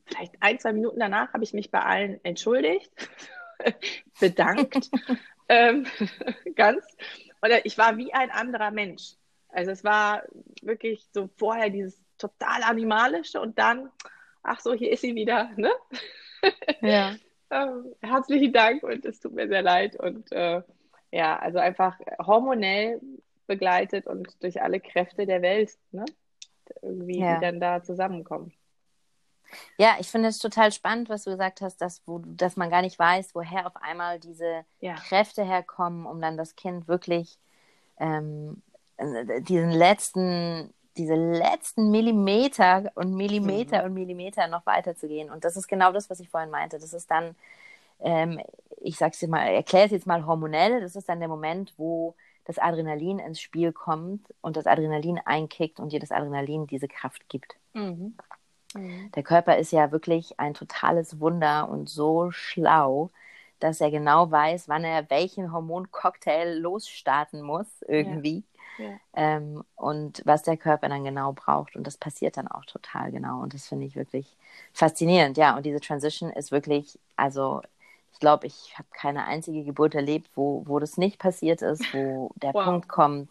vielleicht 0.05 0.33
ein, 0.41 0.59
zwei 0.59 0.73
Minuten 0.73 0.99
danach, 0.99 1.33
habe 1.33 1.43
ich 1.43 1.53
mich 1.53 1.71
bei 1.71 1.79
allen 1.81 2.23
entschuldigt, 2.23 2.91
bedankt, 4.19 4.89
ähm, 5.49 5.85
ganz. 6.55 6.85
Oder 7.41 7.65
ich 7.65 7.77
war 7.77 7.97
wie 7.97 8.13
ein 8.13 8.31
anderer 8.31 8.71
Mensch. 8.71 9.13
Also 9.49 9.71
es 9.71 9.83
war 9.83 10.23
wirklich 10.61 11.07
so 11.13 11.29
vorher 11.37 11.69
dieses 11.69 12.03
total 12.17 12.63
animalische 12.63 13.39
und 13.39 13.57
dann, 13.57 13.89
ach 14.43 14.59
so, 14.59 14.73
hier 14.73 14.91
ist 14.91 15.01
sie 15.01 15.15
wieder, 15.15 15.51
ne? 15.55 15.71
Ja. 16.81 17.15
ähm, 17.49 17.93
herzlichen 18.01 18.51
Dank 18.51 18.83
und 18.83 19.05
es 19.05 19.19
tut 19.19 19.33
mir 19.33 19.47
sehr 19.47 19.61
leid. 19.61 19.95
Und 19.95 20.31
äh, 20.31 20.61
ja, 21.15 21.39
also 21.39 21.59
einfach 21.59 21.97
hormonell 22.19 22.99
begleitet 23.47 24.05
und 24.05 24.43
durch 24.43 24.61
alle 24.61 24.81
Kräfte 24.81 25.25
der 25.25 25.41
Welt, 25.41 25.71
ne? 25.91 26.03
Irgendwie, 26.81 27.19
ja. 27.19 27.35
die 27.35 27.41
dann 27.41 27.59
da 27.61 27.81
zusammenkommen. 27.81 28.51
Ja, 29.77 29.95
ich 29.99 30.07
finde 30.09 30.27
es 30.27 30.39
total 30.39 30.73
spannend, 30.73 31.07
was 31.07 31.23
du 31.23 31.31
gesagt 31.31 31.61
hast, 31.61 31.77
dass, 31.77 32.01
wo, 32.05 32.19
dass 32.19 32.57
man 32.57 32.69
gar 32.69 32.81
nicht 32.81 32.99
weiß, 32.99 33.33
woher 33.33 33.65
auf 33.65 33.77
einmal 33.77 34.19
diese 34.19 34.65
ja. 34.81 34.95
Kräfte 34.95 35.45
herkommen, 35.45 36.05
um 36.05 36.19
dann 36.19 36.35
das 36.35 36.57
Kind 36.57 36.89
wirklich 36.89 37.39
ähm, 37.97 38.61
äh, 38.97 39.41
diesen 39.41 39.71
letzten 39.71 40.73
diese 40.97 41.15
letzten 41.15 41.91
Millimeter 41.91 42.91
und 42.95 43.15
Millimeter 43.15 43.79
mhm. 43.79 43.85
und 43.85 43.93
Millimeter 43.93 44.47
noch 44.47 44.65
weiterzugehen. 44.65 45.29
Und 45.29 45.43
das 45.43 45.57
ist 45.57 45.67
genau 45.67 45.91
das, 45.91 46.09
was 46.09 46.19
ich 46.19 46.29
vorhin 46.29 46.49
meinte. 46.49 46.79
Das 46.79 46.93
ist 46.93 47.11
dann, 47.11 47.35
ähm, 47.99 48.39
ich 48.81 48.97
sag's 48.97 49.19
dir 49.19 49.27
mal, 49.27 49.47
erkläre 49.47 49.85
es 49.85 49.91
jetzt 49.91 50.07
mal 50.07 50.25
hormonell, 50.25 50.81
das 50.81 50.95
ist 50.95 51.09
dann 51.09 51.19
der 51.19 51.29
Moment, 51.29 51.73
wo 51.77 52.15
das 52.45 52.59
Adrenalin 52.59 53.19
ins 53.19 53.41
Spiel 53.41 53.71
kommt 53.73 54.27
und 54.41 54.55
das 54.55 54.67
Adrenalin 54.67 55.19
einkickt 55.25 55.79
und 55.79 55.91
dir 55.91 55.99
das 55.99 56.11
Adrenalin 56.11 56.67
diese 56.67 56.87
Kraft 56.87 57.27
gibt. 57.27 57.55
Mhm. 57.73 58.15
Mhm. 58.75 59.11
Der 59.15 59.23
Körper 59.23 59.57
ist 59.57 59.71
ja 59.71 59.91
wirklich 59.91 60.39
ein 60.39 60.53
totales 60.53 61.19
Wunder 61.19 61.69
und 61.69 61.89
so 61.89 62.29
schlau, 62.31 63.09
dass 63.59 63.81
er 63.81 63.89
genau 63.89 64.29
weiß, 64.29 64.67
wann 64.69 64.83
er 64.83 65.09
welchen 65.09 65.51
Hormoncocktail 65.51 66.59
losstarten 66.59 67.41
muss, 67.41 67.67
irgendwie. 67.87 68.43
Ja 68.77 68.99
ähm, 69.15 69.63
und 69.75 70.21
was 70.25 70.43
der 70.43 70.57
Körper 70.57 70.89
dann 70.89 71.03
genau 71.03 71.33
braucht. 71.33 71.75
Und 71.75 71.87
das 71.87 71.97
passiert 71.97 72.37
dann 72.37 72.47
auch 72.47 72.65
total 72.65 73.11
genau. 73.11 73.41
Und 73.41 73.53
das 73.53 73.67
finde 73.67 73.85
ich 73.85 73.95
wirklich 73.95 74.35
faszinierend. 74.73 75.37
Ja, 75.37 75.55
und 75.55 75.65
diese 75.65 75.79
Transition 75.79 76.29
ist 76.31 76.51
wirklich, 76.51 76.99
also 77.15 77.61
ich 78.15 78.19
glaube, 78.21 78.47
ich 78.47 78.73
habe 78.77 78.87
keine 78.91 79.25
einzige 79.25 79.65
Geburt 79.65 79.93
erlebt, 79.93 80.29
wo, 80.35 80.63
wo 80.65 80.79
das 80.79 80.95
nicht 80.95 81.19
passiert 81.19 81.61
ist, 81.61 81.83
wo 81.93 82.31
der 82.35 82.53
wow. 82.53 82.63
Punkt 82.63 82.87
kommt, 82.87 83.29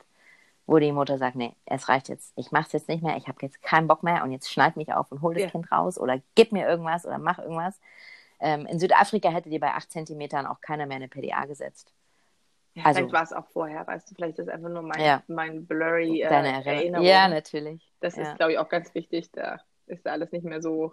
wo 0.67 0.79
die 0.79 0.93
Mutter 0.93 1.17
sagt, 1.17 1.37
nee, 1.37 1.57
es 1.65 1.89
reicht 1.89 2.11
jetzt, 2.11 2.35
ich 2.37 2.53
mache 2.53 2.67
es 2.67 2.73
jetzt 2.73 2.89
nicht 2.89 3.03
mehr, 3.03 3.17
ich 3.17 3.27
habe 3.27 3.39
jetzt 3.41 3.63
keinen 3.63 3.89
Bock 3.89 4.03
mehr 4.03 4.23
und 4.23 4.31
jetzt 4.31 4.53
schneid 4.53 4.77
mich 4.77 4.93
auf 4.93 5.11
und 5.11 5.23
hol 5.23 5.33
das 5.33 5.45
ja. 5.45 5.51
Kind 5.51 5.73
raus 5.73 5.99
oder 5.99 6.21
gib 6.35 6.53
mir 6.53 6.69
irgendwas 6.69 7.07
oder 7.07 7.17
mach 7.17 7.39
irgendwas. 7.39 7.81
Ähm, 8.41 8.67
in 8.67 8.79
Südafrika 8.79 9.31
hätte 9.31 9.49
dir 9.49 9.61
bei 9.61 9.73
8 9.73 9.91
Zentimetern 9.91 10.45
auch 10.45 10.61
keiner 10.61 10.85
mehr 10.85 10.97
eine 10.97 11.09
PDA 11.09 11.47
gesetzt. 11.47 11.91
Ja, 12.75 12.85
also, 12.85 12.99
vielleicht 12.99 13.15
war 13.15 13.23
es 13.23 13.33
auch 13.33 13.47
vorher, 13.55 13.87
weißt 13.87 14.11
du, 14.11 14.15
vielleicht 14.17 14.39
ist 14.39 14.51
einfach 14.51 14.69
nur 14.69 14.83
mein, 14.83 15.01
ja. 15.01 15.23
mein 15.29 15.65
blurry 15.65 16.21
äh, 16.21 16.29
Deine 16.29 16.63
Erinnerung. 16.63 17.07
Ja, 17.07 17.27
natürlich. 17.27 17.91
Das 18.01 18.19
ist, 18.19 18.37
glaube 18.37 18.53
ich, 18.53 18.59
auch 18.59 18.69
ganz 18.69 18.95
wichtig. 18.95 19.31
Da 19.33 19.61
ist 19.87 20.07
alles 20.07 20.31
nicht 20.31 20.45
mehr 20.45 20.61
so 20.61 20.93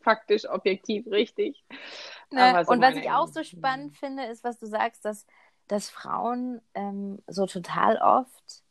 faktisch, 0.00 0.48
objektiv 0.48 1.06
richtig. 1.10 1.62
Ne? 2.32 2.64
So 2.64 2.72
und 2.72 2.80
was 2.80 2.96
ich 2.96 3.10
auch 3.10 3.28
so 3.28 3.42
spannend 3.42 3.96
finde, 3.96 4.24
ist, 4.24 4.44
was 4.44 4.58
du 4.58 4.66
sagst, 4.66 5.04
dass, 5.04 5.26
dass 5.66 5.88
Frauen 5.88 6.60
ähm, 6.74 7.22
so 7.26 7.46
total 7.46 7.96
oft 7.98 8.62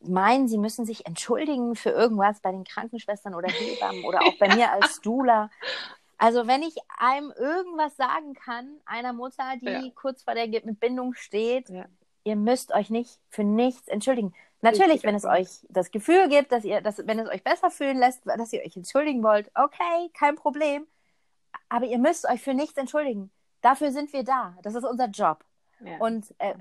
meinen, 0.00 0.48
sie 0.48 0.58
müssen 0.58 0.86
sich 0.86 1.06
entschuldigen 1.06 1.76
für 1.76 1.90
irgendwas 1.90 2.40
bei 2.40 2.52
den 2.52 2.64
Krankenschwestern 2.64 3.34
oder 3.34 3.48
Hebammen 3.48 4.04
oder 4.04 4.22
auch 4.22 4.38
bei 4.38 4.48
mir 4.56 4.72
als 4.72 5.00
Dula. 5.00 5.50
Also 6.16 6.46
wenn 6.46 6.62
ich 6.62 6.76
einem 6.98 7.32
irgendwas 7.36 7.96
sagen 7.96 8.34
kann, 8.34 8.80
einer 8.86 9.12
Mutter, 9.12 9.56
die 9.60 9.66
ja. 9.66 9.82
kurz 9.94 10.22
vor 10.22 10.34
der 10.34 10.44
Entbindung 10.44 11.14
steht, 11.14 11.68
ja. 11.70 11.86
ihr 12.24 12.36
müsst 12.36 12.72
euch 12.72 12.90
nicht 12.90 13.18
für 13.28 13.44
nichts 13.44 13.88
entschuldigen. 13.88 14.34
Natürlich, 14.62 15.02
wenn 15.04 15.14
es 15.14 15.24
euch 15.24 15.48
das 15.70 15.90
Gefühl 15.90 16.28
gibt, 16.28 16.52
dass 16.52 16.64
ihr, 16.64 16.82
dass, 16.82 17.06
wenn 17.06 17.18
es 17.18 17.30
euch 17.30 17.42
besser 17.42 17.70
fühlen 17.70 17.98
lässt, 17.98 18.26
dass 18.26 18.52
ihr 18.52 18.60
euch 18.60 18.76
entschuldigen 18.76 19.22
wollt, 19.22 19.50
okay, 19.54 20.10
kein 20.12 20.36
Problem. 20.36 20.86
Aber 21.68 21.86
ihr 21.86 21.98
müsst 21.98 22.28
euch 22.28 22.42
für 22.42 22.54
nichts 22.54 22.76
entschuldigen. 22.76 23.30
Dafür 23.60 23.92
sind 23.92 24.12
wir 24.12 24.24
da. 24.24 24.56
Das 24.62 24.74
ist 24.74 24.84
unser 24.84 25.06
Job. 25.06 25.44
Ja. 25.80 25.98
Und 25.98 26.34
äh, 26.38 26.54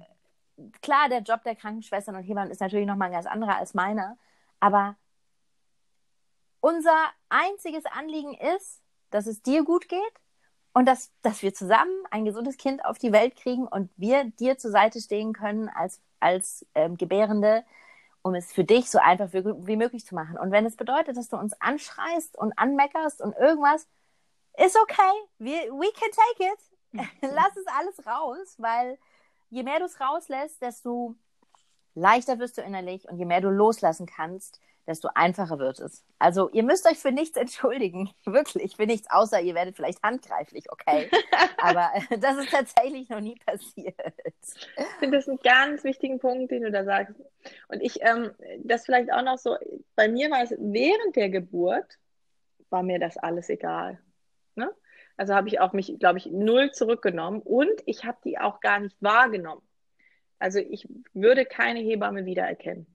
klar, 0.82 1.10
der 1.10 1.22
Job 1.22 1.44
der 1.44 1.56
Krankenschwestern 1.56 2.16
und 2.16 2.24
Hebammen 2.24 2.52
ist 2.52 2.62
natürlich 2.62 2.88
nochmal 2.88 3.08
ein 3.08 3.14
ganz 3.14 3.26
anderer 3.26 3.58
als 3.58 3.74
meiner. 3.74 4.18
Aber 4.60 4.96
unser 6.62 6.96
einziges 7.30 7.86
Anliegen 7.86 8.34
ist, 8.34 8.82
dass 9.12 9.28
es 9.28 9.42
dir 9.42 9.64
gut 9.64 9.88
geht 9.88 10.00
und 10.74 10.86
dass, 10.86 11.12
dass 11.22 11.42
wir 11.42 11.54
zusammen 11.54 11.94
ein 12.12 12.26
gesundes 12.26 12.58
Kind 12.58 12.86
auf 12.86 12.98
die 12.98 13.12
Welt 13.12 13.36
kriegen 13.36 13.68
und 13.68 13.90
wir 13.98 14.26
dir 14.26 14.58
zur 14.58 14.72
Seite 14.72 15.00
stehen 15.00 15.34
können 15.34 15.70
als, 15.70 16.02
als 16.20 16.66
ähm, 16.76 16.98
Gebärende, 16.98 17.64
um 18.22 18.36
es 18.36 18.52
für 18.52 18.64
dich 18.64 18.90
so 18.90 19.00
einfach 19.00 19.34
wie, 19.34 19.44
wie 19.44 19.78
möglich 19.78 20.06
zu 20.06 20.14
machen. 20.14 20.38
Und 20.38 20.52
wenn 20.52 20.66
es 20.66 20.76
bedeutet, 20.76 21.18
dass 21.18 21.30
du 21.30 21.38
uns 21.38 21.60
anschreist 21.62 22.38
und 22.38 22.58
anmeckerst 22.58 23.22
und 23.22 23.36
irgendwas, 23.38 23.88
ist 24.58 24.78
okay, 24.78 25.14
we, 25.40 25.52
we 25.72 25.92
can 25.94 26.10
take 26.12 26.54
it. 26.54 26.60
Lass 27.22 27.56
es 27.56 27.68
alles 27.68 28.06
raus, 28.06 28.56
weil 28.58 28.98
je 29.50 29.64
mehr 29.64 29.80
du 29.80 29.86
es 29.86 30.00
rauslässt, 30.00 30.62
desto 30.62 31.16
leichter 31.96 32.40
wirst 32.40 32.58
du 32.58 32.62
innerlich 32.62 33.08
und 33.08 33.18
je 33.18 33.26
mehr 33.26 33.42
du 33.42 33.50
loslassen 33.50 34.06
kannst, 34.06 34.60
desto 34.90 35.10
einfacher 35.14 35.60
wird 35.60 35.80
es. 35.80 36.04
Also 36.18 36.50
ihr 36.50 36.64
müsst 36.64 36.88
euch 36.88 36.98
für 36.98 37.12
nichts 37.12 37.38
entschuldigen, 37.38 38.10
wirklich, 38.26 38.76
für 38.76 38.88
nichts, 38.88 39.10
außer 39.12 39.40
ihr 39.40 39.54
werdet 39.54 39.76
vielleicht 39.76 40.02
handgreiflich, 40.02 40.72
okay. 40.72 41.10
Aber 41.58 41.92
das 42.20 42.38
ist 42.38 42.50
tatsächlich 42.50 43.08
noch 43.10 43.20
nie 43.20 43.36
passiert. 43.46 43.96
Ich 44.56 44.86
finde 44.98 45.18
das 45.18 45.30
einen 45.30 45.40
ganz 45.40 45.84
wichtigen 45.84 46.20
Punkt, 46.20 46.52
den 46.52 46.64
du 46.64 46.72
da 46.72 46.84
sagst. 46.84 47.16
Und 47.68 47.82
ich, 47.82 48.02
ähm, 48.02 48.32
das 48.64 48.86
vielleicht 48.86 49.12
auch 49.12 49.22
noch 49.22 49.38
so, 49.38 49.56
bei 49.96 50.08
mir 50.08 50.32
war 50.32 50.42
es 50.42 50.52
während 50.58 51.16
der 51.16 51.30
Geburt, 51.30 52.00
war 52.72 52.82
mir 52.82 53.00
das 53.00 53.18
alles 53.18 53.50
egal. 53.50 54.00
Also 55.20 55.36
habe 55.36 55.50
ich 55.50 55.60
auch 55.60 55.74
mich, 55.74 55.98
glaube 56.00 56.18
ich, 56.18 56.28
null 56.28 56.72
zurückgenommen 56.72 57.42
und 57.42 57.82
ich 57.86 58.06
habe 58.06 58.18
die 58.24 58.38
auch 58.40 58.62
gar 58.62 58.80
nicht 58.80 58.96
wahrgenommen. 59.02 59.62
Also 60.40 60.60
ich 60.60 60.88
würde 61.14 61.44
keine 61.44 61.82
Hebamme 61.82 62.26
wiedererkennen. 62.26 62.88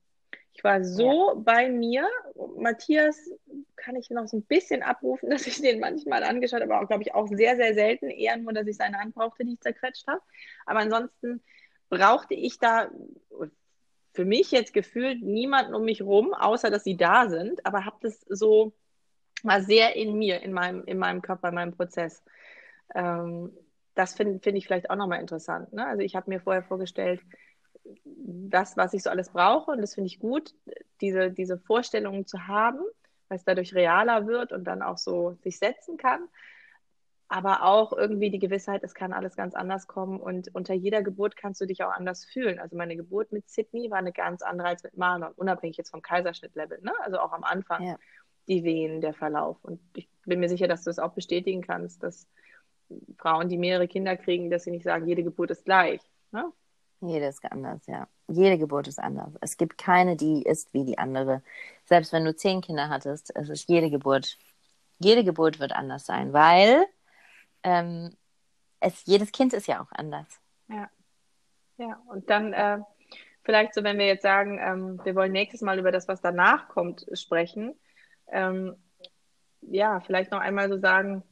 Ich 0.55 0.65
war 0.65 0.83
so 0.83 1.35
ja. 1.35 1.35
bei 1.35 1.69
mir. 1.69 2.09
Matthias 2.57 3.31
kann 3.77 3.97
ich 3.97 4.09
noch 4.09 4.27
so 4.27 4.39
ein 4.39 4.43
bisschen 4.45 4.83
abrufen, 4.83 5.29
dass 5.31 5.47
ich 5.47 5.61
den 5.61 5.81
manchmal 5.81 6.25
angeschaut 6.25 6.63
habe, 6.63 6.73
aber 6.73 6.85
auch, 6.85 6.89
glaube 6.89 7.03
ich, 7.03 7.13
auch 7.13 7.27
sehr, 7.29 7.57
sehr 7.57 7.75
selten. 7.75 8.09
Eher 8.09 8.39
nur, 8.39 8.55
dass 8.55 8.67
ich 8.67 8.79
seine 8.79 8.99
Hand 8.99 9.15
brauchte, 9.15 9.45
die 9.45 9.53
ich 9.53 9.61
zerquetscht 9.61 10.07
habe. 10.07 10.23
Aber 10.65 10.79
ansonsten 10.79 11.43
brauchte 11.91 12.33
ich 12.33 12.59
da 12.59 12.91
für 14.15 14.25
mich 14.25 14.51
jetzt 14.51 14.73
gefühlt 14.73 15.23
niemanden 15.23 15.75
um 15.75 15.85
mich 15.85 16.01
rum, 16.01 16.33
außer 16.33 16.71
dass 16.71 16.85
sie 16.85 16.97
da 16.97 17.29
sind, 17.29 17.67
aber 17.67 17.85
habe 17.85 17.99
das 18.01 18.19
so 18.31 18.73
mal 19.45 19.63
sehr 19.63 19.97
in 19.97 20.17
mir, 20.17 20.43
in 20.43 20.53
meinem, 20.53 20.85
in 20.85 20.99
meinem 20.99 21.23
Körper, 21.23 21.49
in 21.49 21.55
meinem 21.55 21.73
Prozess. 21.73 22.23
Ähm, 22.95 23.53
das 23.95 24.15
finde 24.15 24.41
find 24.41 24.59
ich 24.59 24.67
vielleicht 24.67 24.91
auch 24.91 24.97
nochmal 24.97 25.21
interessant. 25.21 25.73
Ne? 25.73 25.87
Also 25.87 26.03
ich 26.03 26.17
habe 26.17 26.31
mir 26.31 26.41
vorher 26.41 26.63
vorgestellt, 26.63 27.21
das, 28.05 28.77
was 28.77 28.95
ich 28.95 29.03
so 29.03 29.11
alles 29.11 29.31
brauche. 29.31 29.71
Und 29.71 29.83
das 29.83 29.95
finde 29.95 30.09
ich 30.09 30.19
gut, 30.19 30.55
diese, 31.01 31.31
diese 31.31 31.59
Vorstellungen 31.59 32.27
zu 32.27 32.47
haben, 32.47 32.81
weil 33.29 33.39
es 33.39 33.45
dadurch 33.45 33.75
realer 33.75 34.27
wird 34.27 34.53
und 34.53 34.65
dann 34.65 34.83
auch 34.83 34.99
so 34.99 35.37
sich 35.43 35.59
setzen 35.59 35.97
kann. 35.97 36.29
Aber 37.29 37.65
auch 37.65 37.93
irgendwie 37.93 38.31
die 38.31 38.39
Gewissheit, 38.39 38.85
es 38.85 38.95
kann 38.95 39.13
alles 39.13 39.35
ganz 39.35 39.55
anders 39.55 39.87
kommen 39.87 40.21
und 40.21 40.55
unter 40.55 40.75
jeder 40.75 41.03
Geburt 41.03 41.37
kannst 41.37 41.61
du 41.61 41.67
dich 41.67 41.83
auch 41.83 41.91
anders 41.91 42.25
fühlen. 42.25 42.59
Also 42.59 42.77
meine 42.77 42.97
Geburt 42.97 43.33
mit 43.33 43.49
Sydney 43.49 43.91
war 43.91 43.99
eine 43.99 44.13
ganz 44.13 44.43
andere 44.43 44.69
als 44.69 44.83
mit 44.83 44.97
Marlon, 44.97 45.33
unabhängig 45.33 45.77
jetzt 45.77 45.91
vom 45.91 46.03
Kaiserschnittlevel, 46.03 46.81
ne? 46.83 46.93
Also 47.01 47.19
auch 47.19 47.33
am 47.33 47.43
Anfang 47.43 47.83
ja. 47.83 47.99
Die 48.49 48.65
Wehen, 48.65 49.01
der 49.01 49.15
Verlauf. 49.15 49.57
Und 49.63 49.81
ich 49.95 50.09
bin 50.25 50.41
mir 50.41 50.49
sicher, 50.49 50.69
dass 50.69 50.85
du 50.85 50.91
es 50.91 50.97
das 50.97 51.05
auch 51.05 51.15
bestätigen 51.15 51.63
kannst, 51.63 52.03
dass 52.03 52.27
Frauen, 53.19 53.49
die 53.49 53.59
mehrere 53.59 53.89
Kinder 53.89 54.17
kriegen, 54.17 54.51
dass 54.51 54.65
sie 54.65 54.71
nicht 54.71 54.85
sagen, 54.85 55.07
jede 55.07 55.25
Geburt 55.25 55.51
ist 55.51 55.65
gleich. 55.65 56.01
Ne? 56.33 56.53
Jede 57.01 57.27
ist 57.27 57.45
anders, 57.45 57.87
ja. 57.87 58.09
Jede 58.29 58.59
Geburt 58.59 58.89
ist 58.89 58.99
anders. 58.99 59.33
Es 59.41 59.57
gibt 59.57 59.79
keine, 59.79 60.17
die 60.17 60.43
ist 60.43 60.73
wie 60.73 60.85
die 60.85 60.99
andere. 60.99 61.43
Selbst 61.85 62.13
wenn 62.13 62.25
du 62.25 62.35
zehn 62.35 62.61
Kinder 62.61 62.89
hattest, 62.89 63.35
es 63.37 63.49
ist 63.49 63.69
jede 63.69 63.91
Geburt. 63.91 64.39
Jede 64.99 65.25
Geburt 65.25 65.59
wird 65.59 65.73
anders 65.73 66.07
sein, 66.07 66.33
weil 66.33 66.87
ähm, 67.63 68.17
es, 68.81 69.05
jedes 69.07 69.33
Kind 69.33 69.53
ist 69.53 69.67
ja 69.67 69.83
auch 69.83 69.93
anders. 69.93 70.41
Ja. 70.69 70.89
Ja, 71.77 72.01
und 72.09 72.31
dann 72.31 72.53
äh, 72.53 72.79
vielleicht 73.43 73.75
so, 73.75 73.83
wenn 73.83 73.99
wir 73.99 74.07
jetzt 74.07 74.23
sagen, 74.23 74.59
ähm, 74.63 75.01
wir 75.05 75.15
wollen 75.15 75.33
nächstes 75.33 75.61
Mal 75.61 75.79
über 75.79 75.91
das, 75.91 76.07
was 76.07 76.21
danach 76.21 76.69
kommt, 76.69 77.05
sprechen. 77.13 77.75
Ähm, 78.29 78.77
ja, 79.61 80.01
vielleicht 80.01 80.31
noch 80.31 80.41
einmal 80.41 80.69
so 80.69 80.79
sagen, 80.79 81.23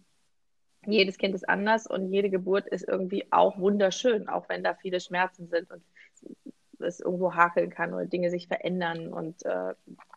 jedes 0.87 1.19
Kind 1.19 1.35
ist 1.35 1.49
anders 1.49 1.87
und 1.87 2.11
jede 2.11 2.31
Geburt 2.31 2.67
ist 2.67 2.87
irgendwie 2.89 3.27
auch 3.31 3.59
wunderschön, 3.59 4.29
auch 4.29 4.49
wenn 4.49 4.65
da 4.65 4.75
viele 4.75 5.01
Schmerzen 5.01 5.49
sind 5.49 5.71
und 5.71 5.83
es 6.81 7.01
irgendwo 7.01 7.35
hakeln 7.35 7.71
kann 7.71 7.95
oder 7.95 8.07
Dinge 8.07 8.31
sich 8.31 8.49
verändern 8.49 9.13
und 9.13 9.45
äh, 9.45 9.75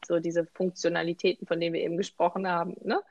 so 0.07 0.19
diese 0.19 0.45
Funktionalitäten, 0.45 1.45
von 1.45 1.59
denen 1.59 1.73
wir 1.73 1.81
eben 1.81 1.97
gesprochen 1.97 2.47
haben, 2.47 2.75
ne, 2.83 3.01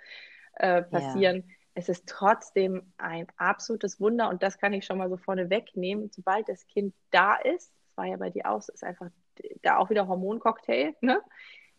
äh, 0.55 0.83
passieren. 0.83 1.37
Ja. 1.37 1.55
Es 1.77 1.89
ist 1.89 2.09
trotzdem 2.09 2.93
ein 2.99 3.27
absolutes 3.37 4.01
Wunder 4.01 4.29
und 4.29 4.43
das 4.43 4.59
kann 4.59 4.73
ich 4.73 4.85
schon 4.85 4.99
mal 4.99 5.09
so 5.09 5.17
vorne 5.17 5.51
wegnehmen. 5.51 6.11
Sobald 6.11 6.49
das 6.49 6.67
Kind 6.67 6.95
da 7.11 7.37
ist, 7.37 7.73
das 7.73 7.97
war 7.97 8.07
ja 8.07 8.17
bei 8.17 8.31
dir 8.31 8.51
auch, 8.51 8.69
ist 8.69 8.85
einfach 8.85 9.09
da 9.63 9.79
auch 9.79 9.91
wieder 9.91 10.07
Hormoncocktail, 10.07 10.95
ne? 11.01 11.21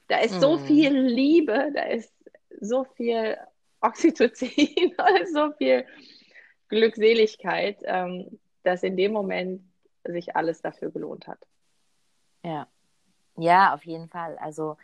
Da 0.08 0.20
ist 0.20 0.36
mm. 0.36 0.39
so 0.39 0.58
mhm. 0.58 0.66
viel 0.66 0.97
Liebe, 0.97 1.72
da 1.74 1.84
ist 1.84 2.14
so 2.62 2.84
viel 2.84 3.38
Oxytocin 3.82 4.95
so 5.34 5.51
viel 5.53 5.86
Glückseligkeit, 6.70 7.78
ähm, 7.84 8.39
dass 8.64 8.84
in 8.84 8.97
dem 8.97 9.14
Moment 9.14 9.62
sich 10.03 10.36
alles 10.36 10.62
dafür 10.62 10.91
gelohnt 10.91 11.28
hat. 11.28 11.39
Ja, 12.43 12.68
ja, 13.38 13.74
auf 13.74 13.86
jeden 13.86 14.08
Fall. 14.08 14.38
Also 14.38 14.78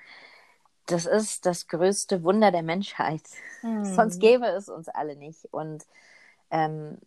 das 0.88 1.06
ist 1.06 1.46
das 1.46 1.68
größte 1.68 2.24
Wunder 2.24 2.52
der 2.52 2.64
Menschheit. 2.64 3.24
Mhm. 3.64 3.86
Sonst 3.86 4.20
gäbe 4.20 4.48
es 4.48 4.70
uns 4.70 4.90
alle 4.90 5.16
nicht. 5.16 5.46
Und 5.52 5.86
ähm, 6.50 6.98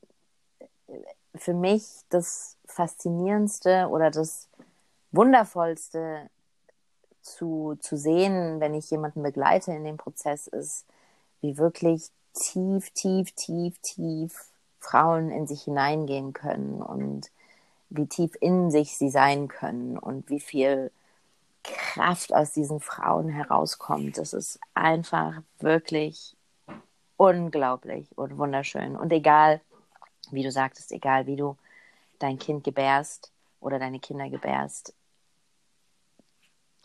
für 1.34 1.52
mich 1.52 1.82
das 2.08 2.56
Faszinierendste 2.66 3.88
oder 3.88 4.12
das 4.12 4.48
Wundervollste 5.10 6.30
zu, 7.24 7.76
zu 7.80 7.96
sehen, 7.96 8.60
wenn 8.60 8.74
ich 8.74 8.90
jemanden 8.90 9.22
begleite 9.22 9.72
in 9.72 9.84
dem 9.84 9.96
Prozess, 9.96 10.46
ist, 10.46 10.84
wie 11.40 11.56
wirklich 11.58 12.10
tief, 12.34 12.90
tief, 12.90 13.32
tief, 13.32 13.78
tief 13.82 14.46
Frauen 14.80 15.30
in 15.30 15.46
sich 15.46 15.62
hineingehen 15.62 16.32
können 16.32 16.82
und 16.82 17.30
wie 17.88 18.06
tief 18.06 18.32
in 18.40 18.70
sich 18.70 18.96
sie 18.96 19.10
sein 19.10 19.48
können 19.48 19.98
und 19.98 20.28
wie 20.28 20.40
viel 20.40 20.90
Kraft 21.62 22.34
aus 22.34 22.52
diesen 22.52 22.80
Frauen 22.80 23.28
herauskommt. 23.28 24.18
Das 24.18 24.34
ist 24.34 24.60
einfach 24.74 25.40
wirklich 25.60 26.36
unglaublich 27.16 28.06
und 28.16 28.36
wunderschön. 28.36 28.96
Und 28.96 29.12
egal, 29.12 29.60
wie 30.30 30.42
du 30.42 30.50
sagtest, 30.50 30.92
egal 30.92 31.26
wie 31.26 31.36
du 31.36 31.56
dein 32.18 32.38
Kind 32.38 32.64
gebärst 32.64 33.32
oder 33.60 33.78
deine 33.78 34.00
Kinder 34.00 34.28
gebärst, 34.28 34.92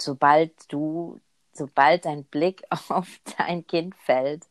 sobald 0.02 0.52
du 0.72 1.20
sobald 1.54 2.06
dein 2.06 2.24
Blick 2.24 2.64
auf 2.90 3.20
dein 3.38 3.66
Kind 3.68 3.96
fällt, 3.96 4.48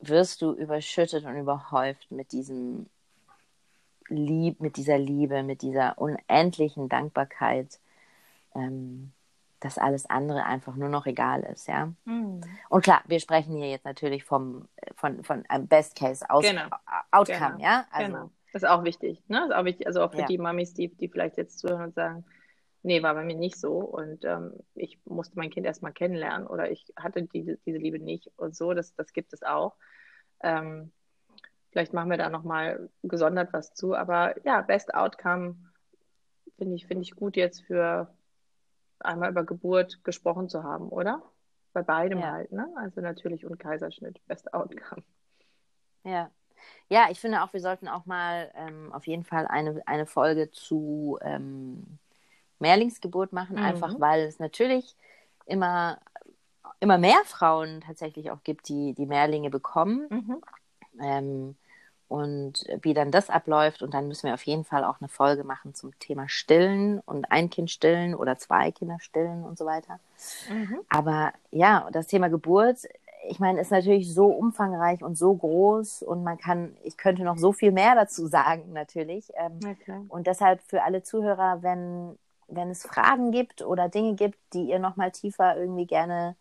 wirst 0.00 0.42
du 0.42 0.52
überschüttet 0.52 1.24
und 1.24 1.36
überhäuft 1.36 2.10
mit 2.10 2.32
diesem 2.32 2.86
Lieb, 4.08 4.60
mit 4.60 4.76
dieser 4.76 4.98
Liebe, 4.98 5.42
mit 5.42 5.62
dieser 5.62 5.96
unendlichen 5.98 6.88
Dankbarkeit, 6.88 7.78
ähm, 8.54 9.12
dass 9.60 9.78
alles 9.78 10.10
andere 10.10 10.44
einfach 10.44 10.74
nur 10.74 10.88
noch 10.88 11.06
egal 11.06 11.44
ist, 11.44 11.68
ja. 11.68 11.92
Mhm. 12.04 12.40
Und 12.68 12.82
klar, 12.82 13.02
wir 13.06 13.20
sprechen 13.20 13.54
hier 13.56 13.70
jetzt 13.70 13.84
natürlich 13.84 14.24
vom, 14.24 14.68
von, 14.96 15.22
von 15.22 15.44
einem 15.48 15.68
Best 15.68 15.94
Case 15.94 16.28
aus 16.28 16.44
Genau. 16.44 16.66
Outcome, 17.12 17.52
Genau. 17.58 17.62
ja. 17.64 17.86
Also, 17.92 18.12
genau. 18.12 18.30
Das 18.52 18.64
ist 18.64 18.68
auch 18.68 18.84
wichtig, 18.84 19.22
ne? 19.28 19.38
Das 19.38 19.50
ist 19.50 19.54
auch 19.54 19.64
wichtig, 19.64 19.86
also 19.86 20.02
auch 20.02 20.10
für 20.10 20.18
Ja. 20.22 20.26
die 20.26 20.36
Mamis, 20.36 20.74
die, 20.74 20.88
die 20.88 21.08
vielleicht 21.08 21.36
jetzt 21.38 21.60
zuhören 21.60 21.84
und 21.84 21.94
sagen, 21.94 22.24
nee, 22.82 23.02
war 23.02 23.14
bei 23.14 23.24
mir 23.24 23.36
nicht 23.36 23.58
so 23.58 23.78
und 23.78 24.24
ähm, 24.24 24.52
ich 24.74 24.98
musste 25.04 25.38
mein 25.38 25.50
Kind 25.50 25.66
erstmal 25.66 25.92
kennenlernen 25.92 26.46
oder 26.46 26.70
ich 26.70 26.92
hatte 26.96 27.22
diese, 27.22 27.56
diese 27.58 27.78
Liebe 27.78 27.98
nicht 27.98 28.30
und 28.36 28.56
so, 28.56 28.74
das, 28.74 28.94
das 28.94 29.12
gibt 29.12 29.32
es 29.32 29.42
auch. 29.42 29.76
Ähm, 30.42 30.92
vielleicht 31.70 31.92
machen 31.92 32.10
wir 32.10 32.18
da 32.18 32.28
nochmal 32.28 32.90
gesondert 33.02 33.52
was 33.52 33.74
zu, 33.74 33.94
aber 33.94 34.34
ja, 34.44 34.62
Best 34.62 34.94
Outcome 34.94 35.56
finde 36.58 36.74
ich, 36.76 36.86
finde 36.86 37.02
ich 37.02 37.14
gut 37.14 37.36
jetzt 37.36 37.62
für 37.62 38.14
einmal 39.00 39.30
über 39.30 39.44
Geburt 39.44 40.02
gesprochen 40.04 40.48
zu 40.48 40.62
haben, 40.62 40.88
oder? 40.88 41.22
Bei 41.72 41.82
beidem 41.82 42.18
Ja. 42.18 42.32
halt, 42.32 42.52
ne? 42.52 42.68
Also 42.76 43.00
natürlich 43.00 43.46
und 43.46 43.58
Kaiserschnitt, 43.58 44.20
Best 44.26 44.52
Outcome. 44.52 45.02
Ja. 46.04 46.30
Ja, 46.88 47.08
ich 47.10 47.18
finde 47.18 47.42
auch, 47.42 47.52
wir 47.52 47.60
sollten 47.60 47.88
auch 47.88 48.06
mal 48.06 48.52
ähm, 48.54 48.92
auf 48.92 49.06
jeden 49.06 49.24
Fall 49.24 49.46
eine, 49.46 49.82
eine 49.86 50.06
Folge 50.06 50.50
zu 50.50 51.18
ähm, 51.22 51.98
Mehrlingsgeburt 52.62 53.32
machen, 53.34 53.56
Mhm. 53.56 53.62
einfach 53.62 54.00
weil 54.00 54.22
es 54.22 54.38
natürlich 54.38 54.96
immer, 55.44 55.98
immer 56.80 56.96
mehr 56.96 57.20
Frauen 57.26 57.82
tatsächlich 57.86 58.30
auch 58.30 58.42
gibt, 58.44 58.68
die 58.68 58.94
die 58.94 59.06
Mehrlinge 59.06 59.50
bekommen. 59.50 60.06
Mhm. 60.08 60.42
Ähm, 61.00 61.56
und 62.08 62.66
wie 62.82 62.92
dann 62.92 63.10
das 63.10 63.30
abläuft. 63.30 63.82
Und 63.82 63.94
dann 63.94 64.06
müssen 64.06 64.26
wir 64.26 64.34
auf 64.34 64.42
jeden 64.42 64.64
Fall 64.64 64.84
auch 64.84 65.00
eine 65.00 65.08
Folge 65.08 65.44
machen 65.44 65.74
zum 65.74 65.98
Thema 65.98 66.28
Stillen 66.28 67.00
und 67.00 67.32
ein 67.32 67.48
Kind 67.48 67.70
stillen 67.70 68.14
oder 68.14 68.36
zwei 68.36 68.70
Kinder 68.70 68.98
stillen 69.00 69.42
und 69.44 69.56
so 69.56 69.64
weiter. 69.64 69.98
Mhm. 70.50 70.80
Aber 70.90 71.32
ja, 71.50 71.88
das 71.90 72.08
Thema 72.08 72.28
Geburt, 72.28 72.80
ich 73.30 73.40
meine, 73.40 73.62
ist 73.62 73.70
natürlich 73.70 74.12
so 74.12 74.26
umfangreich 74.26 75.02
und 75.02 75.16
so 75.16 75.32
groß 75.34 76.02
und 76.02 76.22
man 76.22 76.36
kann, 76.36 76.76
ich 76.82 76.98
könnte 76.98 77.22
noch 77.24 77.38
so 77.38 77.52
viel 77.52 77.72
mehr 77.72 77.94
dazu 77.94 78.26
sagen, 78.26 78.74
natürlich. 78.74 79.32
Ähm, 79.36 79.58
Na 79.62 79.72
klar. 79.74 80.02
und 80.08 80.26
deshalb 80.26 80.60
für 80.60 80.82
alle 80.82 81.02
Zuhörer, 81.02 81.62
wenn, 81.62 82.18
wenn 82.54 82.70
es 82.70 82.84
Fragen 82.84 83.30
gibt 83.32 83.62
oder 83.62 83.88
Dinge 83.88 84.14
gibt, 84.14 84.38
die 84.54 84.64
ihr 84.70 84.78
nochmal 84.78 85.10
tiefer 85.12 85.56
irgendwie 85.56 85.86
gerne 85.86 86.36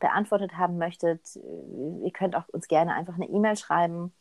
beantwortet 0.00 0.56
haben 0.58 0.78
möchtet, 0.78 1.36
äh, 1.36 2.04
ihr 2.04 2.10
könnt 2.12 2.36
auch 2.36 2.48
uns 2.48 2.68
gerne 2.68 2.94
einfach 2.94 3.14
eine 3.14 3.28
E-Mail 3.28 3.56
schreiben 3.56 4.12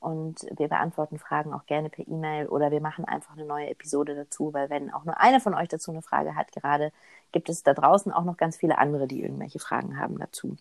und 0.00 0.46
wir 0.56 0.68
beantworten 0.68 1.18
Fragen 1.18 1.54
auch 1.54 1.66
gerne 1.66 1.88
per 1.90 2.06
E-Mail 2.06 2.48
oder 2.48 2.70
wir 2.70 2.80
machen 2.80 3.04
einfach 3.06 3.34
eine 3.34 3.46
neue 3.46 3.70
Episode 3.70 4.14
dazu, 4.14 4.52
weil 4.52 4.68
wenn 4.70 4.92
auch 4.92 5.04
nur 5.04 5.18
eine 5.20 5.40
von 5.40 5.54
euch 5.54 5.68
dazu 5.68 5.92
eine 5.92 6.02
Frage 6.02 6.36
hat 6.36 6.52
gerade, 6.52 6.92
gibt 7.32 7.48
es 7.48 7.62
da 7.62 7.74
draußen 7.74 8.12
auch 8.12 8.24
noch 8.24 8.36
ganz 8.36 8.56
viele 8.58 8.78
andere, 8.78 9.06
die 9.08 9.22
irgendwelche 9.22 9.58
Fragen 9.60 9.98
haben 9.98 10.18
dazu. 10.18 10.56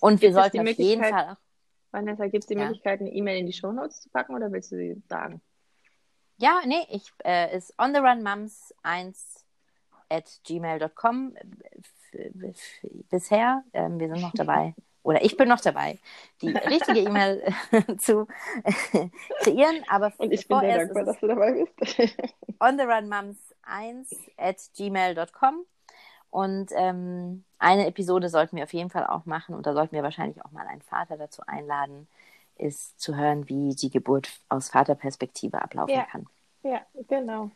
Und 0.00 0.20
wir 0.20 0.28
Gibt 0.28 0.32
es 0.32 0.36
sollten 0.36 0.60
auf 0.60 0.78
jeden 0.78 1.04
Fall 1.04 1.30
auch 1.32 1.36
Vanessa, 1.92 2.26
gibt 2.26 2.44
es 2.44 2.46
die 2.48 2.54
Ja. 2.54 2.64
Möglichkeit, 2.66 3.00
eine 3.00 3.12
E-Mail 3.12 3.38
in 3.40 3.46
die 3.46 3.52
Shownotes 3.52 4.00
zu 4.00 4.10
packen 4.10 4.34
oder 4.34 4.50
willst 4.50 4.72
du 4.72 4.76
sie 4.76 5.02
sagen? 5.08 5.40
Ja, 6.38 6.60
nee, 6.66 6.86
ich 6.90 7.12
äh, 7.24 7.56
ist 7.56 7.78
ontherunmoms1 7.78 9.41
at 10.12 10.40
gmail.com 10.44 11.34
bisher. 13.10 13.64
Ähm, 13.72 13.98
wir 13.98 14.08
sind 14.08 14.20
noch 14.20 14.32
dabei. 14.34 14.74
Oder 15.04 15.24
ich 15.24 15.36
bin 15.36 15.48
noch 15.48 15.60
dabei, 15.60 15.98
die 16.42 16.50
richtige 16.50 17.00
E-Mail 17.08 17.42
zu 17.98 18.28
kreieren. 19.40 19.82
Aber 19.88 20.12
Und 20.18 20.32
ich 20.32 20.46
bin 20.46 20.60
sehr 20.60 20.78
dankbar, 20.78 21.04
dass 21.04 21.18
du 21.18 21.26
dabei 21.26 21.66
bist. 21.76 21.98
ontherunmoms1 22.60 24.06
at 24.36 24.58
gmail.com. 24.76 25.64
Und 26.30 26.70
ähm, 26.76 27.44
eine 27.58 27.86
Episode 27.86 28.28
sollten 28.28 28.56
wir 28.56 28.62
auf 28.64 28.72
jeden 28.72 28.90
Fall 28.90 29.06
auch 29.06 29.26
machen 29.26 29.54
und 29.54 29.66
da 29.66 29.74
sollten 29.74 29.94
wir 29.94 30.02
wahrscheinlich 30.02 30.42
auch 30.44 30.50
mal 30.52 30.66
einen 30.66 30.80
Vater 30.82 31.16
dazu 31.18 31.42
einladen, 31.46 32.08
ist 32.56 32.98
zu 33.00 33.16
hören, 33.16 33.48
wie 33.48 33.74
die 33.74 33.90
Geburt 33.90 34.30
aus 34.48 34.70
Vaterperspektive 34.70 35.60
ablaufen 35.60 35.94
Ja. 35.94 36.04
kann. 36.04 36.26
ja, 36.62 36.80
genau. 37.08 37.50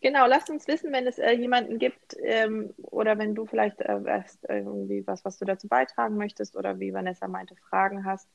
Genau, 0.00 0.26
lasst 0.26 0.50
uns 0.50 0.68
wissen, 0.68 0.92
wenn 0.92 1.06
es 1.06 1.18
äh, 1.18 1.32
jemanden 1.32 1.78
gibt 1.78 2.16
ähm, 2.22 2.74
oder 2.82 3.18
wenn 3.18 3.34
du 3.34 3.46
vielleicht 3.46 3.80
äh, 3.80 3.98
irgendwie 4.48 5.06
was, 5.06 5.24
was 5.24 5.38
du 5.38 5.44
dazu 5.44 5.68
beitragen 5.68 6.16
möchtest 6.16 6.56
oder 6.56 6.78
wie 6.80 6.92
Vanessa 6.92 7.28
meinte, 7.28 7.56
Fragen 7.56 8.04
hast, 8.04 8.28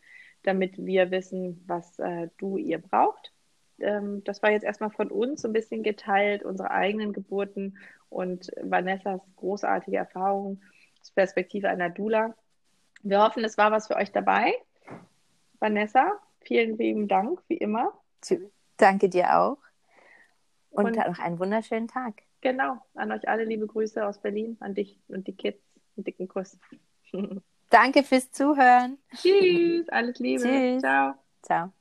damit 0.43 0.73
wir 0.77 1.11
wissen, 1.11 1.63
was 1.67 1.99
äh, 1.99 2.29
du 2.37 2.57
ihr 2.57 2.79
braucht. 2.79 3.33
Ähm, 3.79 4.23
das 4.23 4.41
war 4.43 4.51
jetzt 4.51 4.63
erstmal 4.63 4.91
von 4.91 5.09
uns 5.09 5.41
so 5.41 5.47
ein 5.47 5.53
bisschen 5.53 5.83
geteilt, 5.83 6.43
unsere 6.43 6.71
eigenen 6.71 7.13
Geburten 7.13 7.77
und 8.09 8.51
Vanessas 8.61 9.21
großartige 9.37 9.97
Erfahrung 9.97 10.61
Perspektive 11.19 11.69
einer 11.69 11.89
Doula. 11.89 12.35
Wir 13.01 13.21
hoffen, 13.21 13.43
es 13.43 13.57
war 13.57 13.71
was 13.71 13.87
für 13.87 13.95
euch 13.95 14.11
dabei. 14.11 14.53
Vanessa, 15.59 16.13
vielen 16.41 16.77
lieben 16.77 17.07
Dank, 17.07 17.41
wie 17.47 17.57
immer. 17.57 17.93
Danke 18.77 19.09
dir 19.09 19.37
auch. 19.37 19.57
Und, 20.79 20.97
Und- 20.97 21.07
noch 21.07 21.19
einen 21.19 21.39
wunderschönen 21.39 21.87
Tag. 21.87 22.21
Genau, 22.41 22.77
an 22.95 23.11
euch 23.11 23.27
alle 23.27 23.43
liebe 23.43 23.67
Grüße 23.67 24.05
aus 24.05 24.19
Berlin, 24.21 24.55
an 24.61 24.73
dich 24.73 24.97
und 25.09 25.27
die 25.27 25.35
Kids. 25.35 25.61
Einen 25.97 26.05
dicken 26.05 26.27
Kuss. 26.27 26.57
Danke 27.69 28.03
fürs 28.03 28.31
Zuhören. 28.31 28.97
Tschüss, 29.15 29.89
alles 29.89 30.17
Liebe. 30.19 30.43
Tschüss. 30.43 30.81
Ciao. 30.81 31.13
Ciao. 31.43 31.71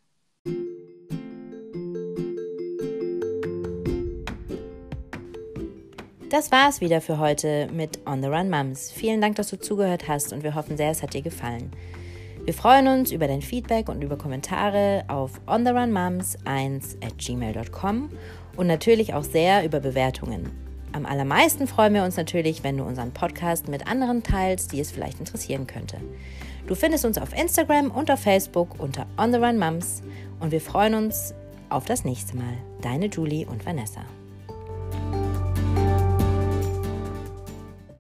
Das 6.31 6.53
war's 6.53 6.83
wieder 6.83 7.01
für 7.01 7.19
heute 7.19 7.69
mit 7.73 8.07
On 8.07 8.21
the 8.21 8.29
Run 8.29 8.51
Mums. 8.51 8.91
Vielen 8.91 9.21
Dank, 9.21 9.37
dass 9.37 9.49
du 9.49 9.59
zugehört 9.59 10.09
hast 10.09 10.33
und 10.33 10.43
wir 10.43 10.55
hoffen 10.55 10.77
sehr, 10.77 10.91
es 10.91 11.03
hat 11.03 11.15
dir 11.15 11.23
gefallen. 11.23 11.73
Wir 12.45 12.53
freuen 12.53 12.87
uns 12.89 13.13
über 13.13 13.27
dein 13.29 13.41
Feedback 13.43 13.89
und 13.89 14.03
über 14.03 14.19
Kommentare 14.19 15.05
auf 15.09 15.41
ontherunmoms1 15.47 17.03
at 17.05 17.17
gmail.com 17.19 18.11
und 18.59 18.67
natürlich 18.67 19.15
auch 19.15 19.23
sehr 19.23 19.65
über 19.65 19.81
Bewertungen. 19.81 20.51
Am 20.93 21.07
allermeisten 21.07 21.69
freuen 21.69 21.95
wir 21.95 22.03
uns 22.03 22.17
natürlich, 22.17 22.65
wenn 22.65 22.77
du 22.77 22.85
unseren 22.85 23.13
Podcast 23.13 23.69
mit 23.69 23.87
anderen 23.87 24.23
teilst, 24.23 24.73
die 24.73 24.81
es 24.81 24.91
vielleicht 24.91 25.21
interessieren 25.21 25.67
könnte. 25.67 25.99
Du 26.67 26.75
findest 26.75 27.05
uns 27.05 27.19
auf 27.19 27.33
Instagram 27.39 27.91
und 27.91 28.11
auf 28.11 28.21
Facebook 28.21 28.81
unter 28.81 29.07
On 29.17 29.33
the 29.33 29.39
Run 29.39 29.59
Mums 29.59 30.03
und 30.41 30.51
wir 30.51 30.61
freuen 30.61 30.95
uns 30.95 31.35
auf 31.71 31.85
das 31.85 32.05
nächste 32.05 32.37
Mal. 32.37 32.55
Deine 32.83 33.07
Julie 33.07 33.47
und 33.47 33.65
Vanessa. 33.65 34.01